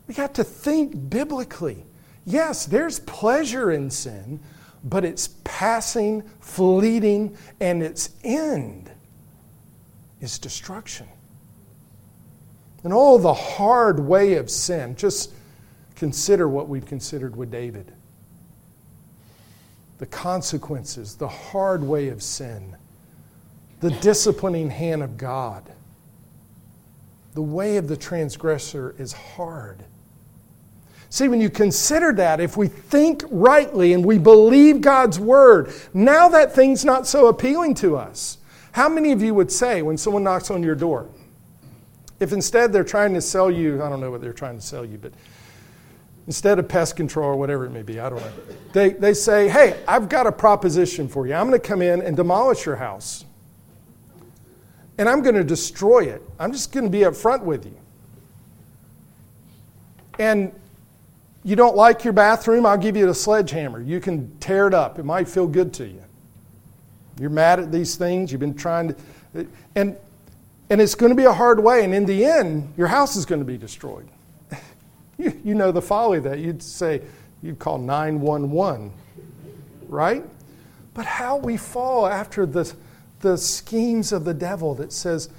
We 0.07 0.13
got 0.13 0.33
to 0.35 0.43
think 0.43 1.09
biblically. 1.09 1.85
Yes, 2.25 2.65
there's 2.65 2.99
pleasure 2.99 3.71
in 3.71 3.89
sin, 3.89 4.41
but 4.83 5.05
it's 5.05 5.29
passing, 5.45 6.23
fleeting, 6.41 7.37
and 7.61 7.81
its 7.81 8.09
end 8.23 8.91
is 10.19 10.37
destruction. 10.37 11.07
And 12.83 12.91
all 12.91 13.17
the 13.17 13.33
hard 13.33 14.01
way 14.01 14.33
of 14.33 14.49
sin, 14.49 14.97
just 14.97 15.31
consider 15.95 16.49
what 16.49 16.67
we've 16.67 16.85
considered 16.85 17.37
with 17.37 17.49
David 17.49 17.93
the 19.97 20.05
consequences, 20.05 21.15
the 21.15 21.27
hard 21.27 21.83
way 21.83 22.09
of 22.09 22.21
sin, 22.21 22.75
the 23.79 23.91
disciplining 23.91 24.69
hand 24.69 25.03
of 25.03 25.17
God. 25.17 25.63
The 27.33 27.41
way 27.41 27.77
of 27.77 27.87
the 27.87 27.97
transgressor 27.97 28.95
is 28.97 29.13
hard. 29.13 29.83
See, 31.09 31.27
when 31.27 31.41
you 31.41 31.49
consider 31.49 32.11
that, 32.13 32.39
if 32.39 32.57
we 32.57 32.67
think 32.67 33.23
rightly 33.29 33.93
and 33.93 34.03
we 34.03 34.17
believe 34.17 34.81
God's 34.81 35.19
word, 35.19 35.71
now 35.93 36.27
that 36.29 36.53
thing's 36.53 36.83
not 36.83 37.05
so 37.05 37.27
appealing 37.27 37.75
to 37.75 37.95
us. 37.95 38.39
How 38.71 38.89
many 38.89 39.11
of 39.11 39.21
you 39.21 39.35
would 39.35 39.51
say 39.51 39.83
when 39.83 39.97
someone 39.97 40.23
knocks 40.23 40.49
on 40.49 40.63
your 40.63 40.73
door, 40.73 41.07
if 42.19 42.33
instead 42.33 42.73
they're 42.73 42.83
trying 42.83 43.13
to 43.13 43.21
sell 43.21 43.51
you, 43.51 43.83
I 43.83 43.89
don't 43.89 43.99
know 43.99 44.09
what 44.09 44.21
they're 44.21 44.33
trying 44.33 44.55
to 44.55 44.65
sell 44.65 44.83
you, 44.83 44.97
but 44.97 45.13
instead 46.27 46.59
of 46.59 46.67
pest 46.67 46.95
control 46.95 47.29
or 47.29 47.35
whatever 47.35 47.65
it 47.65 47.71
may 47.71 47.81
be, 47.81 47.99
I 47.99 48.09
don't 48.09 48.19
know. 48.19 48.31
They, 48.71 48.89
they 48.89 49.13
say, 49.13 49.49
hey, 49.49 49.81
I've 49.87 50.09
got 50.09 50.27
a 50.27 50.31
proposition 50.31 51.07
for 51.07 51.27
you. 51.27 51.33
I'm 51.33 51.47
going 51.47 51.59
to 51.59 51.67
come 51.67 51.81
in 51.81 52.01
and 52.01 52.15
demolish 52.15 52.65
your 52.65 52.75
house. 52.75 53.25
And 54.97 55.09
I'm 55.09 55.21
going 55.21 55.35
to 55.35 55.43
destroy 55.43 56.05
it. 56.05 56.21
I'm 56.39 56.51
just 56.51 56.71
going 56.71 56.85
to 56.85 56.89
be 56.89 56.99
upfront 56.99 57.43
with 57.43 57.65
you. 57.65 57.75
And 60.19 60.53
you 61.43 61.55
don't 61.55 61.75
like 61.75 62.03
your 62.03 62.13
bathroom, 62.13 62.65
I'll 62.65 62.77
give 62.77 62.95
you 62.95 63.09
a 63.09 63.13
sledgehammer. 63.13 63.81
You 63.81 63.99
can 63.99 64.37
tear 64.39 64.67
it 64.67 64.73
up. 64.73 64.97
It 64.97 65.03
might 65.03 65.27
feel 65.27 65.47
good 65.47 65.73
to 65.75 65.85
you. 65.85 66.01
You're 67.19 67.29
mad 67.29 67.59
at 67.59 67.71
these 67.71 67.95
things, 67.95 68.31
you've 68.31 68.41
been 68.41 68.55
trying 68.55 68.89
to. 68.89 69.47
And, 69.75 69.97
and 70.69 70.81
it's 70.81 70.95
going 70.95 71.11
to 71.11 71.15
be 71.15 71.25
a 71.25 71.33
hard 71.33 71.61
way. 71.61 71.83
And 71.83 71.93
in 71.93 72.05
the 72.05 72.25
end, 72.25 72.73
your 72.77 72.87
house 72.87 73.15
is 73.15 73.25
going 73.25 73.41
to 73.41 73.45
be 73.45 73.57
destroyed. 73.57 74.07
You, 75.17 75.39
you 75.43 75.55
know 75.55 75.71
the 75.71 75.81
folly 75.81 76.19
that 76.19 76.39
you'd 76.39 76.63
say, 76.63 77.01
you'd 77.41 77.59
call 77.59 77.77
911, 77.77 78.91
right? 79.87 80.23
But 80.93 81.05
how 81.05 81.37
we 81.37 81.57
fall 81.57 82.07
after 82.07 82.45
the, 82.45 82.71
the 83.21 83.37
schemes 83.37 84.11
of 84.11 84.25
the 84.25 84.33
devil 84.33 84.75
that 84.75 84.91
says, 84.91 85.29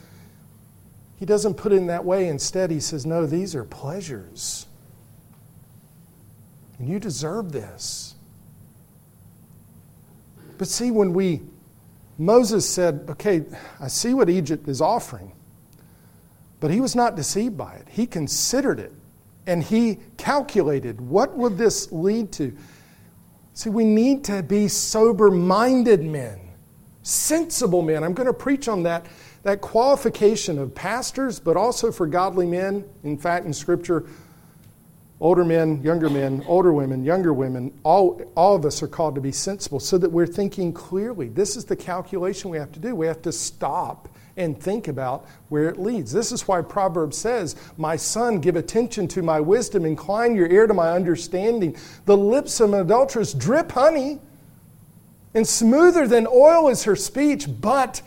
he 1.18 1.26
doesn't 1.26 1.54
put 1.54 1.72
it 1.72 1.76
in 1.76 1.86
that 1.86 2.04
way. 2.04 2.28
Instead, 2.28 2.70
he 2.70 2.80
says, 2.80 3.06
no, 3.06 3.26
these 3.26 3.54
are 3.54 3.64
pleasures. 3.64 4.66
And 6.78 6.88
you 6.88 6.98
deserve 6.98 7.52
this. 7.52 8.14
But 10.58 10.68
see, 10.68 10.90
when 10.90 11.12
we, 11.14 11.40
Moses 12.18 12.68
said, 12.68 13.06
okay, 13.08 13.44
I 13.80 13.88
see 13.88 14.14
what 14.14 14.28
Egypt 14.28 14.68
is 14.68 14.80
offering, 14.80 15.32
but 16.60 16.70
he 16.70 16.80
was 16.80 16.94
not 16.94 17.16
deceived 17.16 17.56
by 17.56 17.74
it. 17.74 17.88
He 17.90 18.06
considered 18.06 18.80
it 18.80 18.92
and 19.46 19.62
he 19.62 19.98
calculated 20.16 21.00
what 21.00 21.36
would 21.36 21.58
this 21.58 21.92
lead 21.92 22.32
to. 22.32 22.56
See, 23.54 23.70
we 23.70 23.84
need 23.84 24.24
to 24.24 24.42
be 24.42 24.68
sober 24.68 25.30
minded 25.30 26.02
men, 26.02 26.40
sensible 27.02 27.82
men. 27.82 28.02
I'm 28.02 28.14
going 28.14 28.26
to 28.26 28.32
preach 28.32 28.68
on 28.68 28.82
that, 28.84 29.06
that 29.42 29.60
qualification 29.60 30.58
of 30.58 30.74
pastors, 30.74 31.38
but 31.38 31.56
also 31.56 31.92
for 31.92 32.06
godly 32.06 32.46
men. 32.46 32.84
In 33.04 33.16
fact, 33.16 33.46
in 33.46 33.52
Scripture, 33.52 34.06
older 35.20 35.44
men, 35.44 35.80
younger 35.82 36.10
men, 36.10 36.42
older 36.46 36.72
women, 36.72 37.04
younger 37.04 37.32
women, 37.32 37.72
all, 37.84 38.20
all 38.34 38.56
of 38.56 38.64
us 38.64 38.82
are 38.82 38.88
called 38.88 39.14
to 39.14 39.20
be 39.20 39.32
sensible 39.32 39.78
so 39.78 39.98
that 39.98 40.10
we're 40.10 40.26
thinking 40.26 40.72
clearly. 40.72 41.28
This 41.28 41.56
is 41.56 41.64
the 41.64 41.76
calculation 41.76 42.50
we 42.50 42.58
have 42.58 42.72
to 42.72 42.80
do. 42.80 42.96
We 42.96 43.06
have 43.06 43.22
to 43.22 43.32
stop 43.32 44.08
and 44.36 44.60
think 44.60 44.88
about 44.88 45.26
where 45.48 45.68
it 45.68 45.78
leads. 45.78 46.12
This 46.12 46.32
is 46.32 46.48
why 46.48 46.60
Proverbs 46.62 47.16
says, 47.16 47.56
My 47.76 47.96
son, 47.96 48.40
give 48.40 48.56
attention 48.56 49.06
to 49.08 49.22
my 49.22 49.40
wisdom, 49.40 49.84
incline 49.84 50.34
your 50.34 50.48
ear 50.48 50.66
to 50.66 50.74
my 50.74 50.90
understanding. 50.90 51.76
The 52.04 52.16
lips 52.16 52.60
of 52.60 52.72
an 52.72 52.80
adulteress 52.80 53.32
drip 53.32 53.72
honey, 53.72 54.20
and 55.34 55.46
smoother 55.46 56.06
than 56.06 56.26
oil 56.26 56.68
is 56.68 56.84
her 56.84 56.96
speech, 56.96 57.46
but 57.60 58.02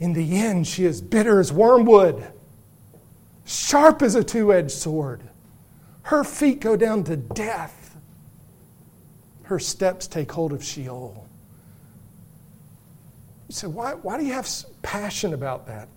in 0.00 0.12
the 0.12 0.36
end 0.38 0.66
she 0.66 0.84
is 0.84 1.00
bitter 1.00 1.40
as 1.40 1.52
wormwood, 1.52 2.24
sharp 3.44 4.02
as 4.02 4.14
a 4.14 4.22
two 4.22 4.52
edged 4.52 4.70
sword. 4.70 5.22
Her 6.02 6.24
feet 6.24 6.60
go 6.60 6.76
down 6.76 7.04
to 7.04 7.16
death, 7.16 7.96
her 9.44 9.58
steps 9.58 10.06
take 10.06 10.30
hold 10.32 10.52
of 10.52 10.62
Sheol. 10.62 11.26
You 13.48 13.54
say, 13.54 13.66
why, 13.66 13.92
why 13.94 14.18
do 14.18 14.24
you 14.24 14.34
have 14.34 14.48
passion 14.82 15.32
about 15.32 15.66
that? 15.66 15.88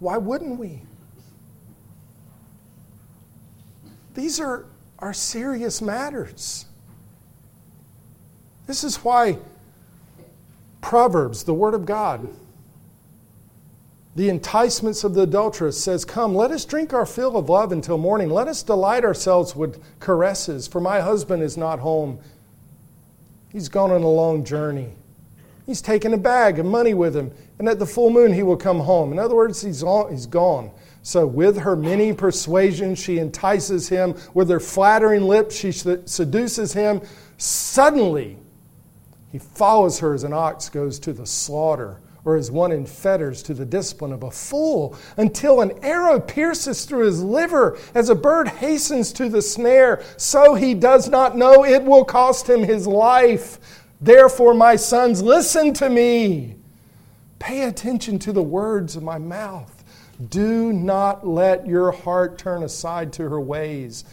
Why 0.00 0.16
wouldn't 0.16 0.58
we? 0.58 0.82
These 4.14 4.40
are, 4.40 4.66
are 4.98 5.12
serious 5.12 5.80
matters. 5.80 6.66
This 8.66 8.82
is 8.82 8.96
why 8.96 9.38
Proverbs, 10.80 11.44
the 11.44 11.54
Word 11.54 11.74
of 11.74 11.86
God, 11.86 12.28
the 14.16 14.28
enticements 14.28 15.04
of 15.04 15.14
the 15.14 15.22
adulteress 15.22 15.82
says, 15.82 16.04
Come, 16.04 16.34
let 16.34 16.50
us 16.50 16.64
drink 16.64 16.92
our 16.92 17.06
fill 17.06 17.36
of 17.36 17.48
love 17.48 17.70
until 17.70 17.96
morning. 17.96 18.28
Let 18.28 18.48
us 18.48 18.62
delight 18.62 19.04
ourselves 19.04 19.54
with 19.54 19.80
caresses, 20.00 20.66
for 20.66 20.80
my 20.80 21.00
husband 21.00 21.42
is 21.42 21.56
not 21.56 21.78
home. 21.78 22.18
He's 23.52 23.68
gone 23.68 23.92
on 23.92 24.02
a 24.02 24.08
long 24.08 24.44
journey. 24.44 24.90
He's 25.70 25.80
taken 25.80 26.12
a 26.14 26.18
bag 26.18 26.58
of 26.58 26.66
money 26.66 26.94
with 26.94 27.14
him, 27.14 27.30
and 27.60 27.68
at 27.68 27.78
the 27.78 27.86
full 27.86 28.10
moon 28.10 28.32
he 28.32 28.42
will 28.42 28.56
come 28.56 28.80
home. 28.80 29.12
In 29.12 29.20
other 29.20 29.36
words, 29.36 29.62
he's, 29.62 29.84
he's 30.10 30.26
gone. 30.26 30.72
So, 31.02 31.24
with 31.24 31.58
her 31.58 31.76
many 31.76 32.12
persuasions, 32.12 32.98
she 32.98 33.20
entices 33.20 33.88
him. 33.88 34.16
With 34.34 34.50
her 34.50 34.58
flattering 34.58 35.22
lips, 35.22 35.54
she 35.54 35.70
seduces 35.70 36.72
him. 36.72 37.02
Suddenly, 37.36 38.36
he 39.30 39.38
follows 39.38 40.00
her 40.00 40.12
as 40.12 40.24
an 40.24 40.32
ox 40.32 40.68
goes 40.68 40.98
to 40.98 41.12
the 41.12 41.24
slaughter 41.24 42.00
or 42.24 42.36
as 42.36 42.50
one 42.50 42.72
in 42.72 42.84
fetters 42.84 43.42
to 43.44 43.54
the 43.54 43.64
discipline 43.64 44.12
of 44.12 44.22
a 44.22 44.30
fool, 44.30 44.96
until 45.16 45.60
an 45.60 45.72
arrow 45.82 46.20
pierces 46.20 46.84
through 46.84 47.06
his 47.06 47.22
liver, 47.22 47.78
as 47.94 48.10
a 48.10 48.14
bird 48.14 48.46
hastens 48.46 49.12
to 49.12 49.28
the 49.28 49.40
snare, 49.40 50.02
so 50.16 50.54
he 50.54 50.74
does 50.74 51.08
not 51.08 51.36
know 51.36 51.64
it 51.64 51.82
will 51.82 52.04
cost 52.04 52.48
him 52.48 52.62
his 52.62 52.86
life. 52.86 53.79
Therefore, 54.00 54.54
my 54.54 54.76
sons, 54.76 55.22
listen 55.22 55.74
to 55.74 55.90
me. 55.90 56.56
Pay 57.38 57.64
attention 57.64 58.18
to 58.20 58.32
the 58.32 58.42
words 58.42 58.96
of 58.96 59.02
my 59.02 59.18
mouth. 59.18 59.84
Do 60.30 60.72
not 60.72 61.26
let 61.26 61.66
your 61.66 61.92
heart 61.92 62.38
turn 62.38 62.62
aside 62.62 63.12
to 63.14 63.28
her 63.28 63.40
ways. 63.40 64.04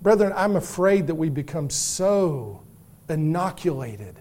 Brethren, 0.00 0.32
I'm 0.34 0.56
afraid 0.56 1.06
that 1.06 1.14
we 1.14 1.28
become 1.28 1.70
so 1.70 2.62
inoculated 3.08 4.18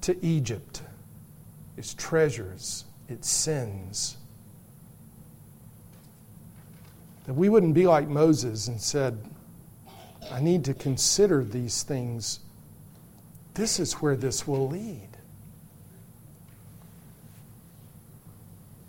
to 0.00 0.24
Egypt, 0.24 0.82
its 1.76 1.94
treasures, 1.94 2.84
its 3.08 3.28
sins. 3.28 4.16
That 7.26 7.34
we 7.34 7.48
wouldn't 7.48 7.74
be 7.74 7.86
like 7.86 8.08
Moses 8.08 8.68
and 8.68 8.80
said, 8.80 9.18
I 10.30 10.40
need 10.40 10.64
to 10.64 10.74
consider 10.74 11.44
these 11.44 11.82
things. 11.82 12.40
This 13.54 13.78
is 13.80 13.94
where 13.94 14.16
this 14.16 14.46
will 14.46 14.68
lead. 14.68 15.08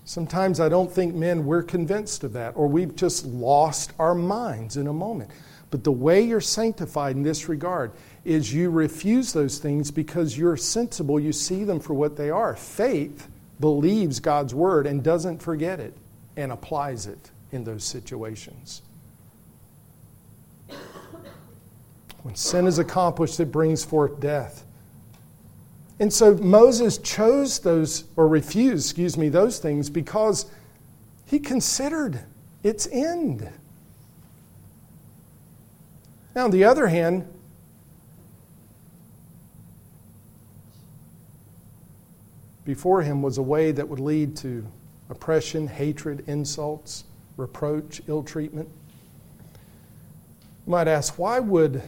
Sometimes 0.06 0.60
I 0.60 0.70
don't 0.70 0.92
think 0.92 1.14
men, 1.14 1.46
we're 1.46 1.64
convinced 1.64 2.24
of 2.24 2.34
that, 2.34 2.54
or 2.56 2.68
we've 2.68 2.96
just 2.96 3.26
lost 3.26 3.92
our 4.00 4.16
minds 4.16 4.78
in 4.78 4.88
a 4.88 4.94
moment. 4.94 5.30
But 5.70 5.84
the 5.84 5.92
way 5.92 6.22
you're 6.22 6.40
sanctified 6.40 7.18
in 7.18 7.24
this 7.24 7.50
regard 7.50 7.92
is 8.24 8.54
you 8.54 8.70
refuse 8.70 9.34
those 9.34 9.58
things 9.60 9.92
because 9.92 10.38
you're 10.38 10.56
sensible, 10.56 11.20
you 11.20 11.34
see 11.34 11.66
them 11.66 11.80
for 11.80 11.94
what 11.94 12.16
they 12.16 12.30
are. 12.30 12.56
Faith 12.56 13.28
believes 13.60 14.20
God's 14.20 14.56
word 14.56 14.88
and 14.88 15.04
doesn't 15.04 15.42
forget 15.42 15.80
it 15.80 15.94
and 16.38 16.52
applies 16.52 17.06
it 17.06 17.32
in 17.52 17.64
those 17.64 17.84
situations. 17.84 18.82
When 22.28 22.36
sin 22.36 22.68
is 22.68 22.78
accomplished, 22.78 23.40
it 23.40 23.54
brings 23.54 23.86
forth 23.86 24.20
death. 24.20 24.66
And 25.98 26.12
so 26.12 26.36
Moses 26.36 26.98
chose 26.98 27.60
those, 27.60 28.04
or 28.18 28.28
refused, 28.28 28.86
excuse 28.86 29.18
me, 29.18 29.30
those 29.30 29.60
things 29.60 29.90
because 29.90 30.46
he 31.26 31.40
considered 31.40 32.20
its 32.64 32.86
end. 32.92 33.50
Now, 36.36 36.44
on 36.44 36.52
the 36.52 36.66
other 36.66 36.88
hand, 36.88 37.26
before 42.66 43.04
him 43.04 43.22
was 43.22 43.38
a 43.38 43.42
way 43.42 43.72
that 43.72 43.88
would 43.88 44.02
lead 44.02 44.36
to 44.38 44.68
oppression, 45.10 45.66
hatred, 45.68 46.26
insults, 46.28 47.06
reproach, 47.38 48.02
ill 48.10 48.22
treatment. 48.22 48.68
You 50.66 50.72
might 50.72 50.90
ask, 50.90 51.18
why 51.18 51.40
would 51.40 51.82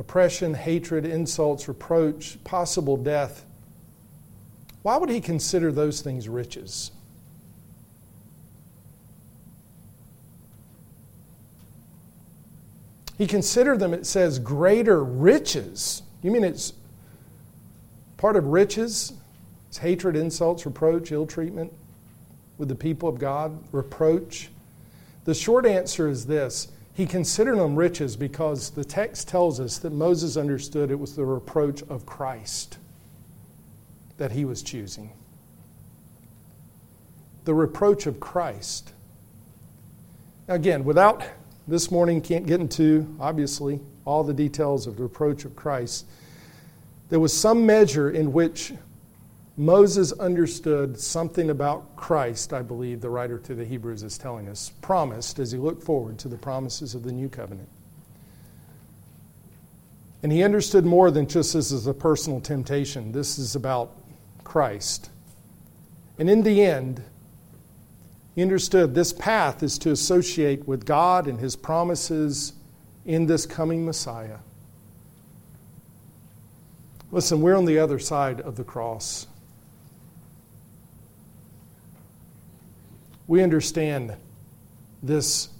oppression, 0.00 0.54
hatred, 0.54 1.06
insults, 1.06 1.68
reproach, 1.68 2.42
possible 2.42 2.96
death, 2.96 3.44
why 4.82 4.96
would 4.96 5.10
he 5.10 5.20
consider 5.20 5.70
those 5.70 6.00
things 6.00 6.28
riches? 6.28 6.90
He 13.16 13.26
considered 13.26 13.78
them, 13.78 13.94
it 13.94 14.06
says, 14.06 14.38
greater 14.38 15.04
riches. 15.04 16.02
You 16.22 16.30
mean 16.30 16.42
it's 16.42 16.72
part 18.16 18.34
of 18.36 18.46
riches 18.46 19.12
it's 19.70 19.78
hatred, 19.78 20.16
insults, 20.16 20.66
reproach, 20.66 21.12
ill 21.12 21.26
treatment 21.26 21.72
with 22.58 22.68
the 22.68 22.74
people 22.74 23.08
of 23.08 23.20
God, 23.20 23.56
reproach. 23.70 24.48
The 25.24 25.32
short 25.32 25.64
answer 25.64 26.08
is 26.08 26.26
this 26.26 26.72
He 27.00 27.06
considered 27.06 27.56
them 27.56 27.76
riches 27.76 28.14
because 28.14 28.68
the 28.68 28.84
text 28.84 29.26
tells 29.26 29.58
us 29.58 29.78
that 29.78 29.90
Moses 29.90 30.36
understood 30.36 30.90
it 30.90 31.00
was 31.00 31.16
the 31.16 31.24
reproach 31.24 31.82
of 31.84 32.04
Christ 32.04 32.76
that 34.18 34.32
he 34.32 34.44
was 34.44 34.60
choosing. 34.60 35.10
The 37.46 37.54
reproach 37.54 38.04
of 38.04 38.20
Christ. 38.20 38.92
Now, 40.46 40.56
again, 40.56 40.84
without 40.84 41.24
this 41.66 41.90
morning, 41.90 42.20
can't 42.20 42.46
get 42.46 42.60
into, 42.60 43.16
obviously, 43.18 43.80
all 44.04 44.22
the 44.22 44.34
details 44.34 44.86
of 44.86 44.98
the 44.98 45.04
reproach 45.04 45.46
of 45.46 45.56
Christ. 45.56 46.04
There 47.08 47.18
was 47.18 47.34
some 47.34 47.64
measure 47.64 48.10
in 48.10 48.30
which 48.30 48.74
Moses 49.56 50.12
understood 50.12 50.98
something 50.98 51.50
about 51.50 51.96
Christ, 51.96 52.52
I 52.52 52.62
believe 52.62 53.00
the 53.00 53.10
writer 53.10 53.38
to 53.38 53.54
the 53.54 53.64
Hebrews 53.64 54.02
is 54.02 54.16
telling 54.16 54.48
us, 54.48 54.70
promised 54.80 55.38
as 55.38 55.52
he 55.52 55.58
looked 55.58 55.82
forward 55.82 56.18
to 56.20 56.28
the 56.28 56.38
promises 56.38 56.94
of 56.94 57.02
the 57.02 57.12
new 57.12 57.28
covenant. 57.28 57.68
And 60.22 60.30
he 60.30 60.42
understood 60.42 60.84
more 60.84 61.10
than 61.10 61.26
just 61.26 61.54
this 61.54 61.72
is 61.72 61.86
a 61.86 61.94
personal 61.94 62.40
temptation. 62.40 63.12
This 63.12 63.38
is 63.38 63.56
about 63.56 63.92
Christ. 64.44 65.10
And 66.18 66.28
in 66.28 66.42
the 66.42 66.62
end, 66.62 67.02
he 68.34 68.42
understood 68.42 68.94
this 68.94 69.12
path 69.12 69.62
is 69.62 69.78
to 69.78 69.90
associate 69.90 70.68
with 70.68 70.84
God 70.84 71.26
and 71.26 71.40
his 71.40 71.56
promises 71.56 72.52
in 73.06 73.26
this 73.26 73.46
coming 73.46 73.84
Messiah. 73.84 74.38
Listen, 77.10 77.40
we're 77.40 77.56
on 77.56 77.64
the 77.64 77.78
other 77.78 77.98
side 77.98 78.40
of 78.40 78.56
the 78.56 78.64
cross. 78.64 79.26
We 83.30 83.44
understand 83.44 84.16
this 85.04 85.50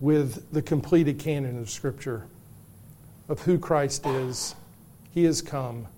with 0.00 0.50
the 0.50 0.62
completed 0.62 1.18
canon 1.18 1.58
of 1.58 1.68
Scripture 1.68 2.26
of 3.28 3.42
who 3.42 3.58
Christ 3.58 4.06
is. 4.06 4.54
He 5.12 5.24
has 5.24 5.42
come. 5.42 5.88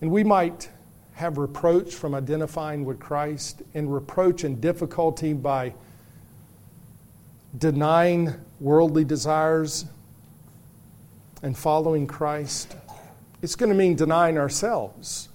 And 0.00 0.10
we 0.10 0.24
might 0.24 0.68
have 1.12 1.38
reproach 1.38 1.94
from 1.94 2.12
identifying 2.12 2.84
with 2.84 2.98
Christ, 2.98 3.62
and 3.72 3.94
reproach 3.94 4.42
and 4.42 4.60
difficulty 4.60 5.32
by 5.32 5.74
denying 7.56 8.34
worldly 8.58 9.04
desires 9.04 9.84
and 11.40 11.56
following 11.56 12.08
Christ. 12.08 12.74
It's 13.42 13.54
going 13.54 13.70
to 13.70 13.78
mean 13.78 13.94
denying 13.94 14.38
ourselves 14.38 15.28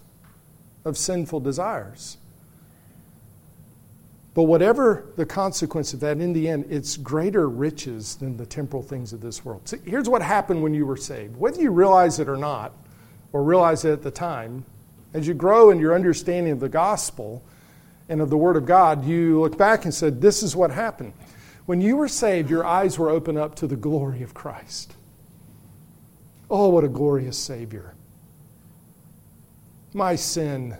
of 0.85 0.97
sinful 0.97 1.41
desires. 1.41 2.17
But 4.33 4.43
whatever 4.43 5.05
the 5.17 5.25
consequence 5.25 5.93
of 5.93 5.99
that, 6.01 6.19
in 6.19 6.33
the 6.33 6.47
end, 6.47 6.65
it's 6.69 6.95
greater 6.97 7.49
riches 7.49 8.15
than 8.15 8.37
the 8.37 8.45
temporal 8.45 8.83
things 8.83 9.11
of 9.11 9.21
this 9.21 9.43
world. 9.43 9.73
Here's 9.85 10.07
what 10.07 10.21
happened 10.21 10.63
when 10.63 10.73
you 10.73 10.85
were 10.85 10.97
saved. 10.97 11.35
Whether 11.35 11.61
you 11.61 11.71
realize 11.71 12.19
it 12.19 12.29
or 12.29 12.37
not, 12.37 12.71
or 13.33 13.43
realize 13.43 13.85
it 13.85 13.91
at 13.91 14.01
the 14.01 14.11
time, 14.11 14.63
as 15.13 15.27
you 15.27 15.33
grow 15.33 15.71
in 15.71 15.79
your 15.79 15.95
understanding 15.95 16.53
of 16.53 16.59
the 16.59 16.69
gospel 16.69 17.43
and 18.07 18.21
of 18.21 18.29
the 18.29 18.37
Word 18.37 18.55
of 18.55 18.65
God, 18.65 19.05
you 19.05 19.41
look 19.41 19.57
back 19.57 19.83
and 19.85 19.93
said, 19.93 20.21
This 20.21 20.41
is 20.41 20.55
what 20.55 20.71
happened. 20.71 21.13
When 21.65 21.81
you 21.81 21.97
were 21.97 22.07
saved, 22.07 22.49
your 22.49 22.65
eyes 22.65 22.97
were 22.97 23.09
opened 23.09 23.37
up 23.37 23.55
to 23.55 23.67
the 23.67 23.75
glory 23.75 24.23
of 24.23 24.33
Christ. 24.33 24.93
Oh, 26.49 26.69
what 26.69 26.83
a 26.83 26.87
glorious 26.87 27.37
Savior 27.37 27.93
my 29.93 30.15
sin. 30.15 30.75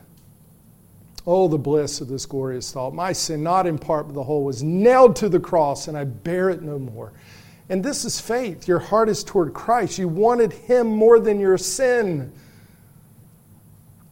Oh, 1.25 1.47
the 1.47 1.57
bliss 1.57 2.01
of 2.01 2.07
this 2.07 2.25
glorious 2.25 2.71
thought. 2.71 2.93
My 2.93 3.13
sin, 3.13 3.43
not 3.43 3.67
in 3.67 3.77
part 3.77 4.07
but 4.07 4.15
the 4.15 4.23
whole, 4.23 4.43
was 4.43 4.63
nailed 4.63 5.15
to 5.17 5.29
the 5.29 5.39
cross, 5.39 5.87
and 5.87 5.97
I 5.97 6.03
bear 6.05 6.49
it 6.49 6.61
no 6.61 6.79
more. 6.79 7.11
And 7.69 7.83
this 7.83 8.03
is 8.03 8.19
faith. 8.19 8.67
Your 8.67 8.79
heart 8.79 9.09
is 9.09 9.23
toward 9.23 9.53
Christ. 9.53 9.99
You 9.99 10.07
wanted 10.07 10.51
Him 10.51 10.87
more 10.87 11.19
than 11.19 11.39
your 11.39 11.57
sin. 11.57 12.31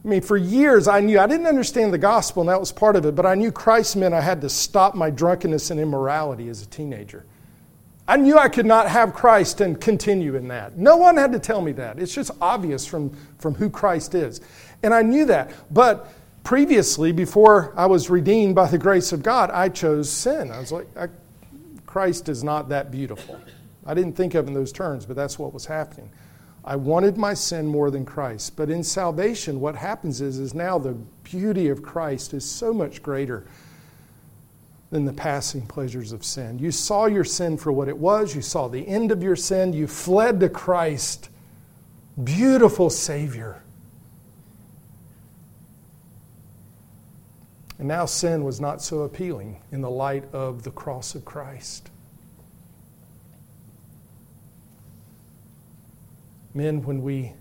I 0.04 0.08
mean, 0.08 0.20
for 0.22 0.36
years 0.36 0.86
I 0.86 1.00
knew, 1.00 1.18
I 1.18 1.26
didn't 1.26 1.46
understand 1.46 1.92
the 1.92 1.98
gospel, 1.98 2.42
and 2.42 2.48
that 2.48 2.60
was 2.60 2.70
part 2.70 2.94
of 2.94 3.04
it, 3.04 3.14
but 3.14 3.26
I 3.26 3.34
knew 3.34 3.50
Christ 3.50 3.96
meant 3.96 4.14
I 4.14 4.20
had 4.20 4.40
to 4.42 4.48
stop 4.48 4.94
my 4.94 5.10
drunkenness 5.10 5.70
and 5.70 5.80
immorality 5.80 6.48
as 6.48 6.62
a 6.62 6.66
teenager. 6.66 7.26
I 8.08 8.16
knew 8.16 8.38
I 8.38 8.48
could 8.48 8.64
not 8.64 8.88
have 8.88 9.12
Christ 9.12 9.60
and 9.60 9.78
continue 9.78 10.34
in 10.34 10.48
that. 10.48 10.78
No 10.78 10.96
one 10.96 11.18
had 11.18 11.30
to 11.32 11.38
tell 11.38 11.60
me 11.60 11.72
that. 11.72 11.98
It's 11.98 12.14
just 12.14 12.30
obvious 12.40 12.86
from, 12.86 13.14
from 13.38 13.54
who 13.54 13.68
Christ 13.68 14.14
is. 14.14 14.40
And 14.82 14.94
I 14.94 15.02
knew 15.02 15.26
that. 15.26 15.52
But 15.70 16.10
previously, 16.42 17.12
before 17.12 17.74
I 17.76 17.84
was 17.84 18.08
redeemed 18.08 18.54
by 18.54 18.66
the 18.66 18.78
grace 18.78 19.12
of 19.12 19.22
God, 19.22 19.50
I 19.50 19.68
chose 19.68 20.08
sin. 20.08 20.50
I 20.50 20.58
was 20.58 20.72
like, 20.72 20.86
I, 20.96 21.08
Christ 21.84 22.30
is 22.30 22.42
not 22.42 22.70
that 22.70 22.90
beautiful. 22.90 23.38
I 23.84 23.92
didn't 23.92 24.14
think 24.14 24.34
of 24.34 24.48
in 24.48 24.54
those 24.54 24.72
terms, 24.72 25.04
but 25.04 25.14
that's 25.14 25.38
what 25.38 25.52
was 25.52 25.66
happening. 25.66 26.10
I 26.64 26.76
wanted 26.76 27.18
my 27.18 27.34
sin 27.34 27.66
more 27.66 27.90
than 27.90 28.06
Christ. 28.06 28.56
But 28.56 28.70
in 28.70 28.82
salvation, 28.82 29.60
what 29.60 29.76
happens 29.76 30.22
is, 30.22 30.38
is 30.38 30.54
now 30.54 30.78
the 30.78 30.96
beauty 31.24 31.68
of 31.68 31.82
Christ 31.82 32.32
is 32.32 32.44
so 32.44 32.72
much 32.72 33.02
greater 33.02 33.46
than 34.90 35.04
the 35.04 35.12
passing 35.12 35.66
pleasures 35.66 36.12
of 36.12 36.24
sin. 36.24 36.58
You 36.58 36.70
saw 36.70 37.06
your 37.06 37.24
sin 37.24 37.58
for 37.58 37.72
what 37.72 37.88
it 37.88 37.96
was, 37.96 38.34
you 38.34 38.42
saw 38.42 38.68
the 38.68 38.86
end 38.86 39.12
of 39.12 39.22
your 39.22 39.36
sin, 39.36 39.72
you 39.72 39.86
fled 39.86 40.40
to 40.40 40.48
Christ. 40.48 41.28
Beautiful 42.22 42.90
Savior. 42.90 43.62
And 47.78 47.86
now 47.86 48.06
sin 48.06 48.42
was 48.42 48.60
not 48.60 48.82
so 48.82 49.02
appealing 49.02 49.60
in 49.70 49.82
the 49.82 49.90
light 49.90 50.24
of 50.32 50.64
the 50.64 50.70
cross 50.70 51.14
of 51.14 51.24
Christ. 51.24 51.90
Men, 56.54 56.82
when 56.82 57.02
we 57.02 57.34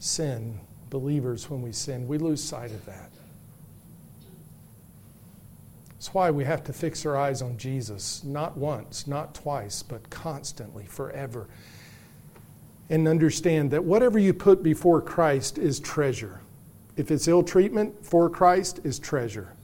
sin, 0.00 0.58
believers, 0.90 1.48
when 1.48 1.62
we 1.62 1.70
sin, 1.70 2.08
we 2.08 2.18
lose 2.18 2.42
sight 2.42 2.72
of 2.72 2.84
that. 2.86 3.12
That's 5.96 6.12
why 6.12 6.30
we 6.30 6.44
have 6.44 6.62
to 6.64 6.74
fix 6.74 7.06
our 7.06 7.16
eyes 7.16 7.40
on 7.40 7.56
Jesus, 7.56 8.22
not 8.22 8.56
once, 8.56 9.06
not 9.06 9.34
twice, 9.34 9.82
but 9.82 10.10
constantly, 10.10 10.84
forever. 10.84 11.48
And 12.90 13.08
understand 13.08 13.70
that 13.70 13.82
whatever 13.82 14.18
you 14.18 14.34
put 14.34 14.62
before 14.62 15.00
Christ 15.00 15.56
is 15.56 15.80
treasure. 15.80 16.42
If 16.96 17.10
it's 17.10 17.28
ill 17.28 17.42
treatment 17.42 18.04
for 18.04 18.28
Christ, 18.28 18.80
is 18.84 18.98
treasure. 18.98 19.54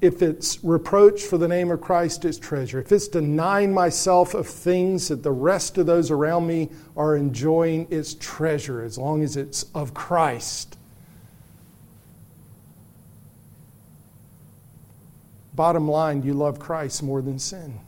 If 0.00 0.22
it's 0.22 0.64
reproach 0.64 1.22
for 1.22 1.38
the 1.38 1.48
name 1.48 1.70
of 1.70 1.80
Christ, 1.80 2.24
is 2.24 2.38
treasure. 2.38 2.80
If 2.80 2.90
it's 2.90 3.08
denying 3.08 3.72
myself 3.72 4.34
of 4.34 4.46
things 4.46 5.08
that 5.08 5.22
the 5.22 5.32
rest 5.32 5.76
of 5.76 5.84
those 5.86 6.10
around 6.10 6.46
me 6.46 6.70
are 6.96 7.16
enjoying, 7.16 7.86
it's 7.90 8.14
treasure 8.14 8.82
as 8.82 8.96
long 8.96 9.22
as 9.22 9.36
it's 9.36 9.66
of 9.74 9.92
Christ. 9.92 10.78
Bottom 15.54 15.88
line, 15.88 16.22
you 16.22 16.34
love 16.34 16.58
Christ 16.58 17.02
more 17.02 17.22
than 17.22 17.38
sin. 17.38 17.78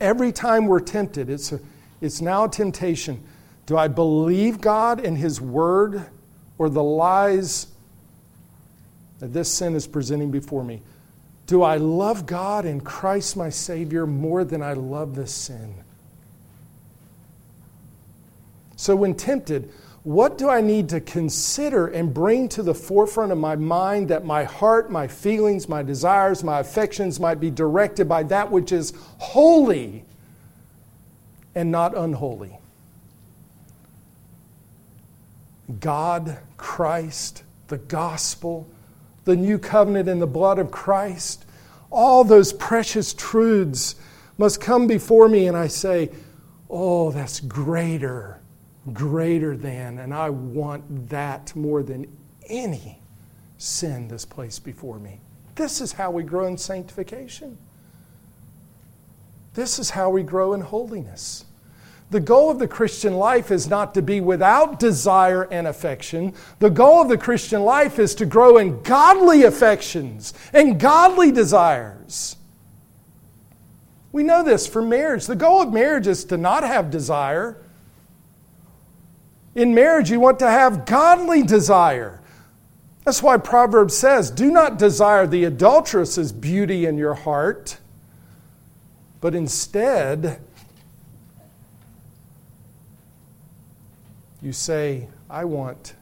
Every 0.00 0.32
time 0.32 0.66
we're 0.66 0.80
tempted, 0.80 1.28
it's, 1.28 1.52
a, 1.52 1.60
it's 2.00 2.20
now 2.20 2.44
a 2.44 2.48
temptation. 2.48 3.22
Do 3.66 3.76
I 3.76 3.88
believe 3.88 4.60
God 4.60 5.04
and 5.04 5.18
His 5.18 5.40
Word 5.40 6.06
or 6.58 6.68
the 6.68 6.82
lies 6.82 7.66
that 9.18 9.32
this 9.32 9.52
sin 9.52 9.74
is 9.74 9.86
presenting 9.86 10.30
before 10.30 10.64
me? 10.64 10.82
Do 11.46 11.62
I 11.62 11.76
love 11.76 12.26
God 12.26 12.64
and 12.64 12.84
Christ 12.84 13.36
my 13.36 13.50
Savior 13.50 14.06
more 14.06 14.44
than 14.44 14.62
I 14.62 14.72
love 14.72 15.14
this 15.14 15.32
sin? 15.32 15.74
So, 18.76 18.94
when 18.94 19.14
tempted, 19.14 19.70
what 20.06 20.38
do 20.38 20.48
I 20.48 20.60
need 20.60 20.90
to 20.90 21.00
consider 21.00 21.88
and 21.88 22.14
bring 22.14 22.48
to 22.50 22.62
the 22.62 22.76
forefront 22.76 23.32
of 23.32 23.38
my 23.38 23.56
mind 23.56 24.06
that 24.10 24.24
my 24.24 24.44
heart, 24.44 24.88
my 24.88 25.08
feelings, 25.08 25.68
my 25.68 25.82
desires, 25.82 26.44
my 26.44 26.60
affections 26.60 27.18
might 27.18 27.40
be 27.40 27.50
directed 27.50 28.08
by 28.08 28.22
that 28.22 28.48
which 28.48 28.70
is 28.70 28.92
holy 29.18 30.04
and 31.56 31.72
not 31.72 31.98
unholy? 31.98 32.56
God, 35.80 36.38
Christ, 36.56 37.42
the 37.66 37.78
gospel, 37.78 38.68
the 39.24 39.34
new 39.34 39.58
covenant 39.58 40.08
in 40.08 40.20
the 40.20 40.26
blood 40.28 40.60
of 40.60 40.70
Christ, 40.70 41.44
all 41.90 42.22
those 42.22 42.52
precious 42.52 43.12
truths 43.12 43.96
must 44.38 44.60
come 44.60 44.86
before 44.86 45.28
me, 45.28 45.48
and 45.48 45.56
I 45.56 45.66
say, 45.66 46.10
Oh, 46.70 47.10
that's 47.10 47.40
greater, 47.40 48.38
greater 48.92 49.56
than, 49.56 49.98
and 49.98 50.14
I 50.14 50.30
want 50.30 51.08
that 51.08 51.54
more 51.56 51.82
than 51.82 52.06
any 52.48 53.00
sin 53.58 54.08
that's 54.08 54.24
placed 54.24 54.64
before 54.64 54.98
me. 54.98 55.20
This 55.54 55.80
is 55.80 55.92
how 55.92 56.10
we 56.10 56.22
grow 56.22 56.46
in 56.46 56.58
sanctification. 56.58 57.56
This 59.54 59.78
is 59.78 59.90
how 59.90 60.10
we 60.10 60.22
grow 60.22 60.52
in 60.52 60.60
holiness. 60.60 61.46
The 62.10 62.20
goal 62.20 62.50
of 62.50 62.58
the 62.58 62.68
Christian 62.68 63.14
life 63.14 63.50
is 63.50 63.68
not 63.68 63.94
to 63.94 64.02
be 64.02 64.20
without 64.20 64.78
desire 64.78 65.44
and 65.50 65.66
affection. 65.66 66.34
The 66.60 66.70
goal 66.70 67.02
of 67.02 67.08
the 67.08 67.18
Christian 67.18 67.62
life 67.62 67.98
is 67.98 68.14
to 68.16 68.26
grow 68.26 68.58
in 68.58 68.82
godly 68.82 69.42
affections 69.42 70.32
and 70.52 70.78
godly 70.78 71.32
desires. 71.32 72.36
We 74.12 74.22
know 74.22 74.44
this 74.44 74.66
for 74.66 74.82
marriage. 74.82 75.26
The 75.26 75.34
goal 75.34 75.60
of 75.60 75.72
marriage 75.72 76.06
is 76.06 76.24
to 76.26 76.36
not 76.36 76.62
have 76.62 76.90
desire. 76.90 77.58
In 79.56 79.74
marriage, 79.74 80.10
you 80.10 80.20
want 80.20 80.38
to 80.40 80.50
have 80.50 80.84
godly 80.84 81.42
desire. 81.42 82.20
That's 83.04 83.22
why 83.22 83.38
Proverbs 83.38 83.96
says, 83.96 84.30
Do 84.30 84.50
not 84.50 84.78
desire 84.78 85.26
the 85.26 85.44
adulteress's 85.44 86.30
beauty 86.30 86.84
in 86.84 86.98
your 86.98 87.14
heart, 87.14 87.78
but 89.22 89.34
instead, 89.34 90.40
you 94.42 94.52
say, 94.52 95.08
I 95.30 95.46
want 95.46 95.94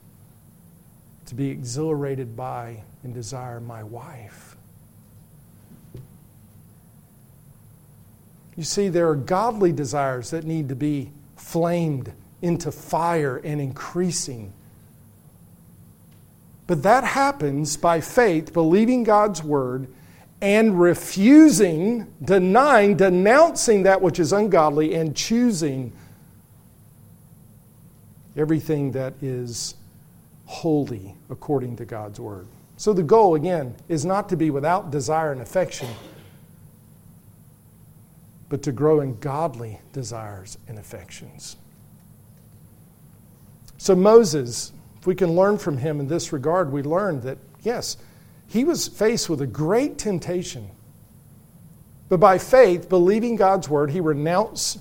to 1.27 1.35
be 1.37 1.49
exhilarated 1.49 2.37
by 2.37 2.83
and 3.05 3.15
desire 3.15 3.61
my 3.61 3.85
wife. 3.85 4.57
You 8.57 8.65
see, 8.65 8.89
there 8.89 9.09
are 9.09 9.17
godly 9.17 9.71
desires 9.71 10.31
that 10.31 10.45
need 10.45 10.69
to 10.71 10.75
be 10.75 11.13
flamed 11.37 12.13
into 12.45 12.71
fire 12.71 13.39
and 13.39 13.59
increasing. 13.59 14.53
But 16.67 16.83
that 16.83 17.03
happens 17.03 17.77
by 17.79 18.01
faith, 18.01 18.53
believing 18.53 19.03
God's 19.03 19.43
word, 19.43 19.89
and 20.43 20.79
refusing, 20.79 22.07
denying, 22.23 22.97
denouncing 22.97 23.85
that 23.85 24.03
which 24.03 24.19
is 24.19 24.33
ungodly, 24.33 24.95
and 24.95 25.17
choosing 25.17 25.93
everything 28.37 28.93
that 28.93 29.15
is 29.23 29.75
holy 30.45 31.15
according 31.31 31.77
to 31.77 31.87
God's 31.87 32.21
word. 32.21 32.47
So 32.77 32.93
the 32.93 33.03
goal, 33.03 33.37
again, 33.37 33.75
is 33.89 34.05
not 34.05 34.29
to 34.29 34.37
be 34.37 34.51
without 34.51 34.91
desire 34.91 35.33
and 35.33 35.41
affection, 35.41 35.89
but 38.51 38.63
to 38.65 38.73
grow 38.73 39.01
in 39.01 39.19
godly 39.21 39.81
desires 39.93 40.59
and 40.69 40.79
affections. 40.79 41.57
So, 43.85 43.95
Moses, 43.95 44.73
if 44.99 45.07
we 45.07 45.15
can 45.15 45.37
learn 45.37 45.59
from 45.59 45.77
him 45.77 46.01
in 46.01 46.09
this 46.09 46.33
regard, 46.33 46.73
we 46.73 46.83
learn 46.83 47.21
that, 47.21 47.37
yes, 47.61 47.99
he 48.49 48.65
was 48.65 48.89
faced 48.89 49.29
with 49.29 49.43
a 49.43 49.47
great 49.47 49.99
temptation. 49.99 50.71
But 52.09 52.19
by 52.19 52.39
faith, 52.39 52.89
believing 52.89 53.37
God's 53.37 53.69
word, 53.69 53.91
he 53.91 54.01
renounced 54.01 54.79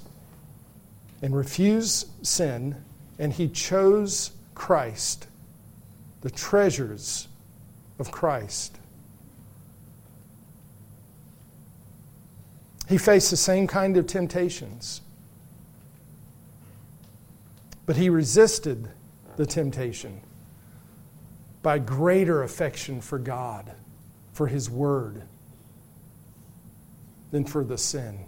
and 1.22 1.36
refused 1.36 2.08
sin 2.26 2.78
and 3.20 3.34
he 3.34 3.49
chose 3.49 4.32
Christ, 4.56 5.28
the 6.22 6.32
treasures 6.32 7.28
of 7.99 8.10
Christ. 8.10 8.78
He 12.88 12.97
faced 12.97 13.32
the 13.32 13.36
same 13.36 13.68
kind 13.68 13.97
of 13.97 14.08
temptations, 14.08 15.01
but 17.86 17.96
he 17.96 18.10
resisted 18.10 18.90
the 19.38 19.46
temptation 19.46 20.22
by 21.62 21.80
greater 21.80 22.44
affection 22.44 23.02
for 23.02 23.18
God, 23.18 23.72
for 24.34 24.48
His 24.48 24.70
Word, 24.70 25.24
than 27.32 27.46
for 27.46 27.64
the 27.64 27.78
sin. 27.78 28.20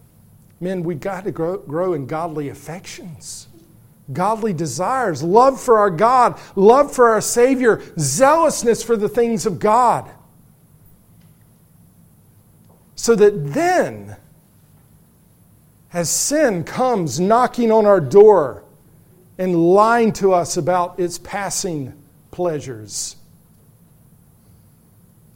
Men, 0.59 0.83
we 0.83 0.95
got 0.95 1.25
to 1.25 1.31
grow, 1.31 1.57
grow 1.57 1.93
in 1.93 2.07
godly 2.07 2.49
affections 2.49 3.47
godly 4.13 4.53
desires, 4.53 5.23
love 5.23 5.59
for 5.59 5.79
our 5.79 5.89
God, 5.89 6.39
love 6.55 6.93
for 6.93 7.09
our 7.09 7.21
Savior, 7.21 7.81
zealousness 7.97 8.83
for 8.83 8.95
the 8.95 9.09
things 9.09 9.45
of 9.45 9.59
God. 9.59 10.09
So 12.95 13.15
that 13.15 13.53
then, 13.53 14.15
As 15.91 16.09
sin 16.09 16.65
comes 16.65 17.21
knocking 17.21 17.71
on 17.71 17.85
our 17.85 18.01
door 18.01 18.64
and 19.37 19.73
lying 19.73 20.13
to 20.13 20.33
us 20.33 20.57
about 20.57 20.99
its 20.99 21.17
passing 21.17 21.93
pleasures, 22.31 23.15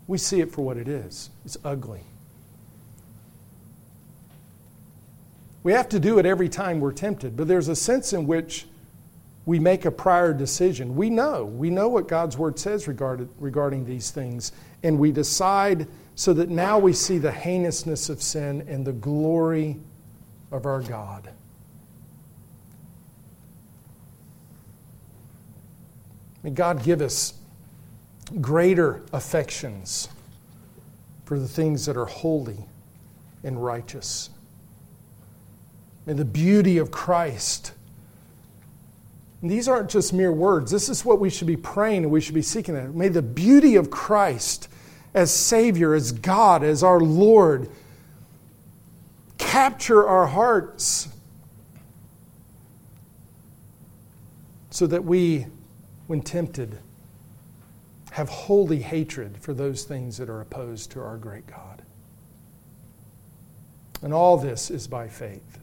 we 0.08 0.18
see 0.18 0.42
it 0.42 0.52
for 0.52 0.64
what 0.64 0.78
it 0.78 0.88
is 0.88 1.30
it's 1.46 1.58
ugly. 1.64 2.02
We 5.62 5.74
have 5.74 5.90
to 5.90 6.00
do 6.00 6.20
it 6.20 6.26
every 6.26 6.50
time 6.50 6.80
we're 6.80 6.94
tempted, 6.94 7.36
but 7.36 7.48
there's 7.48 7.68
a 7.68 7.76
sense 7.76 8.14
in 8.14 8.26
which 8.26 8.66
we 9.46 9.60
make 9.60 9.86
a 9.86 9.92
prior 9.92 10.34
decision. 10.34 10.96
We 10.96 11.10
know, 11.10 11.46
we 11.46 11.70
know 11.70 11.90
what 11.90 12.08
God's 12.08 12.38
word 12.38 12.58
says 12.58 12.88
regarding, 12.88 13.30
regarding 13.40 13.86
these 13.86 14.12
things, 14.12 14.52
and 14.84 14.98
we 14.98 15.12
decide 15.12 15.88
so 16.16 16.34
that 16.34 16.50
now 16.50 16.78
we 16.80 16.94
see 16.94 17.18
the 17.18 17.32
heinousness 17.32 18.10
of 18.10 18.22
sin 18.22 18.66
and 18.68 18.86
the 18.86 18.94
glory 18.94 19.78
of 20.52 20.66
our 20.66 20.82
God. 20.82 21.30
May 26.44 26.52
God 26.52 26.84
give 26.84 27.02
us 27.02 27.34
greater 28.42 29.02
affections 29.12 30.10
for 31.26 31.40
the 31.40 31.48
things 31.48 31.86
that 31.86 31.98
are 31.98 32.06
holy 32.06 32.66
and 33.44 33.64
righteous. 33.64 34.30
May 36.06 36.14
the 36.14 36.26
beauty 36.26 36.78
of 36.78 36.92
Christ. 36.92 37.74
And 39.42 39.50
these 39.50 39.68
aren't 39.68 39.90
just 39.90 40.12
mere 40.12 40.32
words. 40.32 40.72
This 40.72 40.90
is 40.90 41.06
what 41.06 41.20
we 41.20 41.30
should 41.30 41.48
be 41.48 41.58
praying 41.58 42.04
and 42.04 42.12
we 42.12 42.22
should 42.22 42.36
be 42.36 42.42
seeking. 42.42 42.76
At. 42.76 42.94
May 42.94 43.10
the 43.10 43.22
beauty 43.22 43.76
of 43.76 43.90
Christ 43.90 44.68
as 45.14 45.34
Savior, 45.34 45.94
as 45.94 46.12
God, 46.12 46.64
as 46.64 46.84
our 46.84 47.00
Lord, 47.00 47.70
capture 49.38 50.08
our 50.08 50.28
hearts 50.28 51.10
so 54.70 54.88
that 54.88 55.04
we, 55.04 55.46
when 56.10 56.22
tempted, 56.22 56.76
have 58.10 58.28
holy 58.28 58.82
hatred 58.82 59.38
for 59.38 59.54
those 59.54 59.84
things 59.84 60.18
that 60.18 60.28
are 60.28 60.42
opposed 60.42 60.90
to 60.90 61.00
our 61.00 61.18
great 61.18 61.46
God. 61.46 61.84
And 64.02 64.12
all 64.12 64.36
this 64.36 64.72
is 64.72 64.88
by 64.88 65.08
faith. 65.08 65.60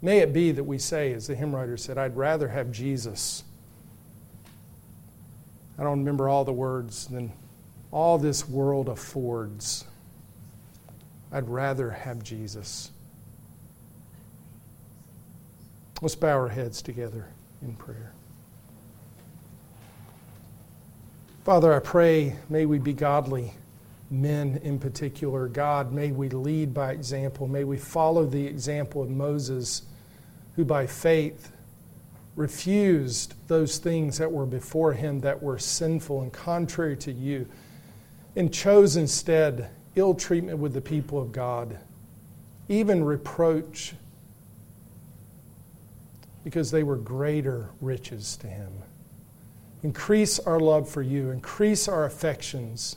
May 0.00 0.18
it 0.18 0.32
be 0.32 0.52
that 0.52 0.62
we 0.62 0.78
say, 0.78 1.12
as 1.12 1.26
the 1.26 1.34
hymn 1.34 1.52
writer 1.52 1.76
said, 1.76 1.98
I'd 1.98 2.16
rather 2.16 2.46
have 2.46 2.70
Jesus. 2.70 3.42
I 5.76 5.82
don't 5.82 5.98
remember 5.98 6.28
all 6.28 6.44
the 6.44 6.52
words 6.52 7.08
than 7.08 7.32
all 7.90 8.18
this 8.18 8.48
world 8.48 8.88
affords. 8.88 9.84
I'd 11.32 11.48
rather 11.48 11.90
have 11.90 12.22
Jesus. 12.22 12.92
Let's 16.00 16.14
bow 16.14 16.38
our 16.38 16.48
heads 16.50 16.80
together 16.82 17.26
in 17.62 17.74
prayer. 17.74 18.13
Father, 21.44 21.74
I 21.74 21.78
pray, 21.78 22.36
may 22.48 22.64
we 22.64 22.78
be 22.78 22.94
godly 22.94 23.52
men 24.10 24.60
in 24.64 24.78
particular. 24.78 25.46
God, 25.46 25.92
may 25.92 26.10
we 26.10 26.30
lead 26.30 26.72
by 26.72 26.92
example. 26.92 27.46
May 27.46 27.64
we 27.64 27.76
follow 27.76 28.24
the 28.24 28.46
example 28.46 29.02
of 29.02 29.10
Moses 29.10 29.82
who 30.56 30.64
by 30.64 30.86
faith 30.86 31.52
refused 32.34 33.34
those 33.46 33.76
things 33.76 34.16
that 34.16 34.32
were 34.32 34.46
before 34.46 34.94
him 34.94 35.20
that 35.20 35.42
were 35.42 35.58
sinful 35.58 36.22
and 36.22 36.32
contrary 36.32 36.96
to 36.96 37.12
you, 37.12 37.46
and 38.34 38.50
chose 38.52 38.96
instead 38.96 39.68
ill 39.96 40.14
treatment 40.14 40.58
with 40.58 40.72
the 40.72 40.80
people 40.80 41.20
of 41.20 41.30
God, 41.30 41.78
even 42.70 43.04
reproach, 43.04 43.92
because 46.42 46.70
they 46.70 46.82
were 46.82 46.96
greater 46.96 47.68
riches 47.82 48.34
to 48.38 48.46
him. 48.46 48.72
Increase 49.84 50.38
our 50.38 50.58
love 50.58 50.88
for 50.88 51.02
you, 51.02 51.30
increase 51.30 51.88
our 51.88 52.06
affections. 52.06 52.96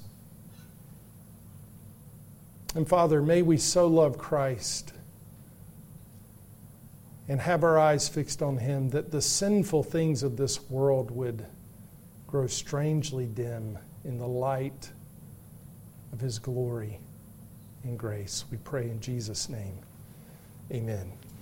And 2.76 2.88
Father, 2.88 3.22
may 3.22 3.42
we 3.42 3.58
so 3.58 3.88
love 3.88 4.18
Christ 4.18 4.94
and 7.28 7.42
have 7.42 7.66
our 7.66 7.78
eyes 7.78 8.08
fixed 8.08 8.42
on 8.42 8.56
Him, 8.56 8.92
that 8.92 9.12
the 9.12 9.22
sinful 9.22 9.84
things 9.84 10.24
of 10.24 10.38
this 10.38 10.70
world 10.70 11.12
would 11.12 11.46
grow 12.26 12.48
strangely 12.48 13.26
dim 13.26 13.78
in 14.06 14.18
the 14.18 14.28
light 14.28 14.90
of 16.14 16.22
His 16.22 16.40
glory 16.40 17.00
and 17.84 18.00
grace. 18.00 18.46
We 18.50 18.60
pray 18.60 18.84
in 18.84 19.02
Jesus' 19.02 19.50
name. 19.50 19.78
Amen. 20.72 21.12